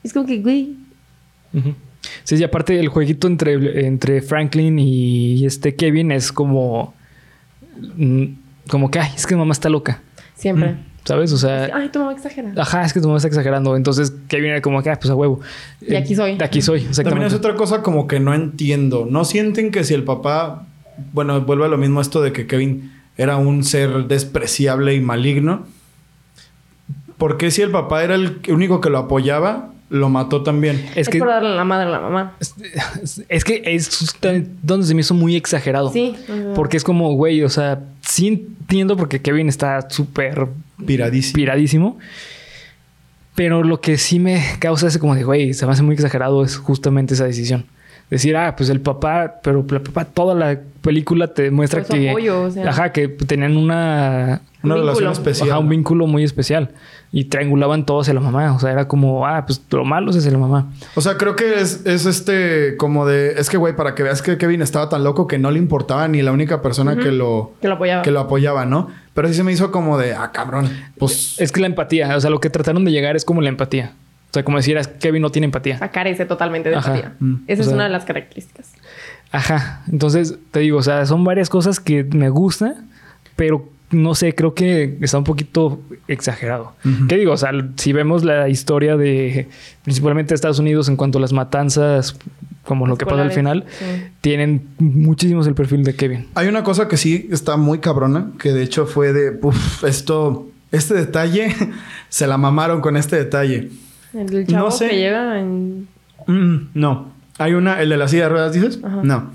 Es 0.03 0.13
como 0.13 0.25
que, 0.25 0.39
güey. 0.39 0.75
Sí, 2.23 2.35
y 2.35 2.43
aparte 2.43 2.79
el 2.79 2.87
jueguito 2.89 3.27
entre, 3.27 3.85
entre 3.85 4.21
Franklin 4.21 4.79
y 4.79 5.45
este 5.45 5.75
Kevin 5.75 6.11
es 6.11 6.31
como... 6.31 6.93
mm, 7.95 8.23
Como 8.69 8.89
que, 8.89 8.99
ay, 8.99 9.11
es 9.15 9.27
que 9.27 9.35
mamá 9.35 9.51
está 9.53 9.69
loca. 9.69 10.01
siempre. 10.35 10.75
¿Sabes? 11.03 11.31
O 11.31 11.37
sea... 11.37 11.69
Ay, 11.73 11.89
tu 11.89 11.97
mamá 11.97 12.13
exagera. 12.13 12.51
Ajá, 12.57 12.85
es 12.85 12.93
que 12.93 12.99
tu 13.01 13.07
mamá 13.07 13.17
está 13.17 13.27
exagerando. 13.27 13.75
Entonces 13.75 14.13
Kevin 14.27 14.51
era 14.51 14.61
como 14.61 14.83
que, 14.83 14.89
ah, 14.91 14.99
pues 14.99 15.09
a 15.09 15.15
huevo. 15.15 15.39
De 15.79 15.97
aquí 15.97 16.15
soy. 16.15 16.37
De 16.37 16.45
aquí 16.45 16.61
soy, 16.61 16.81
También 16.81 17.23
es 17.23 17.33
otra 17.33 17.55
cosa 17.55 17.81
como 17.81 18.07
que 18.07 18.19
no 18.19 18.35
entiendo. 18.35 19.07
¿No 19.09 19.25
sienten 19.25 19.71
que 19.71 19.83
si 19.83 19.93
el 19.95 20.03
papá... 20.03 20.67
Bueno, 21.13 21.41
vuelve 21.41 21.65
a 21.65 21.69
lo 21.69 21.77
mismo 21.79 22.01
esto 22.01 22.21
de 22.21 22.31
que 22.31 22.45
Kevin 22.45 22.91
era 23.17 23.37
un 23.37 23.63
ser 23.63 24.05
despreciable 24.05 24.93
y 24.93 24.99
maligno. 25.01 25.65
¿Por 27.17 27.37
qué 27.37 27.49
si 27.49 27.63
el 27.63 27.71
papá 27.71 28.03
era 28.03 28.13
el 28.15 28.39
único 28.49 28.79
que 28.81 28.89
lo 28.91 28.99
apoyaba, 28.99 29.70
lo 29.91 30.07
mató 30.07 30.41
también? 30.41 30.77
Es 30.91 30.99
Es, 30.99 31.09
que, 31.09 31.19
por 31.19 31.27
darle 31.27 31.53
la 31.53 31.65
madre 31.65 31.87
a 31.87 31.89
la 31.89 31.99
mamá. 31.99 32.37
es 33.27 33.43
que 33.43 33.61
es 33.65 34.15
donde 34.63 34.87
se 34.87 34.95
me 34.95 35.01
hizo 35.01 35.13
muy 35.13 35.35
exagerado. 35.35 35.91
Sí. 35.91 36.15
Porque 36.55 36.77
es 36.77 36.83
como, 36.85 37.13
güey, 37.13 37.43
o 37.43 37.49
sea, 37.49 37.81
sí 38.01 38.27
entiendo 38.27 38.95
porque 38.95 39.21
Kevin 39.21 39.49
está 39.49 39.89
súper 39.89 40.47
Piradísimo. 40.85 41.35
piradísimo. 41.35 41.99
Pero 43.35 43.63
lo 43.63 43.81
que 43.81 43.97
sí 43.97 44.19
me 44.19 44.41
causa 44.59 44.87
ese 44.87 44.97
como 44.99 45.13
de, 45.13 45.23
güey, 45.23 45.53
se 45.53 45.65
me 45.65 45.73
hace 45.73 45.83
muy 45.83 45.95
exagerado 45.95 46.41
es 46.43 46.55
justamente 46.55 47.13
esa 47.13 47.25
decisión. 47.25 47.65
Decir, 48.09 48.35
ah, 48.37 48.55
pues 48.55 48.69
el 48.69 48.79
papá, 48.79 49.39
pero 49.43 49.59
el 49.69 49.81
papá 49.81 50.05
toda 50.05 50.35
la 50.35 50.57
película 50.81 51.27
te 51.33 51.43
demuestra 51.43 51.83
Pues 51.83 51.99
que... 51.99 52.09
apoyo, 52.09 52.43
o 52.43 52.51
sea. 52.51 52.69
Ajá, 52.69 52.91
que 52.93 53.09
tenían 53.09 53.57
una... 53.57 54.41
Una 54.63 54.75
Un 54.75 54.81
relación 54.81 55.11
especial. 55.11 55.49
Ajá, 55.49 55.59
un 55.59 55.67
vínculo 55.69 56.07
muy 56.07 56.23
especial. 56.23 56.71
Y 57.13 57.25
triangulaban 57.25 57.85
todo 57.85 57.99
hacia 58.01 58.13
la 58.13 58.21
mamá. 58.21 58.53
O 58.53 58.59
sea, 58.59 58.71
era 58.71 58.87
como, 58.87 59.27
ah, 59.27 59.45
pues 59.45 59.61
lo 59.71 59.83
malo 59.83 60.11
es 60.11 60.17
hacia 60.17 60.31
la 60.31 60.37
mamá. 60.37 60.71
O 60.95 61.01
sea, 61.01 61.17
creo 61.17 61.35
que 61.35 61.59
es, 61.59 61.85
es 61.85 62.05
este 62.05 62.77
como 62.77 63.05
de... 63.05 63.33
Es 63.33 63.49
que, 63.49 63.57
güey, 63.57 63.75
para 63.75 63.95
que 63.95 64.03
veas 64.03 64.21
que 64.21 64.37
Kevin 64.37 64.61
estaba 64.61 64.87
tan 64.87 65.03
loco 65.03 65.27
que 65.27 65.37
no 65.37 65.51
le 65.51 65.59
importaba 65.59 66.07
ni 66.07 66.21
la 66.21 66.31
única 66.31 66.61
persona 66.61 66.95
que 66.95 67.11
lo... 67.11 67.51
Que 67.61 67.67
lo 67.67 67.73
apoyaba. 67.73 68.01
Que 68.01 68.11
lo 68.11 68.21
apoyaba, 68.21 68.65
¿no? 68.65 68.87
Pero 69.13 69.27
sí 69.27 69.33
se 69.33 69.43
me 69.43 69.51
hizo 69.51 69.71
como 69.71 69.97
de... 69.97 70.13
Ah, 70.15 70.31
cabrón. 70.31 70.69
Pues... 70.97 71.35
Es 71.41 71.51
que 71.51 71.59
la 71.59 71.67
empatía, 71.67 72.15
o 72.15 72.21
sea, 72.21 72.29
lo 72.29 72.39
que 72.39 72.49
trataron 72.49 72.85
de 72.85 72.91
llegar 72.91 73.17
es 73.17 73.25
como 73.25 73.41
la 73.41 73.49
empatía. 73.49 73.91
O 74.29 74.33
sea, 74.33 74.45
como 74.45 74.55
decir, 74.55 74.77
"Ah, 74.77 74.83
Kevin 75.01 75.21
no 75.21 75.29
tiene 75.31 75.47
empatía. 75.47 75.77
sea, 75.79 75.91
carece 75.91 76.25
totalmente 76.25 76.69
de 76.69 76.77
Ajá. 76.77 76.91
empatía. 76.95 77.15
Mm. 77.19 77.35
Esa 77.47 77.59
O 77.59 77.63
es 77.63 77.65
sea- 77.67 77.75
una 77.75 77.83
de 77.83 77.89
las 77.89 78.05
características. 78.05 78.71
Ajá. 79.33 79.81
Entonces, 79.91 80.37
te 80.51 80.61
digo, 80.61 80.77
o 80.77 80.81
sea, 80.83 81.05
son 81.05 81.25
varias 81.25 81.49
cosas 81.49 81.81
que 81.81 82.05
me 82.05 82.29
gusta, 82.29 82.75
pero 83.35 83.67
no 83.91 84.15
sé, 84.15 84.33
creo 84.33 84.53
que 84.53 84.97
está 85.01 85.17
un 85.17 85.23
poquito 85.23 85.81
exagerado. 86.07 86.73
¿Qué 87.07 87.17
digo? 87.17 87.33
O 87.33 87.37
sea, 87.37 87.51
si 87.75 87.93
vemos 87.93 88.23
la 88.23 88.49
historia 88.49 88.97
de 88.97 89.47
principalmente 89.83 90.29
de 90.29 90.35
Estados 90.35 90.59
Unidos 90.59 90.89
en 90.89 90.95
cuanto 90.95 91.17
a 91.17 91.21
las 91.21 91.33
matanzas, 91.33 92.17
como 92.63 92.87
lo 92.87 92.97
que 92.97 93.05
pasa 93.05 93.21
al 93.21 93.31
final, 93.31 93.65
sí. 93.69 93.85
tienen 94.21 94.67
muchísimos 94.79 95.47
el 95.47 95.55
perfil 95.55 95.83
de 95.83 95.95
Kevin. 95.95 96.27
Hay 96.35 96.47
una 96.47 96.63
cosa 96.63 96.87
que 96.87 96.97
sí 96.97 97.27
está 97.31 97.57
muy 97.57 97.79
cabrona, 97.79 98.31
que 98.39 98.53
de 98.53 98.63
hecho 98.63 98.85
fue 98.85 99.13
de, 99.13 99.37
uff, 99.41 99.83
esto, 99.83 100.47
este 100.71 100.93
detalle, 100.93 101.55
se 102.09 102.27
la 102.27 102.37
mamaron 102.37 102.81
con 102.81 102.97
este 102.97 103.17
detalle. 103.17 103.69
El 104.13 104.47
chavo 104.47 104.65
No 104.65 104.71
sé. 104.71 104.89
que 104.89 104.97
llega 104.97 105.39
en... 105.39 105.87
Mm, 106.27 106.69
no, 106.75 107.11
hay 107.37 107.53
una, 107.53 107.81
el 107.81 107.89
de 107.89 107.97
la 107.97 108.07
silla 108.07 108.23
de 108.23 108.29
ruedas, 108.29 108.53
dices? 108.53 108.79
Ajá. 108.83 109.01
No. 109.03 109.31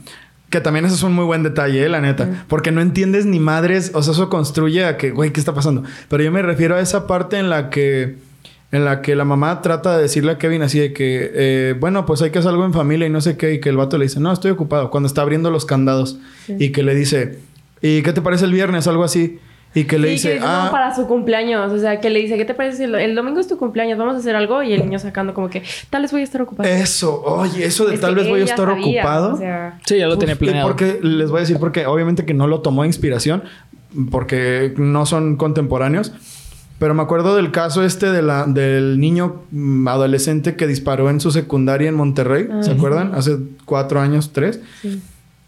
Que 0.50 0.60
también 0.60 0.84
eso 0.84 0.94
es 0.94 1.02
un 1.02 1.12
muy 1.12 1.24
buen 1.24 1.42
detalle, 1.42 1.84
eh, 1.84 1.88
la 1.88 2.00
neta. 2.00 2.44
Porque 2.48 2.70
no 2.70 2.80
entiendes 2.80 3.26
ni 3.26 3.40
madres, 3.40 3.90
o 3.94 4.02
sea, 4.02 4.12
eso 4.12 4.28
construye 4.28 4.84
a 4.84 4.96
que, 4.96 5.10
güey, 5.10 5.32
¿qué 5.32 5.40
está 5.40 5.54
pasando? 5.54 5.82
Pero 6.08 6.22
yo 6.22 6.30
me 6.30 6.42
refiero 6.42 6.76
a 6.76 6.80
esa 6.80 7.06
parte 7.06 7.38
en 7.38 7.50
la 7.50 7.68
que, 7.68 8.18
en 8.70 8.84
la 8.84 9.02
que 9.02 9.16
la 9.16 9.24
mamá 9.24 9.60
trata 9.60 9.96
de 9.96 10.02
decirle 10.02 10.32
a 10.32 10.38
Kevin 10.38 10.62
así 10.62 10.78
de 10.78 10.92
que, 10.92 11.30
eh, 11.34 11.74
bueno, 11.78 12.06
pues 12.06 12.22
hay 12.22 12.30
que 12.30 12.38
hacer 12.38 12.50
algo 12.50 12.64
en 12.64 12.72
familia 12.72 13.06
y 13.06 13.10
no 13.10 13.20
sé 13.20 13.36
qué, 13.36 13.54
y 13.54 13.60
que 13.60 13.70
el 13.70 13.76
vato 13.76 13.98
le 13.98 14.04
dice, 14.04 14.20
no, 14.20 14.32
estoy 14.32 14.52
ocupado, 14.52 14.90
cuando 14.90 15.08
está 15.08 15.22
abriendo 15.22 15.50
los 15.50 15.64
candados. 15.64 16.18
Y 16.48 16.70
que 16.70 16.84
le 16.84 16.94
dice, 16.94 17.40
¿y 17.82 18.02
qué 18.02 18.12
te 18.12 18.22
parece 18.22 18.44
el 18.44 18.52
viernes? 18.52 18.86
Algo 18.86 19.02
así. 19.02 19.40
Y 19.76 19.84
que 19.84 19.98
le 19.98 20.08
Sí, 20.08 20.12
dice, 20.14 20.28
que 20.28 20.34
dice, 20.36 20.46
ah, 20.48 20.62
no, 20.66 20.70
para 20.72 20.94
su 20.94 21.06
cumpleaños. 21.06 21.70
O 21.70 21.78
sea, 21.78 22.00
que 22.00 22.10
le 22.10 22.20
dice, 22.20 22.36
¿qué 22.36 22.44
te 22.44 22.54
parece? 22.54 22.78
si 22.78 22.82
El, 22.84 22.94
el 22.94 23.14
domingo 23.14 23.38
es 23.40 23.46
tu 23.46 23.58
cumpleaños, 23.58 23.98
vamos 23.98 24.14
a 24.16 24.18
hacer 24.18 24.34
algo. 24.34 24.62
Y 24.62 24.72
el 24.72 24.80
niño 24.82 24.98
sacando 24.98 25.34
como 25.34 25.50
que, 25.50 25.62
tal 25.90 26.02
vez 26.02 26.10
voy 26.12 26.22
a 26.22 26.24
estar 26.24 26.40
ocupado. 26.42 26.68
eso, 26.68 27.22
oye, 27.22 27.64
eso 27.64 27.84
de 27.84 27.94
Es 27.94 28.00
tal 28.00 28.14
vez 28.14 28.26
voy 28.28 28.40
a 28.40 28.44
estar 28.44 28.66
sabía, 28.68 29.02
ocupado. 29.02 29.34
O 29.34 29.38
sea, 29.38 29.78
Sí, 29.84 29.98
ya 29.98 30.06
lo 30.06 30.14
Uf, 30.14 30.20
tenía 30.20 30.36
planeado. 30.36 30.66
Porque 30.68 30.98
les 31.02 31.30
voy 31.30 31.38
a 31.38 31.40
decir 31.40 31.58
porque 31.60 31.86
obviamente 31.86 32.24
que 32.24 32.34
no 32.34 32.46
lo 32.46 32.60
tomó 32.60 32.82
de 32.82 32.88
inspiración 32.88 33.44
porque 34.10 34.74
no 34.76 35.06
son 35.06 35.36
contemporáneos. 35.36 36.12
Pero 36.78 36.92
me 36.92 37.02
acuerdo 37.02 37.36
del 37.36 37.52
caso 37.52 37.82
este 37.84 38.10
de 38.10 38.20
la, 38.20 38.44
del 38.46 39.00
niño 39.00 39.42
mm, 39.50 39.88
adolescente 39.88 40.56
que 40.56 40.66
disparó 40.66 41.08
en 41.08 41.20
su 41.20 41.30
secundaria 41.30 41.88
en 41.88 41.94
Monterrey. 41.94 42.48
Ah, 42.50 42.62
¿Se 42.62 42.70
sí. 42.72 42.76
acuerdan? 42.76 43.14
Hace 43.14 43.38
cuatro 43.64 44.00
años, 44.00 44.30
tres. 44.32 44.60
sí. 44.82 45.00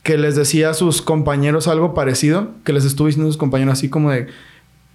Que 0.08 0.16
les 0.16 0.36
decía 0.36 0.70
a 0.70 0.74
sus 0.74 1.02
compañeros 1.02 1.68
algo 1.68 1.92
parecido. 1.92 2.48
Que 2.64 2.72
les 2.72 2.86
estuvo 2.86 3.08
diciendo 3.08 3.28
a 3.28 3.32
sus 3.32 3.36
compañeros 3.36 3.74
así 3.74 3.90
como 3.90 4.10
de... 4.10 4.28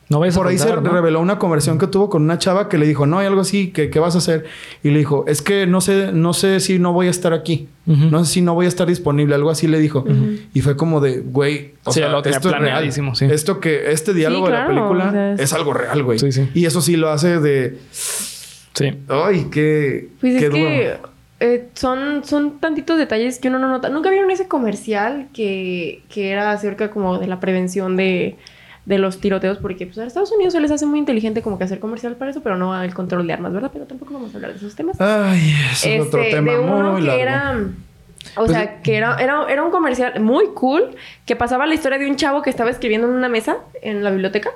No 0.10 0.20
vayas 0.20 0.36
a 0.36 0.40
Por 0.40 0.48
ahí 0.48 0.58
se 0.58 0.76
reveló 0.76 1.22
una 1.22 1.40
conversión 1.40 1.78
que 1.80 1.88
tuvo 1.88 2.10
con 2.10 2.24
una 2.24 2.38
chava 2.38 2.68
que 2.68 2.78
le 2.78 2.86
dijo, 2.86 3.06
no, 3.06 3.20
hay 3.20 3.28
algo 3.28 3.40
así, 3.42 3.68
que 3.72 3.90
¿qué 3.90 4.00
vas 4.00 4.16
a 4.16 4.18
hacer? 4.18 4.46
Y 4.84 4.90
le 4.90 4.98
dijo, 5.00 5.24
es 5.28 5.42
que 5.42 5.66
no 5.66 5.80
sé, 5.82 6.12
no 6.12 6.34
sé 6.34 6.60
si 6.60 6.78
no 6.78 6.92
voy 6.94 7.08
a 7.08 7.10
estar 7.10 7.32
aquí. 7.34 7.70
No 7.86 8.26
sé 8.26 8.34
si 8.34 8.42
no 8.42 8.54
voy 8.54 8.66
a 8.66 8.70
estar 8.70 8.86
disponible. 8.88 9.34
Algo 9.36 9.50
así 9.50 9.66
le 9.68 9.80
dijo. 9.80 10.04
Y 10.54 10.62
fue 10.62 10.76
como 10.76 11.00
de, 11.00 11.20
güey, 11.22 11.76
o 11.86 11.94
Sí, 11.94 12.00
sea, 12.02 12.10
lo 12.10 12.22
tenía 12.22 12.38
esto 12.38 12.50
es 12.50 12.60
real. 12.60 12.92
sí. 12.92 13.26
Esto 13.26 13.60
que, 13.60 13.92
este 13.92 14.14
diálogo 14.14 14.48
de 14.48 14.54
la 14.54 14.68
película 14.68 15.08
o 15.08 15.12
sea, 15.12 15.34
es- 15.34 15.40
es... 15.40 15.54
algo 15.54 15.74
real, 15.74 16.04
güey. 16.04 16.20
Sí, 16.20 16.32
sí. 16.32 16.50
Y 16.54 16.66
eso 16.66 16.82
sí 16.82 16.96
lo 16.98 17.10
hace 17.10 17.40
de, 17.40 17.78
Sí. 17.92 18.86
ay, 19.08 19.48
qué, 19.52 20.10
Pues 20.20 20.34
qué 20.40 20.46
es 20.48 20.52
que 20.54 20.98
eh, 21.44 21.68
son, 21.74 22.24
son 22.24 22.60
tantitos 22.60 22.98
detalles 22.98 23.40
que 23.40 23.50
uno 23.50 23.60
no 23.60 23.68
nota. 23.68 23.90
¿Nunca 23.90 24.10
vieron 24.10 24.32
ese 24.32 24.48
comercial 24.48 25.28
que, 25.34 26.02
que 26.10 26.32
era 26.32 26.52
acerca 26.52 26.90
como 26.92 27.18
de 27.20 27.28
la 27.28 27.40
prevención 27.40 27.98
de, 27.98 28.36
de 28.86 28.98
los 28.98 29.20
tiroteos? 29.20 29.58
Porque 29.58 29.86
pues, 29.86 29.98
a 29.98 30.06
Estados 30.06 30.32
Unidos 30.32 30.54
se 30.54 30.60
les 30.62 30.72
hace 30.72 30.86
muy 30.86 31.00
inteligente 31.00 31.42
como 31.42 31.58
que 31.58 31.66
hacer 31.66 31.80
comercial 31.80 32.16
para 32.16 32.32
eso, 32.32 32.42
pero 32.42 32.58
no 32.58 32.82
el 32.82 32.94
control 32.94 33.28
de 33.28 33.34
armas, 33.34 33.54
¿verdad? 33.54 33.72
Pero 33.74 33.86
tampoco 33.86 34.14
vamos 34.14 34.34
a 34.34 34.38
hablar 34.38 34.52
de 34.52 34.58
esos 34.58 34.76
temas. 34.76 35.00
Ay, 35.02 35.54
eso 35.72 35.90
es 35.90 36.02
otro 36.08 36.22
Este, 36.22 36.36
tema 36.36 36.52
de 36.54 36.60
uno 36.60 36.92
muy 36.94 37.02
que 37.02 37.08
largo. 37.08 37.22
era... 37.22 37.58
O 38.36 38.46
Pues- 38.46 38.52
sea, 38.52 38.82
que 38.82 38.96
era, 38.96 39.18
era, 39.20 39.46
era 39.50 39.64
un 39.64 39.70
comercial 39.72 40.22
muy 40.22 40.46
cool 40.56 40.96
que 41.26 41.36
pasaba 41.36 41.66
la 41.68 41.74
historia 41.76 41.98
de 42.00 42.10
un 42.10 42.16
chavo 42.16 42.42
que 42.42 42.50
estaba 42.50 42.70
escribiendo 42.70 43.06
en 43.08 43.14
una 43.14 43.28
mesa 43.28 43.58
en 43.82 44.02
la 44.04 44.12
biblioteca. 44.12 44.52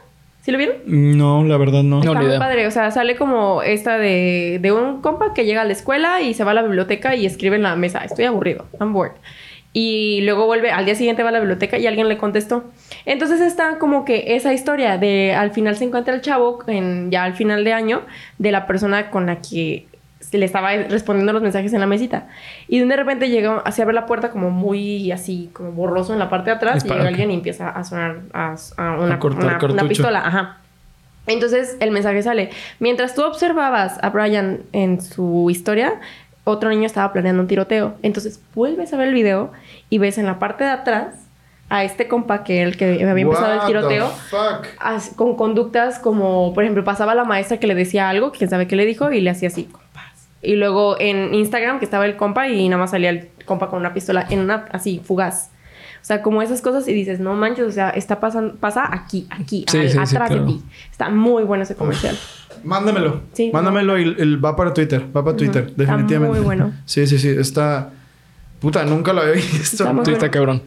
¿Sí 0.47 0.53
lo 0.53 0.59
vieron? 0.59 0.77
No, 0.85 1.43
la 1.43 1.57
verdad 1.57 1.83
no. 1.83 1.97
No. 1.97 2.13
Está 2.13 2.21
ni 2.21 2.27
muy 2.27 2.37
padre. 2.37 2.67
O 2.67 2.71
sea, 2.71 2.89
sale 2.91 3.17
como 3.17 3.63
esta 3.63 3.97
de, 3.97 4.59
de 4.61 4.71
un 4.71 5.01
compa 5.01 5.33
que 5.33 5.43
llega 5.43 5.63
a 5.63 5.65
la 5.65 5.73
escuela 5.73 6.21
y 6.21 6.33
se 6.33 6.45
va 6.45 6.51
a 6.51 6.53
la 6.53 6.61
biblioteca 6.61 7.17
y 7.17 7.25
escribe 7.25 7.57
en 7.57 7.63
la 7.63 7.75
mesa. 7.75 7.99
Estoy 8.05 8.23
aburrido. 8.23 8.65
I'm 8.79 8.93
bored. 8.93 9.11
Y 9.73 10.21
luego 10.21 10.45
vuelve, 10.45 10.71
al 10.71 10.85
día 10.85 10.95
siguiente 10.95 11.21
va 11.21 11.29
a 11.29 11.31
la 11.33 11.39
biblioteca 11.39 11.77
y 11.77 11.85
alguien 11.85 12.07
le 12.07 12.17
contestó. 12.17 12.63
Entonces 13.03 13.41
está 13.41 13.77
como 13.77 14.05
que 14.05 14.37
esa 14.37 14.53
historia 14.53 14.97
de 14.97 15.35
al 15.35 15.51
final 15.51 15.75
se 15.75 15.83
encuentra 15.83 16.15
el 16.15 16.21
chavo, 16.21 16.59
en, 16.67 17.11
ya 17.11 17.25
al 17.25 17.33
final 17.33 17.65
de 17.65 17.73
año, 17.73 18.03
de 18.37 18.53
la 18.53 18.67
persona 18.67 19.09
con 19.09 19.25
la 19.25 19.41
que 19.41 19.87
le 20.31 20.45
estaba 20.45 20.71
respondiendo 20.73 21.31
los 21.33 21.41
mensajes 21.41 21.71
en 21.73 21.79
la 21.79 21.85
mesita. 21.87 22.27
Y 22.67 22.79
de 22.79 22.95
repente 22.95 23.29
llega, 23.29 23.61
así 23.65 23.81
abre 23.81 23.93
la 23.93 24.05
puerta 24.05 24.29
como 24.31 24.49
muy 24.49 25.11
así, 25.11 25.49
como 25.53 25.71
borroso 25.71 26.11
en 26.13 26.19
la 26.19 26.29
parte 26.29 26.49
de 26.49 26.55
atrás. 26.57 26.83
Y 26.83 26.89
llega 26.89 27.07
alguien 27.07 27.31
y 27.31 27.35
empieza 27.35 27.69
a 27.69 27.83
sonar 27.83 28.17
a, 28.33 28.55
a 28.77 28.91
una, 28.99 29.15
A 29.15 29.19
cortar 29.19 29.57
una- 29.63 29.73
una 29.73 29.87
pistola. 29.87 30.19
Ajá. 30.25 30.57
Entonces 31.27 31.77
el 31.79 31.91
mensaje 31.91 32.23
sale. 32.23 32.49
Mientras 32.79 33.13
tú 33.15 33.21
observabas 33.23 33.97
a 34.01 34.09
Brian 34.09 34.61
en 34.73 35.01
su 35.01 35.49
historia, 35.49 35.95
otro 36.45 36.69
niño 36.69 36.85
estaba 36.85 37.11
planeando 37.11 37.41
un 37.41 37.47
tiroteo. 37.47 37.95
Entonces 38.01 38.39
vuelves 38.55 38.93
a 38.93 38.97
ver 38.97 39.09
el 39.09 39.13
video 39.13 39.51
y 39.89 39.97
ves 39.97 40.17
en 40.17 40.25
la 40.25 40.39
parte 40.39 40.63
de 40.63 40.69
atrás 40.69 41.15
a 41.69 41.83
este 41.83 42.07
compa 42.07 42.45
que 42.45 42.59
era 42.61 42.69
el 42.69 42.77
que 42.77 43.05
había 43.05 43.23
empezado 43.23 43.51
el 43.51 43.59
What 43.59 43.67
tiroteo. 43.67 44.07
the 44.07 44.13
fuck? 44.29 44.67
as- 44.79 45.09
con 45.17 45.35
conductas 45.35 45.99
como, 45.99 46.53
por 46.53 46.63
ejemplo, 46.63 46.85
pasaba 46.85 47.13
la 47.13 47.25
maestra 47.25 47.57
que 47.59 47.67
le 47.67 47.75
decía 47.75 48.07
algo, 48.07 48.31
quién 48.31 48.49
sabe 48.49 48.67
qué 48.67 48.77
le 48.77 48.85
dijo, 48.85 49.11
y 49.11 49.19
le 49.19 49.29
hacía 49.29 49.49
así. 49.49 49.69
Y 50.41 50.55
luego 50.55 50.97
en 50.99 51.33
Instagram 51.33 51.79
que 51.79 51.85
estaba 51.85 52.05
el 52.05 52.15
compa 52.15 52.47
y 52.47 52.67
nada 52.69 52.79
más 52.81 52.91
salía 52.91 53.09
el 53.09 53.29
compa 53.45 53.69
con 53.69 53.79
una 53.79 53.93
pistola 53.93 54.25
en 54.29 54.39
una 54.39 54.65
así 54.71 55.01
fugaz. 55.03 55.51
O 56.01 56.05
sea, 56.07 56.21
como 56.21 56.41
esas 56.41 56.61
cosas 56.61 56.87
y 56.87 56.93
dices, 56.93 57.19
no 57.19 57.33
manches, 57.33 57.65
o 57.65 57.71
sea, 57.71 57.89
está 57.89 58.19
pasando, 58.19 58.55
pasa 58.55 58.87
aquí, 58.89 59.27
aquí, 59.29 59.65
Sí, 59.67 59.77
al- 59.77 59.83
sí, 59.83 59.89
sí, 59.93 59.97
atrás 59.97 60.29
claro. 60.29 60.45
de 60.45 60.51
ti. 60.53 60.61
Está 60.91 61.09
muy 61.09 61.43
bueno 61.43 61.63
ese 61.63 61.75
comercial. 61.75 62.15
Mándamelo. 62.63 63.21
Sí. 63.33 63.49
Mándamelo 63.51 63.97
y 63.99 64.03
el- 64.17 64.43
va 64.43 64.55
para 64.55 64.73
Twitter. 64.73 65.05
Va 65.15 65.23
para 65.23 65.35
Twitter, 65.35 65.63
Está 65.67 65.83
definitivamente. 65.83 66.35
muy 66.37 66.45
bueno. 66.45 66.71
Sí, 66.85 67.05
sí, 67.07 67.17
sí. 67.19 67.29
Está. 67.29 67.91
Puta, 68.59 68.83
nunca 68.85 69.13
lo 69.13 69.21
había 69.21 69.33
visto. 69.33 69.83
Está 69.83 70.05
Sí, 70.05 70.11
está 70.11 70.31
cabrón. 70.31 70.63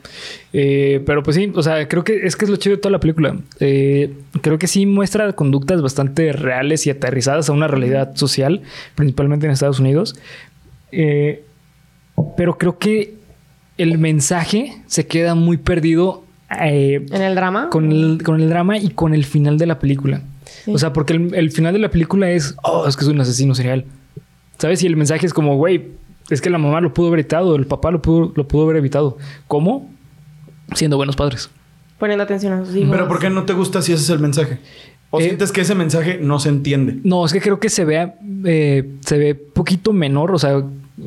Eh, 0.53 1.03
pero 1.05 1.22
pues 1.22 1.36
sí, 1.36 1.51
o 1.55 1.62
sea, 1.62 1.88
creo 1.88 2.05
que 2.05 2.26
es 2.26 2.36
que 2.36 2.45
es 2.45 2.51
lo 2.51 2.57
chido 2.57 2.76
de 2.76 2.82
toda 2.82 2.93
la 2.93 3.01
película. 3.01 3.36
Eh, 3.59 4.12
creo 4.43 4.59
que 4.59 4.66
sí 4.66 4.86
muestra 4.86 5.32
conductas 5.32 5.82
bastante 5.82 6.32
reales 6.32 6.86
y 6.86 6.91
aterrizadas 6.91 7.49
a 7.49 7.53
una 7.53 7.66
realidad 7.66 8.14
social, 8.14 8.62
principalmente 8.95 9.47
en 9.47 9.53
Estados 9.53 9.80
Unidos. 9.80 10.16
Eh, 10.93 11.45
pero 12.36 12.59
creo 12.59 12.78
que 12.78 13.14
el 13.76 13.99
mensaje 13.99 14.82
se 14.86 15.07
queda 15.07 15.34
muy 15.34 15.57
perdido 15.57 16.24
eh, 16.61 17.07
En 17.11 17.22
el 17.22 17.34
drama. 17.34 17.70
con, 17.70 17.91
el, 17.91 18.22
con 18.22 18.41
el 18.41 18.49
drama 18.49 18.78
y 18.78 18.91
con 18.91 19.14
el 19.14 19.24
final 19.24 19.59
de 19.59 19.66
la 19.66 19.78
película. 19.78 20.22
Sí. 20.64 20.72
O 20.72 20.78
sea, 20.78 20.93
porque 20.93 21.14
el, 21.14 21.34
el 21.34 21.51
final 21.51 21.72
de 21.72 21.78
la 21.78 21.91
película 21.91 22.30
es, 22.30 22.55
oh, 22.62 22.86
es 22.86 22.97
que 22.97 23.05
es 23.05 23.09
un 23.09 23.20
asesino 23.20 23.55
serial. 23.55 23.84
¿Sabes? 24.59 24.82
Y 24.82 24.86
el 24.86 24.97
mensaje 24.97 25.26
es 25.26 25.32
como, 25.32 25.57
güey, 25.57 25.88
es 26.30 26.40
que 26.40 26.48
la 26.50 26.58
mamá 26.58 26.80
lo 26.80 26.94
pudo 26.94 27.08
haber 27.08 27.20
evitado, 27.20 27.56
el 27.56 27.66
papá 27.66 27.90
lo 27.90 28.00
pudo, 28.00 28.32
lo 28.34 28.46
pudo 28.48 28.64
haber 28.64 28.76
evitado. 28.76 29.18
¿Cómo? 29.48 29.90
Siendo 30.74 30.96
buenos 30.96 31.16
padres. 31.16 31.50
Poniendo 31.98 32.24
atención 32.24 32.52
a 32.54 32.64
sus 32.64 32.74
hijos. 32.76 32.90
Pero 32.90 33.08
¿por 33.08 33.18
qué 33.18 33.28
no 33.30 33.44
te 33.44 33.52
gusta 33.52 33.82
si 33.82 33.92
ese 33.92 34.04
es 34.04 34.10
el 34.10 34.20
mensaje? 34.20 34.58
¿O 35.10 35.18
Eh, 35.20 35.24
sientes 35.24 35.50
que 35.52 35.62
ese 35.62 35.74
mensaje 35.74 36.18
no 36.22 36.38
se 36.38 36.48
entiende? 36.48 36.98
No, 37.02 37.26
es 37.26 37.32
que 37.32 37.40
creo 37.40 37.58
que 37.58 37.68
se 37.68 37.84
ve, 37.84 38.12
eh, 38.46 38.88
se 39.00 39.18
ve 39.18 39.34
poquito 39.34 39.92
menor. 39.92 40.30
O 40.32 40.38
sea, 40.38 40.58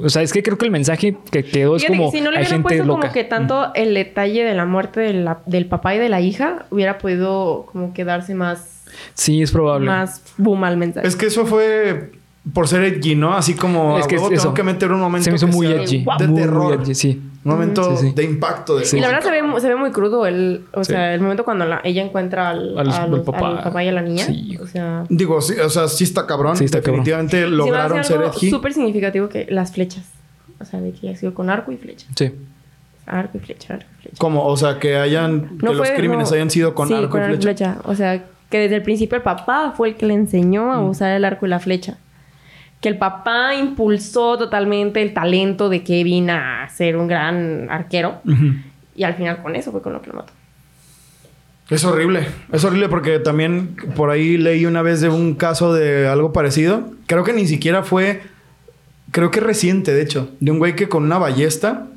o 0.01 0.09
sea, 0.09 0.21
es 0.21 0.33
que 0.33 0.43
creo 0.43 0.57
que 0.57 0.65
el 0.65 0.71
mensaje 0.71 1.15
que 1.31 1.43
quedó 1.45 1.77
es 1.77 1.85
como 1.85 2.11
que 2.11 2.17
si 2.17 2.23
no 2.23 2.29
le 2.31 2.37
hubieran 2.39 2.45
gente 2.51 2.63
puesto 2.63 2.83
loca. 2.85 2.99
como 3.01 3.13
que 3.13 3.23
tanto 3.23 3.73
el 3.75 3.93
detalle 3.93 4.43
de 4.43 4.53
la 4.55 4.65
muerte 4.65 4.99
de 4.99 5.13
la- 5.13 5.39
del 5.45 5.67
papá 5.67 5.95
y 5.95 5.99
de 5.99 6.09
la 6.09 6.19
hija, 6.19 6.65
hubiera 6.69 6.97
podido 6.97 7.65
como 7.71 7.93
quedarse 7.93 8.35
más, 8.35 8.83
Sí, 9.13 9.41
es 9.41 9.51
probable. 9.51 9.85
más 9.87 10.21
boom 10.37 10.63
al 10.65 10.75
mensaje. 10.77 11.07
Es 11.07 11.15
que 11.15 11.27
eso 11.27 11.45
fue 11.45 12.11
por 12.51 12.67
ser 12.67 12.83
edgy, 12.83 13.15
¿no? 13.15 13.33
Así 13.35 13.53
como 13.53 13.97
Es 13.97 14.05
a 14.05 14.07
que 14.07 14.15
es 14.15 14.27
tengo 14.29 14.53
que 14.53 14.63
meter 14.63 14.91
un 14.91 14.99
momento 14.99 15.23
se 15.25 15.31
me 15.31 15.37
hizo 15.37 15.47
muy 15.47 15.67
edgy. 15.67 16.05
de 16.19 16.27
muy, 16.27 16.41
terror. 16.41 16.63
muy 16.77 16.83
edgy, 16.83 16.95
sí. 16.95 17.21
Un 17.45 17.51
momento 17.51 17.97
Sí, 17.97 18.07
sí. 18.07 18.13
de 18.15 18.23
impacto. 18.23 18.77
De 18.77 18.85
Y 18.91 18.99
la 19.01 19.07
verdad 19.07 19.21
se 19.23 19.31
ve, 19.31 19.41
se 19.61 19.67
ve 19.67 19.75
muy 19.75 19.91
crudo 19.91 20.25
el, 20.25 20.65
o 20.73 20.83
Sí. 20.83 20.91
sea, 20.93 21.13
el 21.13 21.19
momento 21.21 21.43
cuando 21.43 21.65
la- 21.65 21.81
ella 21.83 22.01
encuentra 22.03 22.49
al, 22.49 22.73
papá. 23.25 23.47
al 23.49 23.63
papá 23.63 23.83
y 23.83 23.87
a 23.89 23.91
la 23.91 24.01
niña. 24.01 24.25
Sí. 24.25 24.57
O 24.61 24.67
sea, 24.67 25.03
Digo, 25.09 25.41
sí, 25.41 25.53
o 25.59 25.69
sea, 25.69 25.87
sí 25.89 26.03
está 26.05 26.25
cabrón. 26.25 26.55
Sí 26.57 26.63
está 26.65 26.79
cabrón. 26.81 27.03
Definitivamente 27.03 27.41
me 27.45 27.47
lograron 27.51 28.03
ser 28.03 28.17
algo 28.17 28.29
edgy. 28.31 28.49
súper 28.49 28.73
significativo 28.73 29.27
que 29.29 29.45
las 29.49 29.73
flechas. 29.73 30.05
O 30.59 30.65
sea, 30.65 30.79
de 30.79 30.91
que 30.93 31.09
ha 31.09 31.15
sido 31.17 31.33
con 31.33 31.49
arco 31.49 31.71
y 31.73 31.77
flecha. 31.77 32.07
Sí. 32.15 32.31
Arco 33.05 33.37
y 33.37 33.41
flecha, 33.41 33.73
arco 33.73 33.85
y 33.99 34.01
flecha. 34.03 34.17
Como, 34.19 34.45
o 34.45 34.55
sea, 34.55 34.79
que 34.79 34.95
hayan, 34.95 35.57
que 35.57 35.65
los 35.65 35.89
crímenes 35.91 36.29
no- 36.29 36.35
hayan 36.35 36.49
sido 36.49 36.73
con 36.73 36.87
sí, 36.87 36.93
arco 36.93 37.17
y 37.17 37.35
flecha. 37.37 37.77
O 37.83 37.95
sea, 37.95 38.23
que 38.49 38.59
desde 38.59 38.75
el 38.77 38.83
principio 38.83 39.17
el 39.17 39.21
papá 39.23 39.73
fue 39.75 39.89
el 39.89 39.95
que 39.95 40.05
le 40.05 40.13
enseñó 40.13 40.71
a 40.71 40.79
usar 40.79 41.11
el 41.11 41.25
arco 41.25 41.45
y 41.45 41.49
la 41.49 41.59
flecha. 41.59 41.97
Que 42.83 42.89
el 42.89 42.97
papá 42.97 43.55
impulsó 43.55 44.37
totalmente 44.37 45.01
el 45.01 45.13
talento 45.13 45.69
de 45.69 45.83
Kevin 45.83 46.29
a 46.29 46.67
ser 46.69 46.97
un 46.97 47.07
gran 47.07 47.69
arquero. 47.69 48.21
Y 48.93 49.03
al 49.03 49.15
final 49.15 49.41
con 49.41 49.55
eso 49.55 49.71
fue 49.71 49.81
con 49.81 49.93
lo 49.93 50.01
que 50.01 50.09
lo 50.09 50.17
mató. 50.17 50.33
Es 51.69 51.85
horrible. 51.85 52.27
Es 52.51 52.65
horrible 52.65 52.89
porque 52.89 53.19
también 53.19 53.77
por 53.95 54.09
ahí 54.09 54.37
leí 54.37 54.65
una 54.65 54.81
vez 54.81 54.99
de 54.99 55.07
un 55.07 55.35
caso 55.35 55.73
de 55.73 56.09
algo 56.09 56.33
parecido. 56.33 56.91
Creo 57.07 57.23
que 57.23 57.31
ni 57.31 57.47
siquiera 57.47 57.83
fue. 57.83 58.21
Creo 59.11 59.31
que 59.31 59.39
reciente, 59.39 59.93
de 59.93 60.01
hecho. 60.01 60.29
De 60.41 60.51
un 60.51 60.59
güey 60.59 60.75
que 60.75 60.89
con 60.89 61.03
una 61.03 61.17
ballesta 61.17 61.87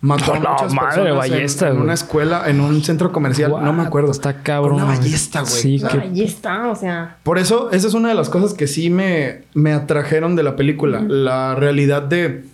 mató 0.00 0.32
a 0.34 0.38
muchas 0.38 0.72
madre, 0.74 0.88
personas 1.02 1.08
en- 1.08 1.16
ballesta, 1.16 1.66
en, 1.68 1.72
güey. 1.72 1.84
una 1.84 1.94
escuela, 1.94 2.42
en 2.46 2.60
un 2.60 2.82
centro 2.84 3.10
comercial. 3.12 3.50
no 3.50 3.72
me 3.72 3.80
What? 3.80 3.86
acuerdo. 3.88 4.10
Está 4.12 4.42
cabrón. 4.42 4.78
Con 4.78 4.82
una 4.88 4.96
ballesta, 4.98 5.40
güey. 5.40 5.52
Sí, 5.52 5.76
O 5.76 5.80
sea, 5.80 5.88
que- 5.90 6.08
Ahí 6.08 6.22
está, 6.22 6.68
o 6.68 6.76
sea. 6.76 7.16
Por 7.22 7.38
eso, 7.38 7.70
esa 7.72 7.86
es 7.88 7.94
una 7.94 8.08
de 8.08 8.14
las 8.14 8.28
cosas 8.30 8.54
que 8.54 8.66
sí 8.66 8.90
me, 8.90 9.42
me 9.54 9.72
atrajeron 9.72 10.36
de 10.36 10.42
la 10.44 10.54
película. 10.56 11.00
La 11.00 11.54
realidad 11.56 12.02
de, 12.02 12.44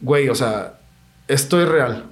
güey, 0.00 0.28
o 0.28 0.34
sea, 0.34 0.74
esto 1.28 1.60
es 1.62 1.68
real. 1.68 2.04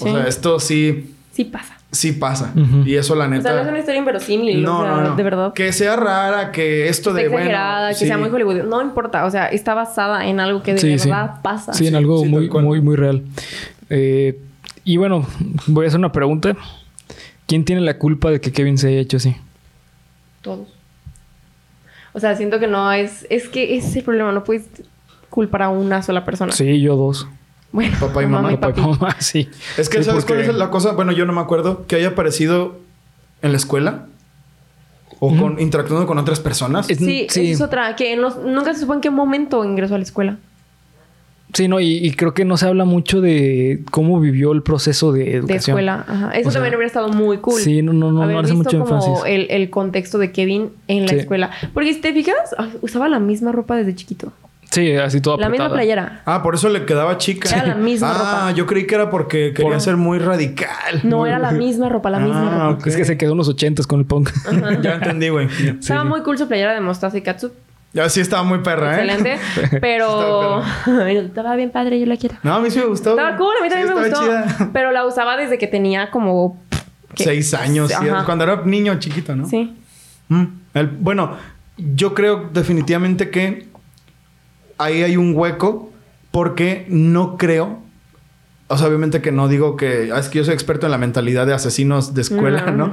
O 0.00 0.04
Sí. 0.04 0.10
sea, 0.12 0.26
esto 0.26 0.58
sí, 0.60 1.14
Sí 1.32 1.44
pasa. 1.44 1.76
sí 1.92 2.12
pasa. 2.12 2.52
Ujú. 2.56 2.82
Y 2.84 2.96
eso 2.96 3.14
la 3.14 3.26
O 3.26 3.28
neta. 3.28 3.42
sea, 3.44 3.52
no 3.54 3.60
es 3.62 3.68
una 3.68 3.78
historia 3.78 3.98
inverosímil. 4.00 4.62
no, 4.62 4.80
o 4.80 4.82
sea, 4.82 4.90
no, 4.90 5.00
no. 5.02 5.16
de 5.16 5.22
verdad. 5.22 5.52
Que 5.54 5.72
sea 5.72 5.96
rara, 5.96 6.50
que 6.50 6.88
esto 6.88 7.10
Está 7.10 7.22
de, 7.22 7.28
bueno... 7.28 7.44
exagerada, 7.46 7.88
que 7.90 7.94
sí. 7.94 8.06
sea 8.06 8.18
muy 8.18 8.28
Hollywood. 8.28 8.64
No 8.64 8.82
importa. 8.82 9.24
O 9.24 9.30
sea, 9.30 9.46
está 9.46 9.72
basada 9.74 10.26
en 10.26 10.40
algo 10.40 10.62
que 10.62 10.72
de 10.74 10.78
Sí, 10.80 10.98
sí. 10.98 11.08
verdad 11.08 11.40
pasa. 11.42 11.72
Sí, 11.72 11.86
en 11.86 11.94
algo 11.94 12.18
sí, 12.24 12.28
muy, 12.28 12.48
muy, 12.50 12.80
muy 12.80 12.96
real. 12.96 13.22
Eh, 13.90 14.38
y 14.84 14.96
bueno, 14.96 15.26
voy 15.66 15.84
a 15.84 15.88
hacer 15.88 15.98
una 15.98 16.12
pregunta. 16.12 16.56
¿Quién 17.46 17.64
tiene 17.64 17.80
la 17.82 17.98
culpa 17.98 18.30
de 18.30 18.40
que 18.40 18.52
Kevin 18.52 18.76
se 18.78 18.88
haya 18.88 18.98
hecho 19.00 19.16
así? 19.18 19.36
Todos. 20.42 20.68
O 22.12 22.20
sea, 22.20 22.34
siento 22.36 22.58
que 22.58 22.66
no 22.66 22.90
es... 22.92 23.26
Es 23.30 23.48
que 23.48 23.76
ese 23.76 23.88
es 23.88 23.96
el 23.96 24.02
problema. 24.04 24.32
No 24.32 24.42
puedes 24.42 24.66
culpar 25.30 25.62
a 25.62 25.68
una 25.68 26.02
sola 26.02 26.24
persona. 26.24 26.52
Sí, 26.52 26.80
yo 26.80 26.96
dos. 26.96 27.28
Bueno, 27.72 27.96
Papá 28.00 28.22
y 28.22 28.26
mamá. 28.26 28.58
Papá 28.58 28.72
y 28.76 28.80
mamá, 28.80 29.16
sí. 29.20 29.48
Es 29.76 29.88
que, 29.88 29.98
Sí, 29.98 30.04
¿sabes 30.04 30.24
porque- 30.24 30.42
cuál 30.42 30.50
es 30.50 30.56
la 30.56 30.70
cosa? 30.70 30.92
Bueno, 30.92 31.12
yo 31.12 31.24
no 31.26 31.32
me 31.32 31.40
acuerdo. 31.40 31.86
Que 31.86 31.96
haya 31.96 32.08
aparecido 32.08 32.78
en 33.42 33.52
la 33.52 33.58
escuela. 33.58 34.06
O 35.18 35.34
con, 35.36 35.58
interactuando 35.60 36.06
con 36.06 36.18
otras 36.18 36.40
personas. 36.40 36.88
Es- 36.90 36.98
Sí, 36.98 37.26
sí. 37.30 37.40
esa 37.42 37.52
es 37.52 37.60
otra. 37.60 37.96
Que 37.96 38.16
no- 38.16 38.34
nunca 38.44 38.72
se 38.74 38.80
supo 38.80 38.94
en 38.94 39.00
qué 39.00 39.10
momento 39.10 39.64
ingresó 39.64 39.94
a 39.94 39.98
la 39.98 40.04
escuela. 40.04 40.38
Sí, 41.56 41.68
no, 41.68 41.80
y, 41.80 41.86
y 42.06 42.10
creo 42.12 42.34
que 42.34 42.44
no 42.44 42.58
se 42.58 42.66
habla 42.66 42.84
mucho 42.84 43.22
de 43.22 43.80
cómo 43.90 44.20
vivió 44.20 44.52
el 44.52 44.62
proceso 44.62 45.10
de 45.10 45.24
De 45.24 45.34
educación. 45.36 45.74
escuela. 45.78 46.04
Ajá. 46.06 46.30
Eso 46.32 46.48
O 46.48 46.52
sea, 46.52 46.60
también 46.60 46.74
hubiera 46.74 46.86
estado 46.86 47.08
muy 47.08 47.38
cool. 47.38 47.58
Sí, 47.58 47.80
no, 47.80 47.94
no, 47.94 48.12
no, 48.12 48.22
Haber 48.24 48.34
no 48.36 48.40
hace 48.42 48.52
visto 48.52 48.76
mucho 48.76 48.84
como 48.84 48.94
énfasis. 49.16 49.24
el, 49.26 49.46
el 49.48 49.70
contexto 49.70 50.18
de 50.18 50.32
Kevin 50.32 50.68
en 50.86 51.04
la 51.06 51.08
Sí. 51.12 51.16
escuela. 51.16 51.50
Porque 51.72 51.94
si 51.94 52.00
te 52.02 52.12
fijas, 52.12 52.54
ah, 52.58 52.68
usaba 52.82 53.08
la 53.08 53.20
misma 53.20 53.52
ropa 53.52 53.74
desde 53.74 53.94
chiquito. 53.94 54.34
Sí, 54.70 54.92
así 54.96 55.22
todo 55.22 55.38
La 55.38 55.48
misma 55.48 55.72
playera. 55.72 56.20
Ah, 56.26 56.42
por 56.42 56.54
eso 56.56 56.68
le 56.68 56.84
quedaba 56.84 57.16
chica. 57.16 57.48
Era 57.48 57.64
la 57.68 57.74
misma 57.76 58.10
ah, 58.10 58.18
ropa. 58.48 58.52
yo 58.54 58.66
creí 58.66 58.86
que 58.86 58.94
era 58.96 59.08
porque 59.08 59.52
quería 59.54 59.70
Por- 59.72 59.80
ser 59.80 59.96
muy 59.96 60.18
radical. 60.18 61.00
No, 61.04 61.24
era 61.24 61.38
la 61.38 61.52
misma 61.52 61.88
ropa, 61.88 62.10
la 62.10 62.18
misma 62.18 62.48
Ah, 62.48 62.68
ropa. 62.68 62.80
ok. 62.80 62.86
Es 62.88 62.96
que 62.96 63.04
se 63.06 63.16
quedó 63.16 63.32
en 63.32 63.38
los 63.38 63.48
ochentas 63.48 63.86
con 63.86 64.00
el 64.00 64.04
punk. 64.06 64.30
ya 64.82 64.96
entendí, 64.96 65.30
güey. 65.30 65.46
Estaba 65.80 66.02
sí. 66.02 66.08
muy 66.08 66.20
cool 66.22 66.36
su 66.36 66.46
playera 66.48 66.74
de 66.74 66.80
mostaza 66.80 67.16
y 67.16 67.22
katsu. 67.22 67.52
Ya 67.96 68.10
sí 68.10 68.20
estaba 68.20 68.42
muy 68.42 68.58
perra, 68.58 69.00
¿eh? 69.00 69.04
Excelente. 69.06 69.38
Pero 69.80 70.62
estaba 71.08 71.56
bien 71.56 71.70
padre, 71.70 71.98
yo 71.98 72.04
la 72.04 72.18
quiero. 72.18 72.36
No, 72.42 72.54
a 72.54 72.60
mí 72.60 72.70
sí 72.70 72.78
me 72.78 72.84
gustó. 72.84 73.10
Estaba 73.10 73.36
cool, 73.38 73.54
a 73.58 73.62
mí 73.62 73.70
también 73.70 73.88
Sí, 73.88 73.94
me 73.94 74.08
gustó. 74.08 74.22
chida. 74.22 74.70
Pero 74.74 74.92
la 74.92 75.06
usaba 75.06 75.38
desde 75.38 75.56
que 75.56 75.66
tenía 75.66 76.10
como... 76.10 76.62
¿qué? 77.14 77.24
Seis 77.24 77.54
años. 77.54 77.90
sí, 77.90 78.06
cuando 78.26 78.44
era 78.44 78.60
niño 78.66 78.98
chiquito, 78.98 79.34
¿no? 79.34 79.46
Sí. 79.48 79.74
Mm. 80.28 80.44
El- 80.74 80.88
bueno, 80.88 81.36
yo 81.78 82.12
creo 82.12 82.50
definitivamente 82.52 83.30
que 83.30 83.66
ahí 84.76 85.02
hay 85.02 85.16
un 85.16 85.34
hueco 85.34 85.90
porque 86.30 86.84
no 86.90 87.38
creo. 87.38 87.78
O 88.68 88.76
sea, 88.76 88.88
obviamente 88.88 89.22
que 89.22 89.30
no 89.30 89.46
digo 89.48 89.76
que. 89.76 90.10
ah, 90.12 90.18
Es 90.18 90.28
que 90.28 90.38
yo 90.38 90.44
soy 90.44 90.54
experto 90.54 90.86
en 90.86 90.92
la 90.92 90.98
mentalidad 90.98 91.46
de 91.46 91.54
asesinos 91.54 92.14
de 92.14 92.22
escuela. 92.22 92.70
¿no? 92.72 92.92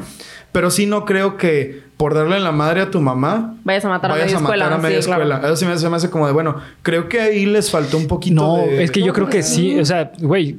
Pero 0.52 0.70
sí 0.70 0.86
no 0.86 1.04
creo 1.06 1.36
que 1.38 1.82
por 1.98 2.14
darle 2.14 2.40
la 2.40 2.52
madre 2.52 2.82
a 2.82 2.92
tu 2.92 3.02
mamá. 3.02 3.56
Vayas 3.64 3.84
a 3.86 3.90
matar 3.90 4.12
a 4.12 4.14
vayas 4.14 4.28
media 4.28 4.38
a 4.38 4.42
matar 4.42 4.56
escuela. 4.58 4.76
a 4.76 4.78
media 4.78 5.02
sí, 5.02 5.08
claro. 5.08 5.24
escuela. 5.24 5.48
Eso 5.48 5.56
sí 5.56 5.66
me, 5.66 5.78
se 5.78 5.90
me 5.90 5.96
hace 5.96 6.10
como 6.12 6.28
de, 6.28 6.34
bueno, 6.34 6.58
creo 6.84 7.10
que 7.10 7.20
ahí 7.22 7.46
les 7.48 7.72
faltó 7.72 7.98
un 7.98 8.08
poquito 8.08 8.36
No, 8.36 8.58
de... 8.58 8.84
es 8.84 8.92
que 8.92 9.02
yo 9.02 9.14
creo 9.14 9.28
que 9.30 9.42
sí. 9.42 9.80
O 9.80 9.86
sea, 9.86 10.12
güey. 10.20 10.56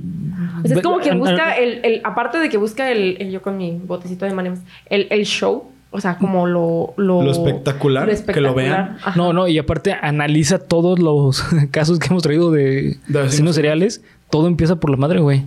O 0.65 0.67
sea, 0.67 0.77
es 0.79 0.83
como 0.83 0.99
que 0.99 1.15
busca 1.15 1.53
el, 1.59 1.85
el- 1.85 2.01
aparte 2.05 2.39
de 2.39 2.49
que 2.49 2.57
busca 2.57 2.91
el, 2.91 3.17
el- 3.21 3.31
yo 3.31 3.41
con 3.43 3.57
mi 3.57 3.73
botecito 3.85 4.25
de 4.25 4.33
manemas, 4.35 4.61
el, 4.87 5.07
el 5.11 5.25
show, 5.27 5.71
o 5.95 6.01
sea, 6.01 6.19
como 6.19 6.49
lo, 6.49 6.93
lo, 6.97 7.23
Lo 7.23 7.31
espectacular, 7.31 8.11
que 8.13 8.41
lo 8.41 8.53
vean. 8.53 8.97
Ajá. 9.01 9.13
No, 9.15 9.33
no, 9.33 9.47
y 9.47 9.59
aparte 9.59 9.93
analiza 9.93 10.59
todos 10.59 10.99
los 10.99 11.41
casos 11.71 12.01
que 12.01 12.09
hemos 12.09 12.25
traído 12.25 12.51
de, 12.51 12.99
De 13.07 13.21
asesinos 13.21 13.55
seriales. 13.55 14.03
Todo 14.29 14.49
empieza 14.49 14.75
por 14.75 14.91
la 14.91 14.97
madre, 14.97 15.21
güey. 15.21 15.45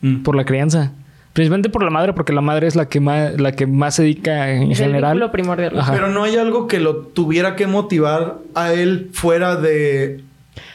Mm. 0.00 0.22
Por 0.22 0.34
la 0.34 0.46
crianza. 0.46 0.92
Principalmente 1.34 1.68
por 1.68 1.82
la 1.82 1.90
madre, 1.90 2.14
porque 2.14 2.32
la 2.32 2.40
madre 2.40 2.66
es 2.66 2.74
la 2.74 2.88
que 2.88 3.00
más, 3.00 3.38
la 3.38 3.52
que 3.52 3.66
más 3.66 3.96
se 3.96 4.04
dedica 4.04 4.50
en 4.50 4.72
Es 4.72 4.78
general. 4.78 5.30
primordial. 5.30 5.78
Ajá. 5.78 5.92
Pero 5.92 6.08
no 6.08 6.24
hay 6.24 6.36
algo 6.36 6.68
que 6.68 6.80
lo 6.80 6.96
tuviera 6.96 7.54
que 7.54 7.66
motivar 7.66 8.38
a 8.54 8.72
él 8.72 9.10
fuera 9.12 9.56
de, 9.56 10.24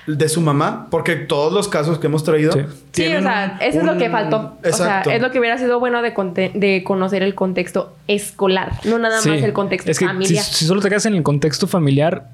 de 0.07 0.29
su 0.29 0.41
mamá, 0.41 0.87
porque 0.89 1.15
todos 1.15 1.53
los 1.53 1.67
casos 1.67 1.99
que 1.99 2.07
hemos 2.07 2.23
traído. 2.23 2.51
Sí. 2.53 2.59
O 2.59 3.21
sea, 3.21 3.57
un- 3.59 3.61
eso 3.67 3.79
es 3.79 3.85
lo 3.85 3.97
que 3.97 4.09
faltó. 4.09 4.57
Exacto. 4.63 5.09
O 5.09 5.11
sea, 5.11 5.15
es 5.15 5.21
lo 5.21 5.31
que 5.31 5.39
hubiera 5.39 5.57
sido 5.57 5.79
bueno 5.79 6.01
de, 6.01 6.11
de 6.53 6.83
conocer 6.83 7.23
el 7.23 7.35
contexto 7.35 7.95
escolar, 8.07 8.71
no 8.85 8.99
nada 8.99 9.19
Sí. 9.21 9.29
más 9.29 9.41
el 9.41 9.53
contexto 9.53 9.91
es 9.91 9.97
que 9.99 10.05
si, 10.05 10.07
familiar. 10.07 10.43
si 10.43 10.65
solo 10.65 10.81
te 10.81 10.89
quedas 10.89 11.05
en 11.05 11.15
el 11.15 11.23
contexto 11.23 11.67
familiar, 11.67 12.27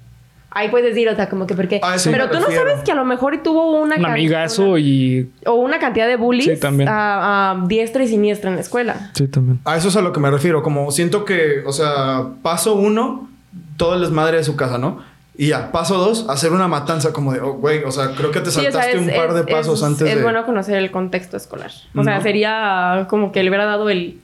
Ahí 0.50 0.70
puedes 0.70 0.88
decir, 0.88 1.08
o 1.10 1.16
sea, 1.16 1.30
como 1.30 1.45
que 1.45 1.54
porque... 1.54 1.80
A 1.84 1.95
eso 1.95 2.10
Pero 2.10 2.30
tú 2.32 2.39
no 2.39 2.48
sabes 2.50 2.80
que 2.84 2.91
a 2.91 2.95
lo 2.95 3.06
mejor 3.06 3.43
tuvo 3.43 3.80
una... 3.80 3.95
un 3.98 4.06
amigazo 4.06 4.70
una- 4.72 4.80
y. 4.80 5.30
O 5.45 5.54
una 5.56 5.78
cantidad 5.78 6.08
de 6.08 6.16
bullies 6.16 6.45
Sí, 6.45 6.60
también. 6.60 6.89
a, 6.89 7.52
a 7.52 7.66
diestra 7.68 8.04
y 8.04 8.08
siniestra 8.08 8.50
en 8.50 8.56
la 8.56 8.62
escuela. 8.62 9.12
Sí, 9.14 9.28
también. 9.28 9.60
A 9.66 9.76
eso 9.76 9.89
es 9.89 9.95
a 9.98 10.02
lo 10.02 10.14
que 10.14 10.20
me 10.20 10.32
refiero. 10.32 10.64
Como 10.64 10.89
siento 10.89 11.26
que, 11.26 11.62
o 11.66 11.72
sea, 11.74 12.30
paso 12.41 12.74
uno, 12.74 13.30
todo 13.76 13.95
el 13.95 14.02
desmadre 14.02 14.38
de 14.38 14.43
su 14.45 14.56
casa, 14.56 14.80
¿no? 14.80 15.00
Y 15.40 15.48
ya, 15.50 15.72
paso 15.72 15.98
dos, 15.98 16.26
hacer 16.30 16.52
una 16.52 16.68
matanza 16.68 17.14
como 17.14 17.32
de, 17.32 17.40
oh, 17.42 17.54
güey, 17.54 17.84
o 17.84 17.92
sea, 17.92 18.12
creo 18.16 18.32
que 18.32 18.40
te 18.40 18.50
Sí, 18.50 18.60
o 18.60 18.64
sea, 18.64 18.72
saltaste 18.72 18.98
es- 18.98 19.02
un 19.04 19.10
par 19.16 19.34
de 19.36 19.42
es- 19.42 19.46
pasos 19.56 19.80
es- 19.80 19.84
antes 19.86 20.08
Es 20.10 20.16
de. 20.18 20.24
bueno 20.24 20.46
conocer 20.46 20.78
el 20.78 20.90
contexto 20.90 21.38
escolar. 21.38 21.70
O 21.96 22.04
sea, 22.04 22.18
¿No? 22.18 22.24
sería 22.24 23.06
como 23.10 23.32
que 23.32 23.44
le 23.44 23.50
hubiera 23.50 23.66
dado 23.66 23.90
el... 23.92 24.20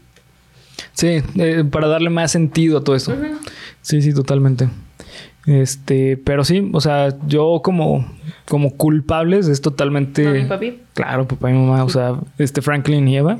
Sí, 0.94 1.22
eh, 1.36 1.64
para 1.70 1.88
darle 1.88 2.10
más 2.10 2.32
sentido 2.32 2.80
a 2.80 2.84
todo 2.84 2.96
esto. 2.96 3.16
Sí, 3.82 4.02
sí, 4.02 4.14
totalmente. 4.14 4.70
Este, 5.46 6.18
pero 6.18 6.44
sí, 6.46 6.70
o 6.74 6.80
sea, 6.82 7.16
yo 7.28 7.62
como, 7.64 8.08
como 8.48 8.76
culpables 8.78 9.48
es 9.50 9.62
totalmente. 9.62 10.24
Mami, 10.26 10.46
papi. 10.46 10.80
Claro, 10.94 11.28
papá 11.28 11.50
y 11.52 11.54
mamá, 11.54 11.84
o 11.84 11.90
sea, 11.90 12.16
este 12.38 12.62
Franklin 12.62 13.08
y 13.08 13.18
Eva. 13.18 13.40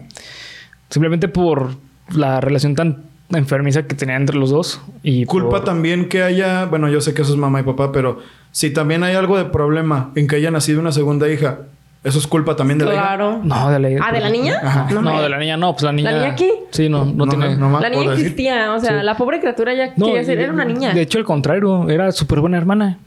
Simplemente 0.90 1.28
por 1.28 1.76
la 2.14 2.42
relación 2.42 2.76
tan 2.76 3.04
enfermiza 3.38 3.84
que 3.84 3.96
tenían 3.96 4.22
entre 4.22 4.38
los 4.38 4.50
dos. 4.52 4.82
Y 5.04 5.26
Culpa 5.26 5.50
por- 5.58 5.64
también 5.64 6.10
que 6.10 6.24
haya, 6.24 6.66
bueno, 6.66 6.90
yo 6.90 7.02
sé 7.02 7.14
que 7.14 7.22
eso 7.24 7.32
es 7.34 7.38
mamá 7.38 7.60
y 7.60 7.64
papá, 7.64 7.92
pero 7.92 8.20
si 8.52 8.72
también 8.72 9.04
hay 9.04 9.16
algo 9.16 9.38
de 9.38 9.46
problema 9.46 10.12
en 10.16 10.28
que 10.28 10.36
haya 10.38 10.52
nacido 10.52 10.80
una 10.80 10.92
segunda 10.92 11.28
hija, 11.30 11.60
eso 12.04 12.20
es 12.20 12.28
culpa 12.28 12.56
también 12.58 12.78
de 12.80 12.86
la 12.86 12.94
hija. 12.94 13.02
Claro. 13.02 13.40
No, 13.44 13.70
de 13.72 13.80
la 13.80 14.06
Ah, 14.06 14.12
¿de 14.12 14.20
la 14.20 14.30
niña? 14.30 14.60
Ajá. 14.62 14.88
No, 14.92 15.02
me- 15.02 15.22
de 15.22 15.30
la 15.30 15.38
niña 15.38 15.56
no, 15.58 15.72
pues 15.72 15.84
la 15.84 15.92
niña. 15.94 16.12
niña 16.12 16.36
qué? 16.36 16.52
Sí, 16.72 16.90
no, 16.90 17.06
no, 17.06 17.26
No, 17.26 17.28
tiene. 17.30 17.56
no, 17.56 17.70
no. 17.70 17.80
La 17.80 17.90
niña 17.90 18.14
existía, 18.14 18.74
o 18.74 18.80
sea, 18.80 19.00
Sí. 19.00 19.06
la 19.06 19.16
pobre 19.16 19.40
criatura 19.40 19.74
ya 19.74 19.94
No, 19.96 20.08
quería 20.08 20.24
ser, 20.26 20.40
era 20.40 20.52
una 20.52 20.66
niña. 20.66 20.94
De 20.94 21.02
hecho, 21.02 21.18
al 21.18 21.24
contrario, 21.24 21.90
era 21.90 22.12
súper 22.12 22.40
buena 22.42 22.58
hermana. 22.58 22.98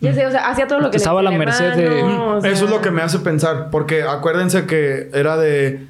ya 0.00 0.12
sé, 0.12 0.26
o 0.26 0.30
sea, 0.30 0.48
hacía 0.48 0.66
todo 0.66 0.80
lo 0.80 0.86
que 0.90 0.92
le 0.92 0.96
Estaba 0.98 1.20
a 1.20 1.22
la 1.22 1.30
el 1.32 1.38
merced 1.38 1.72
de- 1.74 1.86
hermano, 2.00 2.36
o 2.36 2.40
sea. 2.40 2.50
Eso 2.50 2.64
es 2.66 2.70
lo 2.70 2.80
que 2.82 2.90
me 2.90 3.00
hace 3.02 3.18
pensar, 3.18 3.68
porque 3.70 4.02
acuérdense 4.02 4.66
que 4.66 5.08
era 5.14 5.36
de. 5.36 5.86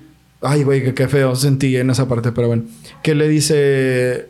Ay, 0.49 0.63
güey, 0.65 0.83
que 0.83 0.95
qué 0.95 1.09
feo 1.09 1.35
sentí 1.37 1.77
en 1.77 1.91
esa 1.91 2.09
parte, 2.09 2.33
pero 2.33 2.49
bueno. 2.49 2.63
Que 3.03 3.15
le 3.15 3.29
dice. 3.29 4.29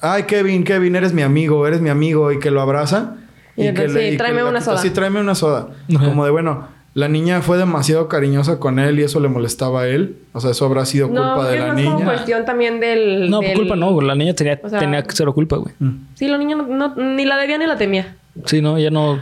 Ay, 0.00 0.24
Kevin, 0.24 0.64
Kevin, 0.64 0.96
eres 0.96 1.12
mi 1.14 1.22
amigo, 1.22 1.66
eres 1.66 1.80
mi 1.80 1.88
amigo, 1.88 2.30
y 2.32 2.38
que 2.38 2.50
lo 2.50 2.60
abraza. 2.60 3.16
Y 3.56 3.66
entonces, 3.68 3.92
sí, 4.04 4.10
que 4.10 4.16
tráeme 4.18 4.42
la 4.42 4.48
una 4.50 4.60
soda. 4.60 4.78
Sí, 4.78 4.90
tráeme 4.90 5.20
una 5.20 5.34
soda. 5.34 5.68
Ajá. 5.94 6.04
Como 6.04 6.24
de, 6.24 6.30
bueno, 6.30 6.66
la 6.92 7.08
niña 7.08 7.40
fue 7.40 7.56
demasiado 7.56 8.08
cariñosa 8.08 8.58
con 8.58 8.78
él 8.78 8.98
y 8.98 9.02
eso 9.04 9.20
le 9.20 9.28
molestaba 9.28 9.82
a 9.82 9.88
él. 9.88 10.16
O 10.32 10.40
sea, 10.40 10.50
eso 10.50 10.66
habrá 10.66 10.84
sido 10.84 11.08
No, 11.08 11.34
culpa 11.36 11.48
de 11.50 11.58
la 11.60 11.72
niña. 11.74 12.04
cuestión 12.04 12.44
también 12.44 12.80
del... 12.80 13.30
No, 13.30 13.40
del- 13.40 13.54
culpa 13.56 13.76
no, 13.76 14.00
la 14.00 14.14
niña 14.14 14.34
tenía, 14.34 14.60
O 14.62 14.68
sea- 14.68 14.78
tenía 14.80 15.04
cero 15.08 15.32
culpa, 15.34 15.56
güey. 15.56 15.74
Mm. 15.78 15.90
Sí, 16.14 16.26
la 16.28 16.36
niña 16.38 16.56
no, 16.56 16.66
no- 16.66 16.94
ni 16.96 17.24
la 17.24 17.36
debía 17.36 17.56
ni 17.58 17.66
la 17.66 17.76
temía. 17.78 18.16
Sí, 18.44 18.60
no, 18.60 18.76
ella 18.76 18.90
no. 18.90 19.18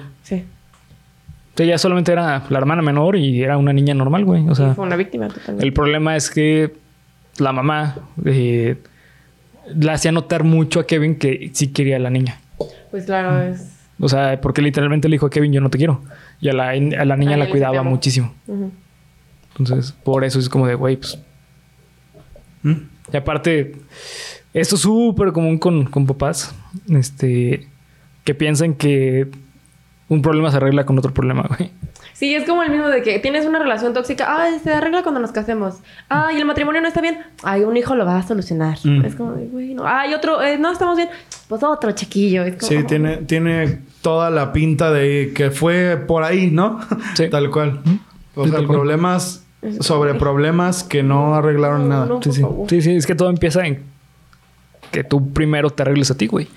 Sí. 1.55 1.65
Ella 1.65 1.79
solamente 1.79 2.13
era 2.13 2.45
la 2.49 2.59
hermana 2.59 2.83
menor 2.83 3.17
y 3.17 3.43
era 3.43 3.59
una 3.59 3.73
niña 3.73 3.95
normal, 3.95 4.25
güey. 4.25 4.49
O 4.49 4.55
sea, 4.55 4.75
fue 4.75 4.87
una 4.87 4.97
víctima 4.97 5.29
totalmente. 5.29 5.65
el 5.65 5.73
problema 5.73 6.17
es 6.17 6.31
que 6.31 6.73
la 7.39 7.53
mamá 7.53 7.97
eh, 8.25 8.77
la 9.75 9.95
hacía 9.95 10.13
notar 10.13 10.45
mucho 10.45 10.81
a 10.81 10.87
Kevin 10.87 11.17
que 11.17 11.51
sí 11.53 11.69
quería 11.69 11.97
a 11.97 12.01
la 12.01 12.11
niña. 12.11 12.41
Pues 12.91 13.05
claro, 13.05 13.43
es... 13.43 13.73
O 14.01 14.09
sea, 14.09 14.41
porque 14.41 14.63
literalmente 14.63 15.09
le 15.09 15.15
dijo 15.15 15.27
a 15.27 15.31
Kevin, 15.31 15.53
yo 15.53 15.61
no 15.61 15.71
te 15.71 15.79
quiero. 15.79 16.03
Y 16.41 16.49
a 16.49 16.53
la, 16.53 16.71
a 16.71 17.05
la 17.05 17.17
niña 17.17 17.37
la 17.37 17.49
cuidaba 17.49 17.83
muchísimo. 17.85 18.35
Entonces, 19.57 19.93
por 19.93 20.25
eso 20.25 20.41
es 20.41 20.49
como 20.49 20.67
de, 20.67 20.75
güey, 20.75 20.97
pues. 20.97 21.19
Mm. 22.63 22.73
Y 23.13 23.17
aparte, 23.17 23.77
esto 24.55 24.75
es 24.75 24.81
súper 24.81 25.33
común 25.33 25.59
con, 25.59 25.85
con 25.85 26.07
papás. 26.07 26.53
Este. 26.89 27.69
Que 28.25 28.35
piensan 28.35 28.75
que 28.75 29.29
un 30.13 30.23
problema 30.23 30.51
se 30.51 30.59
arregla 30.59 30.85
con 30.85 30.99
otro 30.99 31.13
problema, 31.15 31.45
güey. 31.57 31.71
Sí, 32.13 32.35
es 32.35 32.45
como 32.47 32.63
el 32.63 32.71
mismo 32.71 32.89
de 32.89 33.03
que 33.03 33.19
tienes 33.19 33.47
una 33.47 33.59
relación 33.59 33.95
tóxica. 33.95 34.27
Ay, 34.43 34.59
se 34.63 34.71
arregla 34.73 35.03
cuando 35.03 35.21
nos 35.21 35.33
casemos. 35.33 35.77
Ay, 36.09 36.37
el 36.37 36.45
matrimonio 36.45 36.81
no 36.83 36.89
está 36.89 37.01
bien. 37.01 37.19
Ay, 37.43 37.63
un 37.63 37.77
hijo 37.77 37.95
lo 37.95 38.05
va 38.05 38.19
a 38.19 38.23
solucionar. 38.23 38.77
Mm. 38.85 39.05
Es 39.05 39.15
como 39.15 39.33
de, 39.33 39.47
güey, 39.47 39.75
no. 39.75 39.85
Ay, 39.87 40.13
otro, 40.15 40.43
eh, 40.43 40.59
no 40.59 40.71
estamos 40.71 40.97
bien. 40.97 41.09
Pues 41.49 41.63
otro 41.63 41.91
chiquillo. 41.93 42.45
Es 42.45 42.57
como, 42.57 42.69
Sí, 42.69 42.85
tiene, 42.87 43.17
tiene 43.19 43.81
toda 44.03 44.31
la 44.31 44.53
pinta 44.53 44.93
de 44.93 45.33
que 45.35 45.51
fue 45.51 45.97
por 45.97 46.23
ahí, 46.23 46.51
¿no? 46.51 46.81
Sí. 47.15 47.29
Tal 47.31 47.51
cual. 47.51 47.81
O 48.35 48.45
Sí, 48.45 48.51
sea, 48.51 48.59
cual. 48.59 48.69
problemas 48.69 49.45
sobre 49.81 50.15
problemas 50.15 50.85
que 50.85 51.03
no 51.03 51.35
arreglaron 51.35 51.83
No, 51.83 51.89
nada. 51.89 52.07
no. 52.07 52.23
Sí, 52.23 52.33
sí. 52.33 52.43
Sí, 52.69 52.83
sí, 52.83 52.95
es 52.97 53.07
que 53.07 53.15
todo 53.15 53.31
empieza 53.31 53.67
en 53.67 53.83
que 54.91 55.03
tú 55.05 55.33
primero 55.33 55.71
te 55.71 55.83
arregles 55.83 56.11
a 56.11 56.17
ti, 56.17 56.27
güey. 56.27 56.49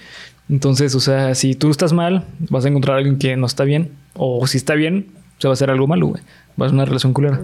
Entonces, 0.50 0.94
o 0.96 1.00
sea, 1.00 1.34
si 1.36 1.56
tú 1.56 1.72
estás 1.72 1.92
mal, 1.94 2.24
vas 2.50 2.66
a 2.66 2.70
encontrar 2.70 2.96
a 2.96 2.98
alguien 3.00 3.18
que 3.18 3.36
no 3.36 3.46
está 3.48 3.64
bien. 3.64 3.92
O 4.14 4.46
si 4.48 4.58
está 4.58 4.76
bien, 4.76 5.08
se 5.40 5.48
va 5.48 5.54
a 5.54 5.56
hacer 5.56 5.70
algo 5.70 5.88
malo, 5.88 6.08
güey. 6.08 6.22
Va 6.60 6.66
a 6.68 6.70
ser 6.70 6.76
una 6.76 6.86
relación 6.86 7.14
culera. 7.14 7.42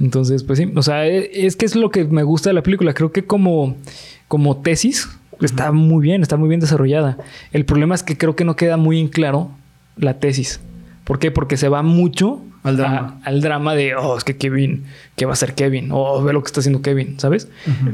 Entonces, 0.00 0.42
pues 0.44 0.58
sí. 0.58 0.70
O 0.76 0.82
sea, 0.82 1.06
e- 1.06 1.46
es 1.46 1.56
que 1.56 1.64
es 1.66 1.74
lo 1.76 1.90
que 1.90 2.04
me 2.04 2.22
gusta 2.22 2.50
de 2.50 2.54
la 2.54 2.62
película. 2.62 2.92
Creo 2.94 3.12
que 3.12 3.24
como, 3.24 3.76
como 4.28 4.58
tesis 4.58 5.08
está 5.40 5.72
muy 5.72 6.02
bien, 6.02 6.22
está 6.22 6.36
muy 6.36 6.48
bien 6.48 6.60
desarrollada. 6.60 7.16
El 7.52 7.64
problema 7.64 7.94
es 7.94 8.02
que 8.02 8.16
creo 8.18 8.36
que 8.36 8.44
no 8.44 8.56
queda 8.56 8.76
muy 8.76 9.00
en 9.00 9.08
claro 9.08 9.50
la 9.96 10.18
tesis. 10.20 10.60
¿Por 11.04 11.18
qué? 11.18 11.30
Porque 11.30 11.56
se 11.56 11.68
va 11.68 11.82
mucho 11.82 12.42
Al 12.62 12.76
drama. 12.76 13.18
a- 13.24 13.28
al 13.28 13.40
drama 13.40 13.74
de, 13.74 13.94
oh, 13.96 14.16
es 14.18 14.24
que 14.24 14.36
Kevin, 14.36 14.84
¿qué 15.16 15.24
va 15.26 15.32
a 15.32 15.34
hacer 15.34 15.54
Kevin? 15.54 15.88
O 15.92 16.22
ve 16.22 16.32
lo 16.32 16.42
que 16.42 16.46
está 16.48 16.60
haciendo 16.60 16.82
Kevin, 16.82 17.18
¿sabes? 17.18 17.48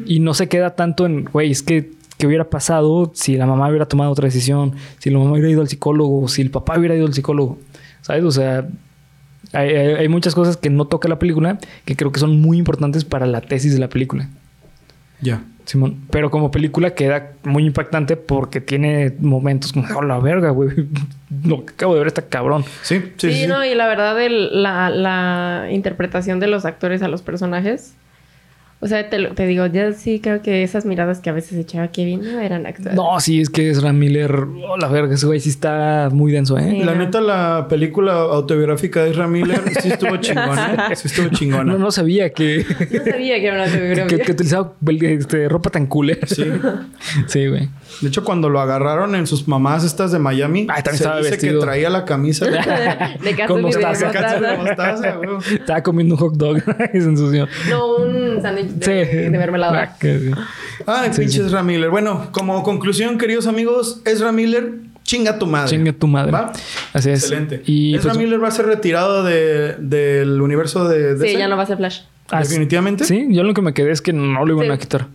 Y 0.07 0.20
no 0.20 0.34
se 0.34 0.48
queda 0.48 0.74
tanto 0.76 1.07
en, 1.07 1.24
güey, 1.24 1.51
es 1.51 1.62
que, 1.62 1.92
¿qué 2.21 2.27
hubiera 2.29 2.49
pasado 2.49 3.11
si 3.14 3.37
la 3.37 3.47
mamá 3.47 3.68
hubiera 3.68 3.87
tomado 3.87 4.12
otra 4.12 4.27
decisión? 4.27 4.75
Si 4.99 5.11
la 5.11 5.18
mamá 5.18 5.33
hubiera 5.33 5.49
ido 5.49 5.61
al 5.62 5.68
psicólogo, 5.68 6.29
si 6.29 6.43
el 6.43 6.51
papá 6.53 6.79
hubiera 6.79 6.95
ido 6.95 7.07
al 7.07 7.14
psicólogo, 7.14 7.59
¿sabes? 8.03 8.23
O 8.23 8.31
sea, 8.31 8.68
hay, 9.53 9.71
hay- 9.71 9.95
hay 9.95 10.09
muchas 10.09 10.35
cosas 10.37 10.57
que 10.57 10.71
no 10.71 10.85
toca 10.85 11.09
la 11.09 11.18
película 11.18 11.59
que 11.85 11.97
creo 11.97 12.12
que 12.12 12.21
son 12.21 12.41
muy 12.41 12.59
importantes 12.59 13.05
para 13.05 13.27
la 13.27 13.41
tesis 13.41 13.73
de 13.73 13.81
la 13.81 13.89
película. 13.89 14.29
Ya. 15.21 15.43
Simón. 15.66 15.99
Pero 16.11 16.31
como 16.31 16.51
película 16.51 16.95
queda 16.95 17.33
muy 17.45 17.64
impactante 17.64 18.16
porque 18.16 18.61
tiene 18.61 19.14
momentos 19.21 19.73
como, 19.73 19.87
oh, 19.97 20.03
la 20.03 20.18
verga, 20.18 20.51
güey. 20.51 20.71
Lo 21.45 21.64
que 21.64 21.75
acabo 21.75 21.93
de 21.95 22.01
ver 22.01 22.09
está 22.09 22.23
cabrón. 22.23 22.64
Sí, 22.83 22.99
sí, 23.18 23.33
Sí, 23.33 23.41
sí. 23.43 23.47
no, 23.47 23.64
y 23.64 23.75
la 23.75 23.87
verdad, 23.87 24.21
el- 24.21 24.62
la, 24.62 24.91
la 24.91 25.68
interpretación 25.71 26.41
de 26.41 26.47
los 26.49 26.64
actores 26.64 27.03
a 27.03 27.09
los 27.09 27.23
personajes. 27.23 27.95
O 28.83 28.87
sea, 28.87 29.11
te, 29.11 29.18
lo- 29.18 29.33
te 29.35 29.47
digo, 29.47 29.66
yo 29.66 29.93
sí 29.93 30.20
creo 30.20 30.41
que 30.41 30.62
esas 30.62 30.87
miradas 30.87 31.20
que 31.20 31.28
a 31.28 31.35
veces 31.35 31.59
echaba 31.59 31.89
Kevin 31.89 32.22
no 32.22 32.41
eran 32.41 32.64
actores. 32.64 32.95
No, 32.95 33.20
sí, 33.20 33.43
es 33.43 33.51
que 33.51 33.68
Ezra 33.68 33.93
Miller, 33.93 34.35
oh, 34.66 34.78
la 34.78 34.89
verga, 34.89 35.14
ese 35.14 35.26
güey 35.26 35.39
sí 35.39 35.51
está 35.51 36.09
muy 36.11 36.33
denso, 36.33 36.57
¿eh? 36.57 36.66
Sí. 36.70 36.83
La 36.85 36.95
neta, 36.95 37.20
la 37.20 37.66
película 37.68 38.12
autobiográfica 38.14 39.05
de 39.05 39.11
Ezra 39.11 39.28
Miller 39.28 39.61
sí 39.83 39.89
estuvo 39.91 40.16
chingona. 40.20 40.95
Sí 40.95 41.09
estuvo 41.09 41.28
chingona. 41.28 41.72
No, 41.74 41.78
no 41.78 41.91
sabía 41.91 42.31
que, 42.33 42.64
No 42.91 43.05
sabía 43.05 43.39
que 43.39 43.47
era 43.49 43.55
una 43.57 43.64
que, 43.66 43.70
autobiografía. 43.72 44.18
que 44.24 44.33
utilizaba 44.33 44.72
este, 45.03 45.49
ropa 45.51 45.68
tan 45.68 45.87
cool. 45.87 46.18
Sí. 46.26 46.45
Sí, 47.26 47.47
güey. 47.49 47.68
De 48.01 48.09
hecho, 48.09 48.24
cuando 48.24 48.49
lo 48.49 48.61
agarraron 48.61 49.14
en 49.14 49.26
sus 49.26 49.47
mamás 49.49 49.84
estas 49.84 50.12
de 50.12 50.18
Miami, 50.18 50.61
Ay, 50.70 50.82
también 50.82 50.84
se 50.84 50.95
estaba 51.05 51.16
dice 51.18 51.30
vestido. 51.30 51.61
que 51.61 51.66
traía 51.66 51.91
la 51.91 52.05
camisa 52.05 52.47
de 52.47 53.47
Con 53.47 53.62
mostaza. 53.62 54.07
mostaza. 54.07 54.41
de 54.41 54.57
mostaza, 54.57 55.11
güey. 55.16 55.30
Estaba 55.55 55.82
comiendo 55.82 56.14
un 56.14 56.20
hot 56.20 56.34
dog 56.34 56.57
y 56.95 57.01
se 57.01 57.07
ensució. 57.09 57.47
No, 57.68 57.97
un 57.97 58.41
sándwich 58.43 58.66
de, 58.68 59.05
Sí. 59.07 59.16
de 59.16 59.30
mermelada. 59.30 59.82
Ah, 59.82 59.97
que 59.99 60.18
sí. 60.18 60.30
Ay, 60.86 61.11
Sí, 61.12 61.20
pinche 61.20 61.38
sí. 61.41 61.47
Ezra 61.47 61.62
Miller. 61.62 61.91
Bueno, 61.91 62.28
como 62.32 62.62
conclusión, 62.62 63.18
queridos 63.18 63.47
amigos, 63.47 64.01
Ezra 64.05 64.32
Miller, 64.32 64.72
chinga 65.05 65.38
tu 65.38 65.47
madre. 65.47 65.70
Chinga 65.70 65.93
tu 65.93 66.07
madre. 66.07 66.32
¿Va? 66.32 66.53
Así 66.93 67.11
es. 67.11 67.22
Excelente. 67.24 67.62
Y 67.66 67.97
Ezra 67.97 68.12
pues, 68.12 68.24
Miller 68.24 68.43
va 68.43 68.49
a 68.49 68.53
ser 68.53 68.66
retirado 68.66 69.22
de- 69.24 69.74
del 69.78 70.41
universo 70.41 70.88
de. 70.88 71.18
Sí, 71.18 71.36
ya 71.36 71.49
no 71.49 71.57
va 71.57 71.64
a 71.64 71.66
ser 71.66 71.76
Flash. 71.76 72.01
ah, 72.30 72.41
Definitivamente. 72.41 73.05
Sí, 73.05 73.26
yo 73.30 73.43
lo 73.43 73.53
que 73.55 73.62
me 73.62 73.74
quedé 73.74 73.91
es 73.91 74.01
que 74.01 74.12
no 74.12 74.45
lo 74.47 74.55
iban 74.55 74.66
Sí. 74.66 74.72
a 74.72 74.78
quitar. 74.78 75.07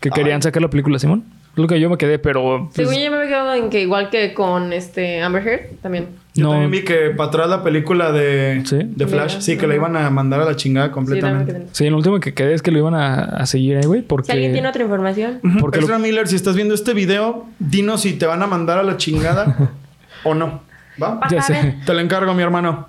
Que 0.00 0.10
querían 0.10 0.42
sacar 0.42 0.60
la 0.62 0.68
película, 0.70 0.98
Simón. 0.98 1.22
Es 1.52 1.58
lo 1.58 1.66
que 1.66 1.78
yo 1.78 1.90
me 1.90 1.98
quedé, 1.98 2.18
pero. 2.18 2.70
pues, 2.74 2.88
Según 2.88 2.94
yo 3.04 3.10
me 3.10 3.16
había 3.18 3.28
quedado 3.28 3.54
en 3.54 3.68
que 3.68 3.82
igual 3.82 4.08
que 4.08 4.32
con 4.32 4.72
este 4.72 5.20
Amber 5.22 5.46
Heard, 5.46 5.60
también. 5.82 6.06
Yo 6.34 6.44
No. 6.46 6.50
también 6.52 6.70
vi 6.70 6.82
que 6.82 7.10
para 7.10 7.28
atrás 7.28 7.48
la 7.50 7.62
película 7.62 8.10
de, 8.10 8.62
Sí. 8.64 8.78
de 8.82 9.06
Flash, 9.06 9.40
sí, 9.40 9.58
que 9.58 9.66
la 9.66 9.74
iban 9.74 9.94
a 9.96 10.08
mandar 10.08 10.40
a 10.40 10.46
la 10.46 10.56
chingada 10.56 10.86
Sí, 10.86 10.92
completamente. 10.94 11.52
quedé. 11.52 11.66
Sí, 11.72 11.90
lo 11.90 11.96
último 11.98 12.18
que 12.20 12.32
quedé 12.32 12.54
es 12.54 12.62
que 12.62 12.70
lo 12.70 12.78
iban 12.78 12.94
a, 12.94 13.22
a 13.24 13.44
seguir 13.44 13.76
ahí, 13.76 13.84
güey. 13.84 14.00
Porque. 14.00 14.26
Si 14.26 14.32
alguien 14.32 14.52
tiene 14.54 14.66
otra 14.68 14.82
información. 14.82 15.40
Porque 15.60 15.78
lo- 15.80 15.84
Ezra 15.84 15.98
Miller, 15.98 16.26
si 16.26 16.36
estás 16.36 16.56
viendo 16.56 16.72
este 16.74 16.94
video, 16.94 17.44
dinos 17.58 18.00
si 18.00 18.14
te 18.14 18.24
van 18.24 18.42
a 18.42 18.46
mandar 18.46 18.78
a 18.78 18.82
la 18.82 18.96
chingada 18.96 19.70
o 20.24 20.32
no. 20.34 20.62
¿Va? 21.02 21.20
Ya 21.30 21.42
sé. 21.42 21.76
Te 21.84 21.92
la 21.92 22.00
encargo, 22.00 22.32
mi 22.32 22.42
hermano. 22.42 22.88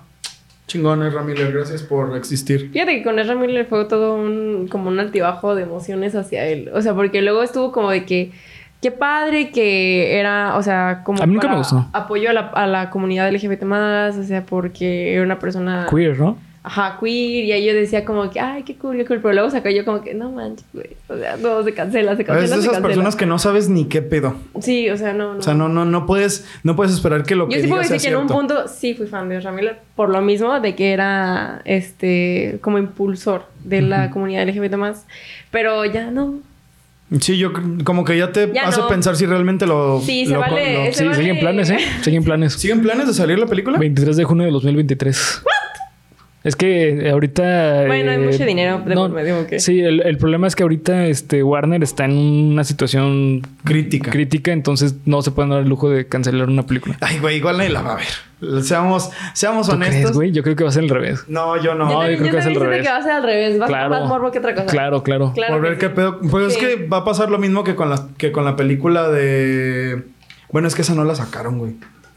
Chingón, 0.66 1.02
Ezra 1.06 1.22
Miller. 1.22 1.52
Gracias 1.52 1.82
por 1.82 2.16
existir. 2.16 2.70
Fíjate 2.72 2.96
que 2.96 3.02
con 3.02 3.18
Ezra 3.18 3.34
Miller 3.34 3.66
fue 3.66 3.84
todo 3.84 4.14
un 4.16 4.66
como 4.70 4.88
un 4.88 4.98
altibajo 4.98 5.54
de 5.54 5.64
emociones 5.64 6.14
hacia 6.14 6.46
él. 6.46 6.70
O 6.72 6.80
sea, 6.80 6.94
porque 6.94 7.20
luego 7.20 7.42
estuvo 7.42 7.70
como 7.70 7.90
de 7.90 8.06
que 8.06 8.32
qué 8.84 8.90
padre 8.90 9.50
que 9.50 10.18
era, 10.20 10.58
o 10.58 10.62
sea, 10.62 11.00
como 11.04 11.22
A 11.22 11.26
mí 11.26 11.32
nunca 11.32 11.46
para 11.46 11.54
me 11.54 11.58
gustó. 11.60 11.86
apoyo 11.94 12.28
a 12.28 12.34
la, 12.34 12.40
a 12.48 12.66
la 12.66 12.90
comunidad 12.90 13.32
LGBT 13.32 13.62
más, 13.62 14.14
o 14.18 14.22
sea, 14.24 14.44
porque 14.44 15.14
era 15.14 15.22
una 15.22 15.38
persona 15.38 15.86
Queer, 15.90 16.18
¿no? 16.18 16.36
ajá, 16.66 16.98
queer, 17.00 17.44
y 17.46 17.52
ahí 17.52 17.66
yo 17.66 17.72
decía 17.74 18.04
como 18.04 18.30
que, 18.30 18.40
ay, 18.40 18.62
qué 18.62 18.76
cool, 18.76 18.96
qué 18.98 19.06
cool, 19.06 19.20
pero 19.22 19.32
luego 19.32 19.48
sacó 19.50 19.70
yo 19.70 19.86
como 19.86 20.02
que, 20.02 20.12
no 20.12 20.30
manches, 20.32 20.66
güey, 20.74 20.90
o 21.08 21.16
sea, 21.16 21.36
no, 21.38 21.62
se 21.62 21.72
cancela, 21.72 22.14
se 22.16 22.22
Es 22.22 22.28
cancela, 22.28 22.42
de 22.42 22.48
se 22.48 22.54
esas 22.56 22.66
cancela. 22.72 22.86
personas 22.88 23.16
que 23.16 23.24
no 23.26 23.38
sabes 23.38 23.70
ni 23.70 23.86
qué 23.86 24.02
pedo. 24.02 24.34
Sí, 24.60 24.90
o 24.90 24.96
sea, 24.98 25.14
no, 25.14 25.32
no. 25.32 25.38
O 25.38 25.42
sea, 25.42 25.54
no, 25.54 25.70
no, 25.70 25.86
no 25.86 26.04
puedes, 26.04 26.46
no 26.62 26.76
puedes 26.76 26.92
esperar 26.92 27.22
que 27.22 27.36
lo 27.36 27.48
Yo 27.48 27.56
que 27.56 27.62
sí 27.62 27.68
puedo 27.68 27.80
decir 27.82 28.00
que 28.00 28.08
en 28.08 28.16
un 28.16 28.26
punto 28.26 28.68
sí 28.68 28.92
fui 28.94 29.06
fan 29.06 29.30
de 29.30 29.38
Ezra 29.38 29.50
Miller 29.52 29.78
por 29.96 30.10
lo 30.10 30.20
mismo 30.20 30.60
de 30.60 30.74
que 30.74 30.92
era 30.92 31.62
este 31.64 32.58
como 32.60 32.76
impulsor 32.78 33.46
de 33.64 33.80
la 33.80 34.10
comunidad 34.10 34.46
LGBT 34.46 34.74
más, 34.76 35.06
pero 35.50 35.84
ya 35.86 36.10
no. 36.10 36.34
Sí, 37.20 37.36
yo 37.38 37.52
como 37.84 38.04
que 38.04 38.16
ya 38.18 38.32
te 38.32 38.50
Ya 38.52 38.68
hace 38.68 38.80
no. 38.80 38.88
pensar 38.88 39.16
si 39.16 39.26
realmente 39.26 39.66
lo. 39.66 40.00
Sí, 40.00 40.26
se 40.26 40.32
lo- 40.34 40.40
vale, 40.40 40.74
lo- 40.86 40.92
Se 40.92 40.98
Sí, 41.00 41.04
vale. 41.04 41.16
siguen 41.16 41.38
planes, 41.40 41.70
¿eh? 41.70 41.78
Siguen 42.02 42.24
planes. 42.24 42.52
¿Siguen 42.54 42.82
planes 42.82 43.06
de 43.06 43.14
salir 43.14 43.38
la 43.38 43.46
película? 43.46 43.78
23 43.78 44.16
de 44.16 44.24
junio 44.24 44.44
de 44.46 44.50
2023. 44.52 45.42
Es 46.42 46.56
que 46.56 47.08
ahorita. 47.10 47.84
Bueno, 47.86 48.10
hay 48.10 48.16
eh, 48.18 48.26
mucho 48.26 48.44
dinero 48.44 48.82
de 48.84 48.94
por 48.94 49.10
medio. 49.10 49.46
Sí, 49.58 49.80
el, 49.80 50.02
el 50.02 50.18
problema 50.18 50.46
es 50.46 50.54
que 50.54 50.62
ahorita 50.62 51.06
este, 51.06 51.42
Warner 51.42 51.82
está 51.82 52.04
en 52.04 52.12
una 52.12 52.64
situación 52.64 53.40
Crítica. 53.64 54.10
crítica, 54.10 54.52
entonces 54.52 54.94
no 55.06 55.22
se 55.22 55.30
pueden 55.30 55.50
dar 55.52 55.60
el 55.62 55.68
lujo 55.70 55.88
de 55.88 56.06
cancelar 56.06 56.48
una 56.50 56.66
película. 56.66 56.98
Ay, 57.00 57.18
güey, 57.18 57.38
igual 57.38 57.56
nadie 57.56 57.70
la 57.70 57.80
va 57.80 57.92
a 57.94 57.96
ver. 57.96 58.06
Seamos, 58.62 59.10
seamos 59.32 59.66
¿Tú 59.68 59.74
honestos. 59.74 59.96
crees, 60.00 60.12
güey? 60.12 60.32
Yo 60.32 60.42
creo 60.42 60.56
que 60.56 60.64
va 60.64 60.70
a 60.70 60.72
ser 60.72 60.82
al 60.84 60.88
revés. 60.90 61.24
No, 61.28 61.56
yo 61.62 61.74
no. 61.74 61.84
No, 61.86 61.90
yo 61.92 61.98
también- 61.98 62.18
creo 62.20 62.32
que 62.32 62.38
es 62.38 62.46
al 62.46 62.52
también 62.54 62.60
siento 62.60 62.60
revés. 62.64 62.82
que 62.86 62.92
va 62.92 62.96
a 62.98 63.02
ser 63.02 63.12
al 63.12 63.22
revés, 63.22 63.60
va 63.60 63.64
a 63.64 63.68
Claro. 63.68 63.82
ser 63.94 64.00
más 64.00 64.08
morbo 64.08 64.30
que 64.30 64.38
otra 64.38 64.54
cosa. 64.54 64.66
Claro, 64.66 65.02
claro. 65.02 65.32
Claro 65.34 65.54
Por 65.54 65.62
ver 65.62 65.72
sí. 65.74 65.78
qué 65.80 65.90
pedo. 65.90 66.20
Pues 66.20 66.46
es 66.48 66.54
Sí. 66.54 66.60
que 66.60 66.86
va 66.86 66.98
a 66.98 67.04
pasar 67.04 67.30
lo 67.30 67.38
mismo 67.38 67.64
que 67.64 67.74
con 67.74 67.90
la, 67.90 68.08
que 68.16 68.32
con 68.32 68.44
la 68.44 68.56
película 68.56 69.08
de. 69.08 70.04
Bueno, 70.52 70.68
es 70.68 70.74
que 70.74 70.82
esa 70.82 70.94
no 70.94 71.04
la 71.04 71.14
sacaron, 71.14 71.58
güey. 71.58 71.74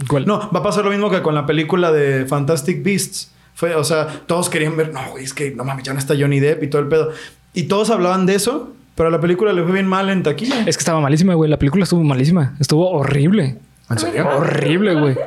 ¿Cuál? 0.08 0.26
No, 0.28 0.40
va 0.54 0.60
a 0.60 0.64
pasar 0.64 0.86
lo 0.86 0.92
mismo 0.92 1.10
que 1.10 1.22
con 1.22 1.34
la 1.34 1.46
película 1.46 1.92
de 1.92 2.26
Fantastic 2.26 2.84
Beasts. 2.84 3.32
Fue, 3.56 3.74
o 3.74 3.84
sea, 3.84 4.06
todos 4.28 4.50
querían 4.52 4.78
ver, 4.78 4.94
no, 4.94 5.00
güey, 5.10 5.24
es 5.24 5.34
que 5.34 5.50
no 5.50 5.64
mames, 5.64 5.84
ya 5.84 5.92
no 5.94 5.98
está 6.00 6.14
Johnny 6.20 6.40
Depp 6.40 6.62
y 6.62 6.68
todo 6.68 6.82
el 6.84 6.88
pedo. 6.88 7.10
Y 7.56 7.64
todos 7.64 7.90
hablaban 7.90 8.28
de 8.28 8.36
eso, 8.36 8.72
pero 8.94 9.10
a 9.10 9.12
la 9.12 9.20
película 9.20 9.52
le 9.54 9.64
fue 9.64 9.72
bien 9.72 9.88
mal 9.88 10.10
en 10.10 10.22
taquilla. 10.22 10.60
Es 10.68 10.78
que 10.78 10.82
estaba 10.82 11.00
malísima, 11.00 11.34
güey. 11.34 11.50
La 11.50 11.58
película 11.58 11.84
estuvo 11.84 12.04
malísima. 12.04 12.54
Estuvo 12.60 12.88
horrible. 12.92 13.58
¿En 13.90 13.98
serio? 13.98 14.28
Horrible, 14.28 14.94
güey. 14.94 15.18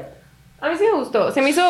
A 0.63 0.69
mí 0.69 0.75
sí 0.77 0.85
me 0.93 0.99
gustó. 0.99 1.31
Se 1.33 1.41
me 1.41 1.51
hizo 1.51 1.63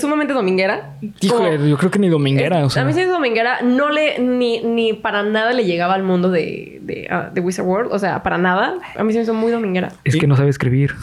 sumamente 0.00 0.32
dominguera. 0.32 0.94
Híjole, 1.20 1.56
Como- 1.56 1.68
yo 1.68 1.76
creo 1.76 1.90
que 1.90 1.98
ni 1.98 2.08
dominguera. 2.08 2.64
o 2.64 2.70
sea. 2.70 2.82
A 2.82 2.84
mí 2.86 2.94
sí 2.94 3.00
es 3.00 3.08
dominguera. 3.10 3.60
No 3.62 3.90
le... 3.90 4.18
Ni, 4.18 4.62
ni 4.62 4.94
para 4.94 5.22
nada 5.22 5.52
le 5.52 5.64
llegaba 5.64 5.94
al 5.94 6.02
mundo 6.02 6.30
de, 6.30 6.78
de, 6.82 7.06
ah, 7.10 7.30
de 7.32 7.40
Wizard 7.42 7.66
World. 7.66 7.92
O 7.92 7.98
sea, 7.98 8.22
para 8.22 8.38
nada. 8.38 8.78
A 8.96 9.04
mí 9.04 9.12
sí 9.12 9.18
me 9.18 9.24
hizo 9.24 9.34
muy 9.34 9.52
dominguera. 9.52 9.92
Es 10.04 10.16
que 10.16 10.26
no 10.26 10.34
sabe 10.36 10.48
escribir. 10.48 10.94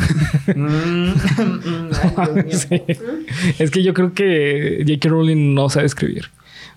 Mm, 0.55 1.09
mm, 1.09 1.89
ay, 2.17 2.43
Dios 2.45 2.69
mío. 2.71 2.81
Sí. 2.87 3.53
Es 3.59 3.69
que 3.71 3.83
yo 3.83 3.93
creo 3.93 4.13
que 4.13 4.83
J.K. 4.87 5.09
Rowling 5.09 5.53
no 5.53 5.69
sabe 5.69 5.85
escribir. 5.85 6.25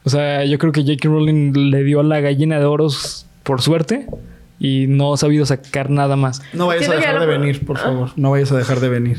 O 0.05 0.11
sea, 0.11 0.45
yo 0.45 0.59
creo 0.59 0.73
que 0.73 0.83
J.K. 0.83 1.09
Rowling 1.09 1.71
le 1.71 1.83
dio 1.83 2.01
a 2.01 2.03
la 2.03 2.21
gallina 2.21 2.59
de 2.59 2.65
oros 2.67 3.27
por 3.43 3.63
suerte 3.63 4.07
y 4.59 4.87
no 4.89 5.15
ha 5.15 5.17
sabido 5.17 5.47
sacar 5.47 5.89
nada 5.91 6.17
más. 6.17 6.43
No 6.53 6.67
vayas 6.67 6.89
a 6.89 6.95
dejar 6.95 7.21
de 7.21 7.27
venir, 7.27 7.65
por 7.65 7.79
favor. 7.79 8.11
No 8.17 8.31
vayas 8.33 8.53
a 8.53 8.57
dejar 8.59 8.81
de 8.81 8.89
venir. 8.91 9.19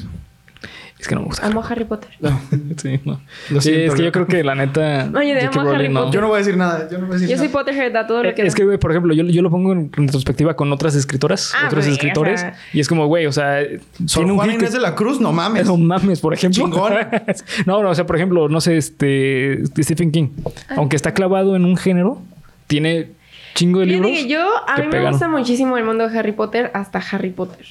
Es 0.99 1.07
que 1.07 1.15
no 1.15 1.21
me 1.21 1.27
gusta. 1.27 1.47
Amo 1.47 1.63
Harry 1.67 1.85
Potter. 1.85 2.09
No. 2.19 2.39
Sí, 2.77 2.99
no. 3.05 3.21
Lo 3.49 3.61
Sí, 3.61 3.69
siento, 3.69 3.93
es 3.93 3.99
que 3.99 4.05
yo 4.05 4.11
creo 4.11 4.27
que 4.27 4.43
la 4.43 4.53
neta. 4.53 5.09
Oye, 5.15 5.33
de 5.33 5.41
J.K. 5.47 5.59
amo 5.61 5.69
a 5.69 5.73
Harry 5.73 5.83
Rowling 5.85 5.93
no. 5.93 5.99
Potter. 6.01 6.13
Yo 6.15 6.21
no 6.21 6.27
voy 6.27 6.35
a 6.35 6.37
decir 6.39 6.57
nada. 6.57 6.89
Yo 6.91 6.97
no 6.97 7.05
voy 7.07 7.11
a 7.15 7.19
decir 7.19 7.29
Yo 7.29 7.37
soy 7.37 7.47
nada. 7.47 7.59
Potterhead 7.59 7.95
a 7.95 8.05
todo 8.07 8.21
lo 8.23 8.35
que 8.35 8.41
Es 8.41 8.53
que, 8.53 8.65
güey, 8.65 8.77
por 8.77 8.91
ejemplo, 8.91 9.13
yo, 9.13 9.23
yo 9.23 9.41
lo 9.41 9.49
pongo 9.49 9.71
en 9.71 9.91
retrospectiva 9.93 10.55
con 10.57 10.71
otras 10.73 10.95
escritoras, 10.95 11.53
Ah, 11.55 11.67
otros 11.67 11.85
güey, 11.85 11.93
escritores, 11.93 12.41
o 12.41 12.43
sea. 12.43 12.55
y 12.73 12.79
es 12.81 12.87
como, 12.89 13.07
güey, 13.07 13.25
o 13.27 13.31
sea, 13.31 13.61
Sor 14.05 14.25
tiene 14.25 14.31
un 14.33 14.45
Inés 14.45 14.57
que- 14.57 14.69
de 14.75 14.79
la 14.81 14.93
Cruz, 14.95 15.21
no 15.21 15.31
mames. 15.31 15.65
No 15.65 15.77
mames, 15.77 16.19
por 16.19 16.33
ejemplo. 16.33 16.63
Chingón. 16.65 16.93
no, 17.65 17.81
no, 17.81 17.89
o 17.89 17.95
sea, 17.95 18.05
por 18.05 18.17
ejemplo, 18.17 18.49
no 18.49 18.59
sé, 18.59 18.75
este 18.77 19.63
Stephen 19.81 20.11
King, 20.11 20.27
Ah. 20.69 20.75
aunque 20.77 20.95
está 20.97 21.13
clavado 21.13 21.55
en 21.55 21.63
un 21.65 21.77
género, 21.77 22.21
tiene 22.67 23.11
chingo 23.55 23.79
de 23.79 23.85
libros. 23.87 24.11
yo, 24.27 24.45
a 24.67 24.77
mí 24.81 24.87
me 24.91 25.09
gusta 25.09 25.27
muchísimo 25.27 25.77
el 25.77 25.83
mundo 25.85 26.07
de 26.07 26.17
Harry 26.19 26.33
Potter 26.33 26.71
hasta 26.73 26.99
Harry 27.11 27.29
Potter. 27.31 27.65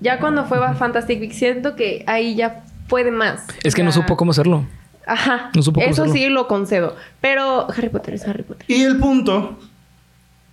Ya 0.00 0.18
cuando 0.20 0.44
fue 0.44 0.64
a 0.64 0.74
Fantastic 0.74 1.20
Beasts, 1.20 1.38
siento 1.38 1.76
que 1.76 2.04
ahí 2.06 2.34
ya 2.34 2.64
puede 2.88 3.10
más. 3.10 3.46
Es 3.62 3.74
que 3.74 3.82
no 3.82 3.92
supo 3.92 4.16
cómo 4.16 4.30
hacerlo. 4.32 4.64
Ajá. 5.06 5.50
no 5.54 5.62
supo 5.62 5.80
cómo 5.80 5.90
Eso 5.90 6.02
hacerlo. 6.02 6.20
sí 6.20 6.28
lo 6.28 6.48
concedo. 6.48 6.96
Pero 7.20 7.68
Harry 7.70 7.88
Potter 7.88 8.14
es 8.14 8.26
Harry 8.26 8.42
Potter. 8.42 8.64
Y 8.68 8.82
el 8.82 8.98
punto, 8.98 9.58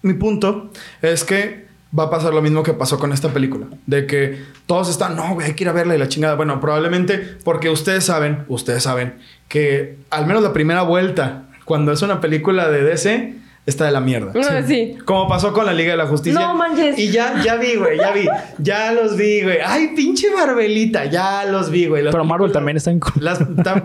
mi 0.01 0.13
punto, 0.13 0.71
es 1.01 1.23
que 1.23 1.67
va 1.97 2.03
a 2.05 2.09
pasar 2.09 2.33
lo 2.33 2.41
mismo 2.41 2.63
que 2.63 2.73
pasó 2.73 2.99
con 2.99 3.11
esta 3.13 3.29
película. 3.29 3.67
De 3.85 4.05
que 4.07 4.43
todos 4.65 4.89
están, 4.89 5.15
no, 5.15 5.33
güey, 5.35 5.47
hay 5.47 5.53
que 5.53 5.63
ir 5.63 5.69
a 5.69 5.73
verla 5.73 5.95
y 5.95 5.99
la 5.99 6.07
chingada. 6.07 6.35
Bueno, 6.35 6.59
probablemente 6.59 7.17
porque 7.43 7.69
ustedes 7.69 8.05
saben, 8.05 8.45
ustedes 8.47 8.83
saben 8.83 9.15
que 9.47 9.97
al 10.09 10.25
menos 10.25 10.43
la 10.43 10.53
primera 10.53 10.83
vuelta, 10.83 11.43
cuando 11.65 11.91
es 11.91 12.01
una 12.01 12.21
película 12.21 12.69
de 12.69 12.83
DC, 12.83 13.35
está 13.65 13.85
de 13.85 13.91
la 13.91 14.01
mierda. 14.01 14.31
No, 14.33 14.67
sí. 14.67 14.97
Como 15.05 15.27
pasó 15.27 15.53
con 15.53 15.65
la 15.65 15.73
Liga 15.73 15.91
de 15.91 15.97
la 15.97 16.07
Justicia. 16.07 16.39
No 16.39 16.53
manches. 16.55 16.97
Y 16.99 17.11
ya, 17.11 17.41
ya 17.43 17.55
vi, 17.55 17.75
güey, 17.75 17.97
ya 17.97 18.11
vi. 18.11 18.27
Ya 18.57 18.91
los 18.91 19.15
vi, 19.15 19.41
güey. 19.41 19.57
Ay, 19.65 19.91
pinche 19.95 20.29
Marvelita, 20.31 21.05
ya 21.05 21.45
los 21.45 21.69
vi, 21.69 21.87
güey. 21.87 22.03
Pero 22.03 22.25
Marvel 22.25 22.51
también 22.51 22.77
está 22.77 22.91
en... 22.91 22.99
las, 23.19 23.39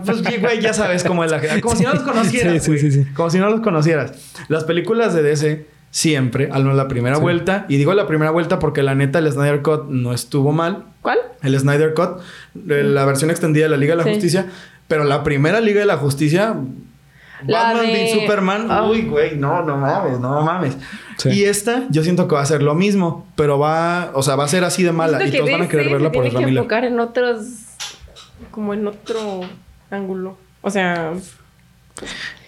pues, 0.05 0.21
güey, 0.41 0.59
ya 0.61 0.73
sabes 0.73 1.03
cómo 1.03 1.23
es 1.23 1.31
la 1.31 1.39
gente. 1.39 1.61
Como 1.61 1.75
si 1.75 1.83
no 1.83 1.93
los 1.93 2.03
conocieras. 2.03 2.63
Sí, 2.63 2.77
sí, 2.77 2.91
sí, 2.91 3.03
sí. 3.03 3.09
Como 3.13 3.29
si 3.29 3.37
no 3.39 3.49
los 3.49 3.61
conocieras. 3.61 4.11
Las 4.49 4.63
películas 4.65 5.13
de 5.13 5.21
DC 5.23 5.65
siempre, 5.91 6.49
al 6.51 6.63
menos 6.63 6.77
la 6.77 6.87
primera 6.87 7.15
Sí. 7.15 7.21
vuelta, 7.21 7.65
y 7.67 7.77
digo 7.77 7.93
la 7.95 8.05
primera 8.05 8.29
vuelta 8.31 8.59
porque 8.59 8.83
la 8.83 8.93
neta 8.93 9.17
el 9.19 9.31
Snyder 9.31 9.61
Cut 9.63 9.85
no 9.89 10.13
estuvo 10.13 10.51
mal. 10.51 10.83
¿Cuál? 11.01 11.17
El 11.41 11.57
Snyder 11.59 11.93
Cut, 11.95 12.19
la 12.65 13.05
versión 13.05 13.31
extendida 13.31 13.63
de 13.63 13.69
la 13.69 13.77
Liga 13.77 13.93
de 13.93 13.97
la 13.97 14.03
Sí. 14.03 14.11
Justicia, 14.11 14.45
pero 14.87 15.03
la 15.05 15.23
primera 15.23 15.61
Liga 15.61 15.79
de 15.79 15.85
la 15.87 15.97
Justicia. 15.97 16.55
Batman 17.47 17.85
de- 17.85 17.91
v 17.93 18.19
Superman, 18.21 18.67
Ah. 18.69 18.83
uy, 18.89 19.03
güey, 19.03 19.37
no, 19.37 19.63
no 19.63 19.77
mames, 19.77 20.19
no 20.19 20.41
mames. 20.41 20.77
Sí. 21.17 21.29
Y 21.29 21.43
esta, 21.45 21.83
yo 21.89 22.03
siento 22.03 22.27
que 22.27 22.35
va 22.35 22.41
a 22.41 22.45
ser 22.45 22.61
lo 22.63 22.75
mismo, 22.75 23.27
pero 23.35 23.59
va, 23.59 24.11
o 24.13 24.23
sea, 24.23 24.35
va 24.35 24.45
a 24.45 24.47
ser 24.47 24.63
así 24.63 24.83
de 24.83 24.91
mala 24.91 25.17
Siento 25.17 25.27
y 25.27 25.31
que 25.31 25.37
todos 25.39 25.51
van 25.51 25.61
a 25.61 25.67
querer 25.69 25.89
verla 25.89 26.11
por 26.11 26.23
tiene 26.23 26.27
Ezra 26.29 26.39
que 26.39 26.45
Miller. 26.45 26.59
enfocar 26.63 26.85
en 26.85 26.99
otros... 26.99 27.39
Como 28.51 28.73
en 28.73 28.87
otro 28.87 29.41
ángulo. 29.91 30.37
O 30.61 30.69
sea... 30.69 31.13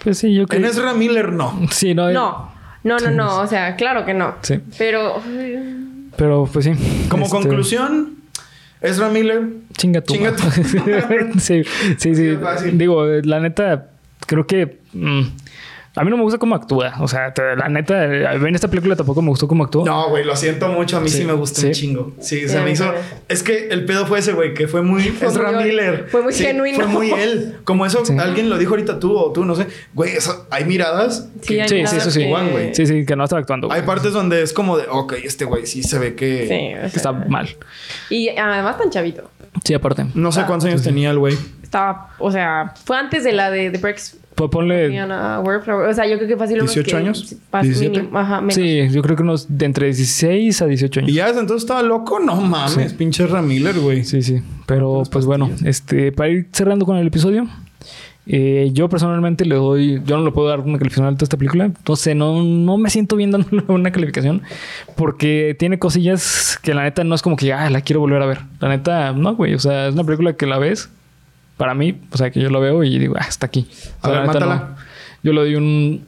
Pues 0.03 0.17
sí, 0.17 0.33
yo 0.33 0.41
En 0.43 0.47
creo... 0.47 0.65
Ezra 0.65 0.93
Miller 0.93 1.31
no. 1.33 1.59
Sí, 1.71 1.93
no. 1.93 2.09
No. 2.11 2.51
No, 2.83 2.97
no, 2.97 3.11
no. 3.11 3.39
O 3.39 3.47
sea, 3.47 3.75
claro 3.75 4.05
que 4.05 4.13
no. 4.13 4.35
Sí. 4.41 4.59
Pero... 4.77 5.21
Pero 6.15 6.49
pues 6.51 6.65
sí. 6.65 6.73
Como 7.09 7.25
Este, 7.25 7.37
conclusión, 7.37 8.15
Ezra 8.81 9.09
Miller 9.09 9.43
Chinga 9.77 10.01
tu. 10.01 10.13
Chinga 10.13 10.35
tu- 10.35 10.43
sí, 11.39 11.63
sí, 11.97 12.15
sí. 12.15 12.37
Digo, 12.73 13.05
la 13.05 13.39
neta, 13.39 13.90
creo 14.31 14.47
que. 14.47 14.79
mm, 14.93 15.21
a 15.93 16.05
mí 16.05 16.09
no 16.09 16.15
me 16.15 16.23
gusta 16.23 16.39
cómo 16.39 16.55
actúa. 16.55 16.93
O 17.01 17.07
sea, 17.09 17.33
te- 17.33 17.53
la 17.57 17.67
neta, 17.67 18.05
eh, 18.05 18.23
en 18.35 18.55
esta 18.55 18.69
película 18.69 18.95
tampoco 18.95 19.21
me 19.21 19.27
gustó 19.27 19.45
cómo 19.49 19.65
actuó. 19.65 19.83
No, 19.85 20.07
güey, 20.07 20.23
lo 20.23 20.37
siento 20.37 20.69
mucho. 20.69 20.95
A 20.95 21.01
mí 21.01 21.09
sí, 21.09 21.17
Sí, 21.17 21.25
me 21.25 21.33
gusta 21.33 21.59
sí. 21.59 21.67
un 21.67 21.73
chingo. 21.73 22.13
Sí, 22.21 22.47
se 22.47 22.61
me 22.61 22.71
hizo. 22.71 22.93
Es 23.27 23.43
que 23.43 23.67
el 23.67 23.83
pedo 23.83 24.05
fue 24.05 24.19
ese, 24.19 24.31
güey, 24.31 24.53
que 24.53 24.69
fue 24.69 24.83
muy 24.83 25.03
Fue 25.03 25.27
Ezra 25.27 25.51
muy- 25.51 25.65
Miller. 25.65 26.07
fue 26.09 26.21
muy 26.21 26.31
Sí, 26.31 26.45
genuino. 26.45 26.77
Fue 26.77 26.87
muy 26.87 27.11
él. 27.11 27.57
Como 27.65 27.85
eso, 27.85 28.05
Sí. 28.05 28.15
alguien 28.17 28.49
lo 28.49 28.57
dijo 28.57 28.71
ahorita 28.71 28.99
tú 29.01 29.17
o 29.17 29.33
tú, 29.33 29.43
no 29.43 29.53
sé. 29.53 29.67
Güey, 29.93 30.13
eso- 30.15 30.47
hay 30.49 30.63
miradas. 30.63 31.27
Sí, 31.41 31.59
hay 31.59 31.67
Sí, 31.67 31.79
eso 31.81 32.09
sí. 32.09 32.21
que- 32.21 32.29
Juan, 32.29 32.51
güey. 32.51 32.73
Sí, 32.73 32.85
sí, 32.85 33.05
que 33.05 33.17
no 33.17 33.25
estaba 33.25 33.41
actuando. 33.41 33.69
Hay 33.69 33.81
partes 33.81 34.13
donde 34.13 34.43
es 34.43 34.53
como 34.53 34.77
de, 34.77 34.85
ok, 34.89 35.15
este 35.25 35.43
güey 35.43 35.65
sí 35.65 35.83
se 35.83 35.99
ve 35.99 36.15
que. 36.15 36.47
Que 36.89 36.95
está 36.97 37.11
mal. 37.11 37.49
Y 38.09 38.29
además 38.29 38.77
tan 38.77 38.89
chavito. 38.91 39.29
Sí, 39.65 39.73
aparte. 39.73 40.05
No 40.15 40.31
sé 40.31 40.43
cuántos 40.47 40.69
años 40.69 40.83
tenía 40.83 41.09
el 41.11 41.19
güey. 41.19 41.37
Estaba, 41.61 42.11
o 42.17 42.31
sea, 42.31 42.73
fue 42.85 42.95
antes 42.97 43.25
de 43.25 43.33
la 43.33 43.51
de 43.51 43.71
The 43.71 43.77
Breaks. 43.77 44.17
Pues 44.49 44.51
ponle. 44.51 45.01
O 45.01 45.93
sea, 45.93 46.07
yo 46.07 46.17
creo 46.17 46.27
que 46.27 46.37
fácil. 46.37 46.57
unos 46.61 46.73
18 46.73 46.91
que- 46.91 46.97
años, 46.97 47.35
pas- 47.51 47.63
17. 47.63 47.99
mínimo, 47.99 48.17
Ajá, 48.19 48.41
menos. 48.41 48.55
Sí, 48.55 48.87
yo 48.89 49.01
creo 49.01 49.15
que 49.15 49.23
unos 49.23 49.45
de 49.57 49.65
entre 49.65 49.85
16 49.87 50.61
a 50.61 50.65
18 50.67 50.99
años. 51.01 51.11
Y 51.11 51.13
ya 51.15 51.27
desde 51.27 51.41
entonces 51.41 51.63
estaba 51.63 51.83
loco. 51.83 52.19
No 52.19 52.35
mames, 52.41 52.93
pinche 52.93 53.25
Ramiller, 53.27 53.79
güey. 53.79 54.03
Sí, 54.03 54.21
sí. 54.21 54.41
Pero 54.65 55.03
pues 55.11 55.25
bueno, 55.25 55.49
este, 55.65 56.11
para 56.11 56.29
ir 56.29 56.47
cerrando 56.51 56.85
con 56.85 56.97
el 56.97 57.07
episodio, 57.07 57.47
eh, 58.27 58.69
yo 58.73 58.87
personalmente 58.87 59.45
le 59.45 59.55
doy, 59.55 60.01
yo 60.05 60.17
no 60.17 60.23
le 60.23 60.31
puedo 60.31 60.47
dar 60.47 60.59
una 60.59 60.77
calificación 60.77 61.07
alta 61.07 61.23
a 61.23 61.25
esta 61.25 61.37
película. 61.37 61.71
No 61.87 61.95
sé, 61.95 62.13
no, 62.15 62.41
no 62.43 62.77
me 62.77 62.89
siento 62.89 63.15
bien 63.15 63.31
dándole 63.31 63.63
una 63.67 63.91
calificación 63.91 64.41
porque 64.95 65.55
tiene 65.57 65.79
cosillas 65.79 66.59
que 66.61 66.73
la 66.73 66.83
neta 66.83 67.03
no 67.03 67.15
es 67.15 67.21
como 67.21 67.35
que, 67.35 67.51
ah, 67.53 67.69
la 67.69 67.81
quiero 67.81 67.99
volver 67.99 68.21
a 68.21 68.25
ver. 68.27 68.39
La 68.59 68.69
neta, 68.69 69.11
no, 69.13 69.35
güey. 69.35 69.53
O 69.55 69.59
sea, 69.59 69.87
es 69.87 69.93
una 69.95 70.03
película 70.03 70.33
que 70.33 70.45
la 70.45 70.59
ves, 70.59 70.89
para 71.61 71.75
mí, 71.75 71.95
o 72.11 72.17
sea, 72.17 72.31
que 72.31 72.39
yo 72.39 72.49
la 72.49 72.57
veo 72.57 72.83
y 72.83 72.97
digo, 72.97 73.13
ah, 73.19 73.25
está 73.29 73.45
aquí. 73.45 73.69
O 74.01 74.07
A 74.07 74.09
ver, 74.11 74.25
mátala. 74.25 74.55
no. 74.55 74.75
Yo 75.21 75.31
le 75.33 75.41
doy 75.41 75.55
un, 75.55 76.07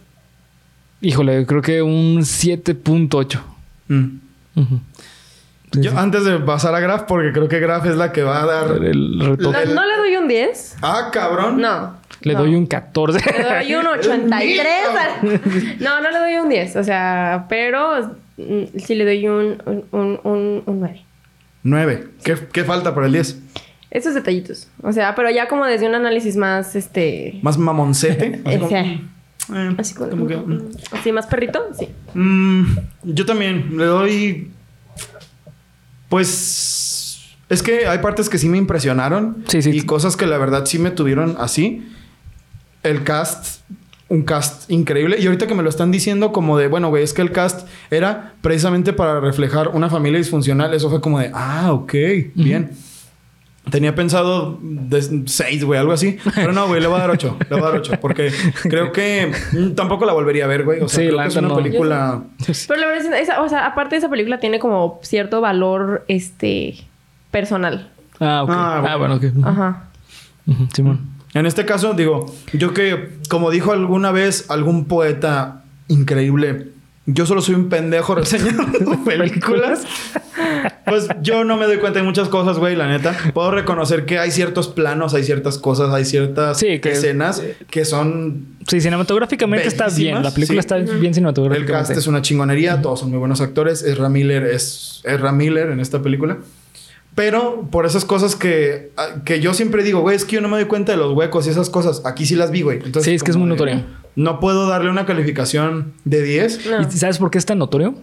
híjole, 0.99 1.45
creo 1.45 1.62
que 1.62 1.84
un 1.84 2.22
7.8. 2.22 3.39
Mm. 3.88 4.06
Ujú. 4.56 4.80
Sí, 5.72 5.82
Yo, 5.82 5.91
sí. 5.91 5.97
antes 5.97 6.26
de 6.26 6.39
pasar 6.39 6.74
a 6.74 6.80
Graf, 6.80 7.04
porque 7.04 7.32
creo 7.32 7.47
que 7.47 7.60
Graf 7.60 7.86
es 7.86 7.95
la 7.97 8.12
que 8.12 8.24
va 8.24 8.41
a 8.41 8.45
dar. 8.47 8.84
El 8.84 9.20
retoque. 9.20 9.66
No, 9.68 9.74
no 9.76 9.86
le 9.86 9.97
doy 9.97 10.16
un 10.16 10.28
10. 10.28 10.78
Ah, 10.82 11.10
cabrón. 11.14 11.62
No. 11.62 11.97
Le 12.22 12.34
no. 12.34 12.39
doy 12.39 12.56
un 12.56 12.66
14. 12.66 13.20
Le 13.38 13.43
doy 13.43 13.76
un 13.76 13.86
83. 13.99 14.68
no, 15.82 16.01
no 16.01 16.10
le 16.12 16.18
doy 16.18 16.34
un 16.36 16.49
10. 16.49 16.76
O 16.78 16.84
sea, 16.84 17.45
pero 17.47 18.16
sí 18.38 18.95
le 18.95 19.06
doy 19.06 19.28
un, 19.28 19.62
un, 19.68 19.86
un, 19.91 20.20
un, 20.24 20.64
un 20.66 20.80
9. 20.80 21.06
Nueve. 21.62 22.08
¿Qué, 22.24 22.36
qué 22.51 22.64
falta 22.64 22.93
para 22.95 23.06
el 23.06 23.14
10? 23.14 23.38
Esos 23.93 24.15
detallitos. 24.15 24.67
O 24.81 24.91
sea, 24.91 25.13
pero 25.13 25.29
ya 25.29 25.47
como 25.47 25.65
desde 25.67 25.87
un 25.87 25.93
análisis 25.93 26.35
más, 26.35 26.75
este... 26.75 27.39
Más 27.43 27.59
mamoncete. 27.59 28.41
Así 28.45 28.57
como- 28.57 28.67
ese- 28.75 29.01
eh, 29.53 29.75
así 29.77 29.93
como, 29.93 30.09
como 30.09 30.25
que, 30.27 30.37
mm. 30.37 30.69
así 30.93 31.11
más 31.11 31.27
perrito, 31.27 31.61
sí. 31.77 31.89
Mm, 32.13 32.63
yo 33.03 33.25
también 33.25 33.77
le 33.77 33.83
doy. 33.85 34.51
Pues. 36.09 37.35
Es 37.49 37.61
que 37.61 37.85
hay 37.87 37.99
partes 37.99 38.29
que 38.29 38.37
sí 38.37 38.47
me 38.47 38.57
impresionaron. 38.57 39.43
Sí, 39.47 39.61
sí. 39.61 39.71
Y 39.71 39.81
cosas 39.81 40.15
que 40.15 40.25
la 40.27 40.37
verdad 40.37 40.65
sí 40.65 40.79
me 40.79 40.91
tuvieron 40.91 41.35
así. 41.39 41.85
El 42.83 43.03
cast. 43.03 43.61
Un 44.07 44.23
cast 44.23 44.71
increíble. 44.71 45.17
Y 45.19 45.25
ahorita 45.25 45.45
que 45.47 45.55
me 45.55 45.63
lo 45.63 45.69
están 45.69 45.91
diciendo, 45.91 46.31
como 46.31 46.57
de, 46.57 46.67
bueno, 46.67 46.89
güey, 46.89 47.03
es 47.03 47.13
que 47.13 47.21
el 47.21 47.31
cast 47.31 47.67
era 47.91 48.35
precisamente 48.41 48.93
para 48.93 49.19
reflejar 49.19 49.69
una 49.69 49.89
familia 49.89 50.19
disfuncional. 50.19 50.73
Eso 50.73 50.89
fue 50.89 51.01
como 51.01 51.19
de, 51.19 51.31
ah, 51.33 51.73
ok, 51.73 51.93
bien. 52.35 52.71
Tenía 53.70 53.95
pensado 53.95 54.59
de 54.61 55.24
6, 55.26 55.64
güey, 55.64 55.80
algo 55.80 55.93
así. 55.93 56.18
Pero 56.36 56.51
no, 56.51 56.68
güey, 56.68 56.82
le 56.82 56.88
voy 56.88 56.97
a 56.97 57.01
dar 57.01 57.11
8. 57.11 57.38
Le 57.49 57.55
voy 57.55 57.59
a 57.59 57.70
dar 57.72 57.76
8. 57.80 57.93
Porque 58.01 58.30
creo 58.64 58.91
que 58.91 59.32
mm, 59.53 59.70
tampoco 59.72 60.05
la 60.05 60.11
volvería 60.14 60.43
a 60.43 60.47
ver, 60.47 60.64
güey. 60.66 60.82
O 60.82 60.89
sea, 60.89 60.99
Sí, 60.99 61.05
creo 61.07 61.16
la 61.18 61.24
que 61.24 61.30
es 61.30 61.36
neta 61.36 61.45
una 61.47 61.55
no. 61.55 61.64
película. 61.64 62.24
Pero 62.68 62.80
la 62.82 62.88
verdad 62.88 63.14
es 63.14 63.22
esa, 63.30 63.41
o 63.41 63.47
sea, 63.47 63.66
aparte 63.66 63.95
de 63.95 63.99
esa 63.99 64.09
película 64.09 64.39
tiene 64.39 64.59
como 64.59 64.99
cierto 65.01 65.39
valor, 65.39 66.03
este, 66.09 66.76
personal. 67.32 67.89
Ah, 68.20 68.43
ok. 68.43 68.49
Ah, 68.51 68.84
Ah, 68.86 68.95
bueno. 68.97 69.18
bueno, 69.20 69.39
ok. 69.39 69.45
Ajá. 69.47 69.84
Simón. 70.74 70.99
En 71.34 71.45
este 71.45 71.66
caso, 71.66 71.93
digo, 71.93 72.26
yo 72.51 72.74
que, 72.74 73.14
como 73.30 73.49
dijo 73.49 73.72
alguna 73.72 74.11
vez 74.11 74.51
algún 74.51 74.86
poeta 74.86 75.64
increíble, 75.88 76.68
yo 77.06 77.26
solo 77.26 77.41
soy 77.41 77.56
un 77.56 77.70
pendejo 77.70 78.16
reseñando 78.16 79.04
películas. 79.06 79.84
Pues 80.86 81.08
yo 81.22 81.43
no 81.43 81.58
me 81.58 81.66
doy 81.66 81.78
cuenta 81.78 81.99
de 81.99 82.06
muchas 82.06 82.28
cosas, 82.28 82.58
güey, 82.58 82.76
la 82.76 82.88
neta. 82.88 83.16
Puedo 83.34 83.51
reconocer 83.51 84.06
que 84.06 84.20
hay 84.20 84.32
ciertos 84.32 84.68
planos, 84.68 85.14
hay 85.14 85.24
ciertas 85.24 85.58
cosas, 85.58 85.93
hay 85.93 86.06
ciertas 86.06 86.58
Sí, 86.60 86.80
que- 86.80 86.91
escenas 86.91 87.41
que 87.70 87.86
son... 87.86 88.47
Sí, 88.68 88.82
cinematográficamente 88.82 89.68
está 89.68 89.88
bien. 89.89 90.24
La 90.24 90.32
película 90.32 90.56
sí. 90.56 90.60
está 90.60 90.78
bien 90.78 91.06
El 91.08 91.14
cinematográficamente. 91.14 91.72
cast 91.89 91.91
es 91.97 92.08
una 92.08 92.22
chingonería, 92.22 92.82
todos 92.82 93.01
son 93.01 93.10
muy 93.10 93.20
buenos 93.20 93.41
actores. 93.41 93.84
Ezra 93.84 94.10
Miller 94.10 94.45
es 94.45 95.01
Ezra 95.04 95.32
Miller 95.32 95.70
en 95.70 95.80
esta 95.80 96.01
película. 96.01 96.38
Pero 97.16 97.68
por 97.70 97.86
esas 97.86 98.05
cosas 98.05 98.36
que, 98.36 98.91
ah, 98.97 99.22
que 99.24 99.39
yo 99.39 99.53
siempre 99.53 99.84
digo, 99.84 100.01
güey, 100.01 100.16
es 100.16 100.26
que 100.26 100.36
yo 100.36 100.41
no 100.41 100.47
me 100.47 100.57
doy 100.57 100.66
cuenta 100.66 100.93
de 100.93 100.97
los 100.97 101.14
huecos 101.14 101.45
y 101.45 101.51
esas 101.51 101.70
cosas. 101.70 102.01
Aquí 102.05 102.26
sí 102.26 102.36
las 102.36 102.49
vi, 102.49 102.64
güey. 102.64 102.78
Entonces, 102.78 103.05
Sí, 103.05 103.14
es 103.14 103.24
que 103.24 103.32
es 103.32 103.38
muy 103.38 103.45
de, 103.45 103.51
notorio. 103.51 103.84
No 104.16 104.39
puedo 104.39 104.68
darle 104.68 104.89
una 104.89 105.05
calificación 105.05 105.93
de 106.05 106.24
10. 106.24 106.66
No. 106.66 106.82
¿Y 106.82 106.91
sabes 106.91 107.20
por 107.20 107.30
qué 107.30 107.38
es 107.38 107.45
tan 107.45 107.59
notorio? 107.59 107.95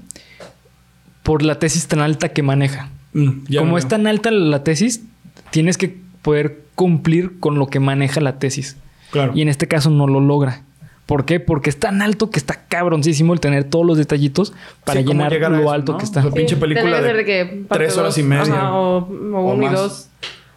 Por 1.22 1.42
la 1.42 1.58
tesis 1.58 1.88
tan 1.88 2.00
alta 2.00 2.30
que 2.30 2.42
maneja. 2.42 2.90
Mm, 3.12 3.56
Como 3.56 3.72
no 3.72 3.78
es 3.78 3.88
tan 3.88 4.06
alta 4.06 4.30
la 4.30 4.62
tesis, 4.62 5.02
tienes 5.50 5.76
que 5.76 5.96
poder 6.22 6.62
cumplir 6.76 7.38
con 7.40 7.58
lo 7.58 7.66
que 7.66 7.80
maneja 7.80 8.20
la 8.20 8.38
tesis. 8.38 8.76
Claro. 9.10 9.32
Y 9.34 9.42
en 9.42 9.48
este 9.48 9.66
caso 9.66 9.90
no 9.90 10.06
lo 10.06 10.20
logra. 10.20 10.62
¿Por 11.10 11.24
qué? 11.24 11.40
Porque 11.40 11.70
es 11.70 11.76
tan 11.76 12.02
alto 12.02 12.30
que 12.30 12.38
está 12.38 12.66
cabroncísimo 12.68 13.32
el 13.32 13.40
tener 13.40 13.64
todos 13.64 13.84
los 13.84 13.98
detallitos 13.98 14.52
para 14.84 15.00
Sí, 15.00 15.04
¿cómo 15.04 15.24
llenar 15.28 15.50
lo 15.50 15.58
eso, 15.58 15.72
alto 15.72 15.92
no? 15.92 15.98
que 15.98 16.04
está. 16.04 16.22
Sea, 16.22 16.30
pinche 16.30 16.56
película 16.56 17.00
de 17.00 17.02
ser 17.08 17.16
de 17.16 17.24
que 17.24 17.64
tres 17.68 17.96
horas 17.96 18.14
dos, 18.14 18.18
y 18.18 18.22
media. 18.22 18.42
ajá, 18.44 18.74
o, 18.74 18.98
o 18.98 19.36
O 19.38 19.54
uno 19.54 19.62
y 19.64 19.66
más. 19.66 19.72
dos. 19.74 20.06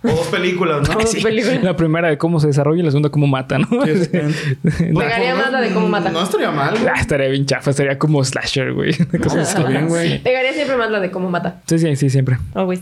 O 0.03 0.09
dos 0.09 0.27
películas, 0.27 0.87
¿no? 0.87 0.97
Películas. 1.23 1.63
La 1.63 1.75
primera 1.75 2.09
de 2.09 2.19
cómo 2.19 2.39
se 2.39 2.45
desarrolla 2.45 2.81
y 2.81 2.85
la 2.85 2.91
segunda 2.91 3.09
cómo 3.09 3.25
mata, 3.25 3.57
¿no? 3.57 3.65
Sí. 3.83 4.09
Pegaría 4.93 5.33
más 5.33 5.51
la 5.51 5.59
de 5.59 5.71
cómo 5.71 5.87
mata. 5.87 6.11
No 6.11 6.21
estaría 6.21 6.51
mal, 6.51 6.75
güey. 6.77 6.85
Ah, 6.87 6.99
estaría 7.01 7.29
bien 7.29 7.47
chafa, 7.47 7.71
estaría 7.71 7.97
como 7.97 8.23
slasher, 8.23 8.73
güey. 8.73 8.91
Está 9.11 9.63
bien, 9.63 9.87
güey. 9.87 10.21
Pegaría 10.21 10.53
siempre 10.53 10.77
más 10.77 10.91
la 10.91 10.99
de 10.99 11.09
cómo 11.09 11.31
mata. 11.31 11.61
Sí, 11.65 11.79
sí, 11.79 11.95
sí, 11.95 12.11
siempre. 12.11 12.37
Always. 12.53 12.81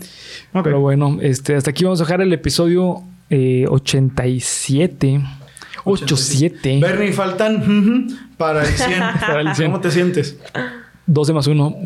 Ok. 0.52 0.64
Pero 0.64 0.80
bueno, 0.80 1.16
este, 1.22 1.54
hasta 1.54 1.70
aquí 1.70 1.84
vamos 1.84 2.02
a 2.02 2.04
dejar 2.04 2.20
el 2.20 2.34
episodio 2.34 3.02
eh, 3.30 3.64
87. 3.68 5.20
87. 5.84 6.78
Bernie, 6.80 7.12
faltan 7.12 8.08
para 8.36 8.62
el 8.62 8.68
100. 8.68 9.00
Para 9.20 9.40
el 9.40 9.54
100. 9.54 9.70
¿Cómo 9.70 9.80
te 9.80 9.90
sientes? 9.90 10.36
12 11.06 11.32
más 11.32 11.46
1. 11.46 11.76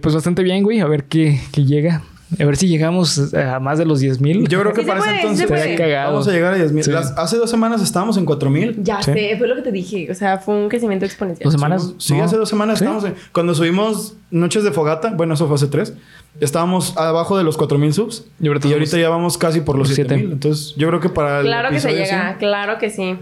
pues 0.00 0.14
bastante 0.14 0.42
bien, 0.42 0.62
güey. 0.62 0.80
A 0.80 0.86
ver 0.86 1.04
qué, 1.04 1.40
qué 1.52 1.64
llega. 1.64 2.02
A 2.38 2.44
ver 2.44 2.56
si 2.56 2.68
llegamos 2.68 3.34
a 3.34 3.58
más 3.58 3.78
de 3.78 3.84
los 3.84 3.98
10 3.98 4.20
mil. 4.20 4.46
Yo 4.46 4.60
creo 4.60 4.72
que 4.72 4.82
Sí 4.82 4.86
para 4.86 5.00
ese 5.00 5.16
entonces 5.16 5.50
vamos 5.50 6.28
a 6.28 6.30
llegar 6.30 6.52
a 6.54 6.56
10 6.56 6.70
mil. 6.72 6.84
Sí. 6.84 6.92
Hace 7.16 7.36
dos 7.38 7.50
semanas 7.50 7.82
estábamos 7.82 8.16
en 8.18 8.24
4 8.24 8.48
mil. 8.50 8.76
Ya 8.84 9.02
Sí. 9.02 9.12
sé, 9.12 9.34
fue 9.36 9.48
lo 9.48 9.56
que 9.56 9.62
te 9.62 9.72
dije. 9.72 10.06
O 10.12 10.14
sea, 10.14 10.38
fue 10.38 10.54
un 10.54 10.68
crecimiento 10.68 11.04
exponencial. 11.04 11.42
Dos 11.44 11.54
semanas. 11.54 11.92
Sí, 11.98 12.14
No. 12.14 12.22
hace 12.22 12.36
dos 12.36 12.48
semanas 12.48 12.78
¿Sí? 12.78 12.84
estábamos 12.84 13.04
en- 13.04 13.14
Cuando 13.32 13.52
subimos 13.56 14.14
Noches 14.30 14.62
de 14.62 14.70
Fogata, 14.70 15.10
bueno, 15.10 15.34
eso 15.34 15.48
fue 15.48 15.56
hace 15.56 15.66
tres. 15.66 15.92
Estábamos 16.40 16.96
abajo 16.96 17.36
de 17.36 17.42
los 17.42 17.56
4000 17.56 17.92
subs. 17.92 18.24
Y 18.40 18.46
ahorita 18.46 18.68
Y 18.68 18.70
vamos- 18.70 18.80
ahorita 18.88 18.98
ya 18.98 19.08
vamos 19.08 19.36
casi 19.36 19.60
por 19.62 19.76
los 19.76 19.88
Los 19.88 19.96
7000. 19.96 20.18
siete. 20.20 20.32
Entonces, 20.34 20.74
yo 20.76 20.86
creo 20.86 21.00
que 21.00 21.08
para 21.08 21.40
el. 21.40 21.46
Claro 21.46 21.70
que 21.70 21.80
se 21.80 21.90
llega, 21.90 22.06
100, 22.06 22.38
claro 22.38 22.78
que 22.78 22.90
sí. 22.90 23.16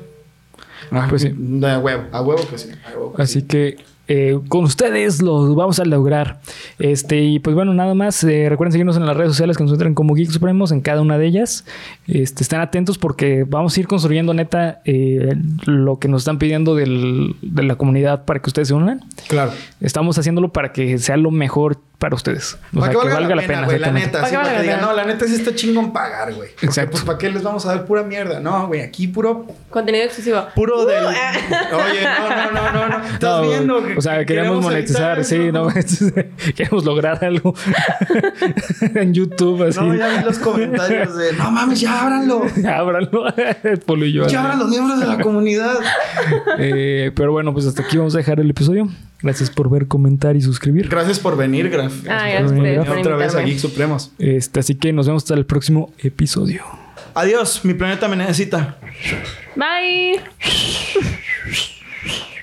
Ah, 0.90 1.06
Pues 1.08 1.22
sí. 1.22 1.28
A 1.64 1.78
huevo, 1.78 2.04
a 2.12 2.22
huevo 2.22 2.42
que 2.48 2.58
sí. 2.58 2.68
a 2.86 2.96
huevo 2.96 3.12
que 3.14 3.22
Así 3.22 3.40
sí. 3.40 3.46
que 3.46 3.76
eh, 4.10 4.38
con 4.48 4.64
ustedes 4.64 5.20
lo 5.20 5.54
vamos 5.54 5.78
a 5.80 5.84
lograr. 5.84 6.40
Este, 6.78 7.20
y 7.20 7.40
pues 7.40 7.54
bueno, 7.54 7.74
nada 7.74 7.92
más. 7.94 8.24
eh, 8.24 8.48
recuerden 8.48 8.72
seguirnos 8.72 8.96
en 8.96 9.04
las 9.04 9.14
redes 9.14 9.32
sociales 9.32 9.58
que 9.58 9.64
nos 9.64 9.70
encuentran 9.72 9.92
como 9.94 10.14
Geek 10.14 10.30
Supremos 10.30 10.72
en 10.72 10.80
cada 10.80 11.02
una 11.02 11.18
de 11.18 11.26
ellas. 11.26 11.66
Este, 12.06 12.42
estén 12.42 12.60
atentos 12.60 12.96
porque 12.96 13.44
vamos 13.46 13.76
a 13.76 13.80
ir 13.80 13.86
construyendo 13.86 14.32
neta 14.32 14.80
eh, 14.86 15.34
lo 15.66 15.98
que 15.98 16.08
nos 16.08 16.22
están 16.22 16.38
pidiendo 16.38 16.74
del- 16.74 17.36
de 17.42 17.62
la 17.64 17.74
comunidad 17.76 18.24
para 18.24 18.40
que 18.40 18.48
ustedes 18.48 18.68
se 18.68 18.74
unan. 18.74 19.04
Claro. 19.28 19.52
Estamos 19.82 20.16
haciéndolo 20.18 20.54
para 20.54 20.72
que 20.72 20.96
sea 20.96 21.18
lo 21.18 21.30
mejor 21.30 21.78
para 21.98 22.14
ustedes. 22.14 22.56
O 22.74 22.78
Para 22.78 22.92
sea, 22.92 23.02
que 23.02 23.08
valga, 23.08 23.34
la 23.34 23.42
pena, 23.42 23.64
güey, 23.64 23.78
la 23.80 23.90
neta. 23.90 24.20
Para 24.20 24.26
sí, 24.26 24.30
que 24.30 24.36
para 24.36 24.38
valga 24.38 24.50
que 24.50 24.56
la 24.58 24.62
digan, 24.62 24.76
pena. 24.78 24.86
no, 24.92 24.96
la 24.96 25.04
neta 25.04 25.26
sí 25.26 25.34
está 25.34 25.52
chingón 25.54 25.92
pagar, 25.92 26.32
güey. 26.32 26.50
Porque, 26.50 26.66
Exacto. 26.66 26.90
Pues, 26.92 27.02
¿para 27.02 27.18
qué 27.18 27.28
les 27.28 27.42
vamos 27.42 27.66
a 27.66 27.70
dar 27.74 27.84
pura 27.86 28.04
mierda? 28.04 28.38
No, 28.38 28.68
güey, 28.68 28.82
aquí 28.82 29.08
puro, 29.08 29.46
Contenido 29.68 30.04
exclusivo. 30.04 30.46
puro 30.54 30.84
del. 30.86 31.04
Uh, 31.04 31.08
Oye, 31.08 32.04
no, 32.04 32.52
no, 32.52 32.52
no, 32.52 32.72
no, 32.72 32.98
no. 32.98 33.04
Estás 33.14 33.20
No, 33.20 33.42
viendo. 33.42 33.84
que- 33.84 33.96
o 33.96 34.00
sea, 34.00 34.18
que 34.20 34.26
queremos 34.26 34.62
monetizar, 34.62 35.24
sí, 35.24 35.50
no, 35.52 35.68
queremos 36.56 36.84
lograr 36.84 37.24
algo 37.24 37.52
en 38.94 39.12
YouTube, 39.14 39.64
así. 39.68 39.80
No, 39.80 39.94
ya 39.94 40.08
vi 40.18 40.24
los 40.24 40.38
comentarios 40.38 41.16
de, 41.16 41.32
no 41.32 41.50
mames, 41.50 41.80
ya 41.80 42.00
ábranlo. 42.02 42.44
Ábranlo, 42.72 43.24
Polo 43.86 44.04
y 44.06 44.12
yo. 44.12 44.26
Ya 44.28 44.42
abran 44.42 44.60
los 44.60 44.68
miembros 44.68 45.00
de 45.00 45.06
la 45.06 45.18
comunidad. 45.20 45.74
Eh, 46.58 47.10
pero 47.16 47.32
bueno, 47.32 47.52
pues 47.52 47.66
hasta 47.66 47.82
aquí 47.82 47.96
vamos 47.96 48.14
a 48.14 48.18
dejar 48.18 48.38
el 48.40 48.50
episodio. 48.50 48.88
Gracias 49.20 49.50
por 49.50 49.68
ver, 49.68 49.88
comentar 49.88 50.36
y 50.36 50.40
suscribir. 50.40 50.88
Gracias 50.88 51.18
por 51.18 51.36
venir, 51.36 51.68
Graf. 51.70 51.92
Ah, 52.08 52.28
Gracias 52.28 52.30
gracias 52.30 52.52
por 52.52 52.62
venir 52.62 52.80
otra 52.80 53.16
vez 53.16 53.34
a. 53.34 53.42
Geek 53.42 53.58
Supremos. 53.58 54.12
Este, 54.18 54.60
así 54.60 54.76
que 54.76 54.92
nos 54.92 55.06
vemos 55.06 55.24
hasta 55.24 55.34
el 55.34 55.44
próximo 55.44 55.92
episodio. 55.98 56.62
Adiós, 57.14 57.64
mi 57.64 57.74
planeta 57.74 58.06
me 58.08 58.16
necesita. 58.16 58.78
Bye. 59.56 60.20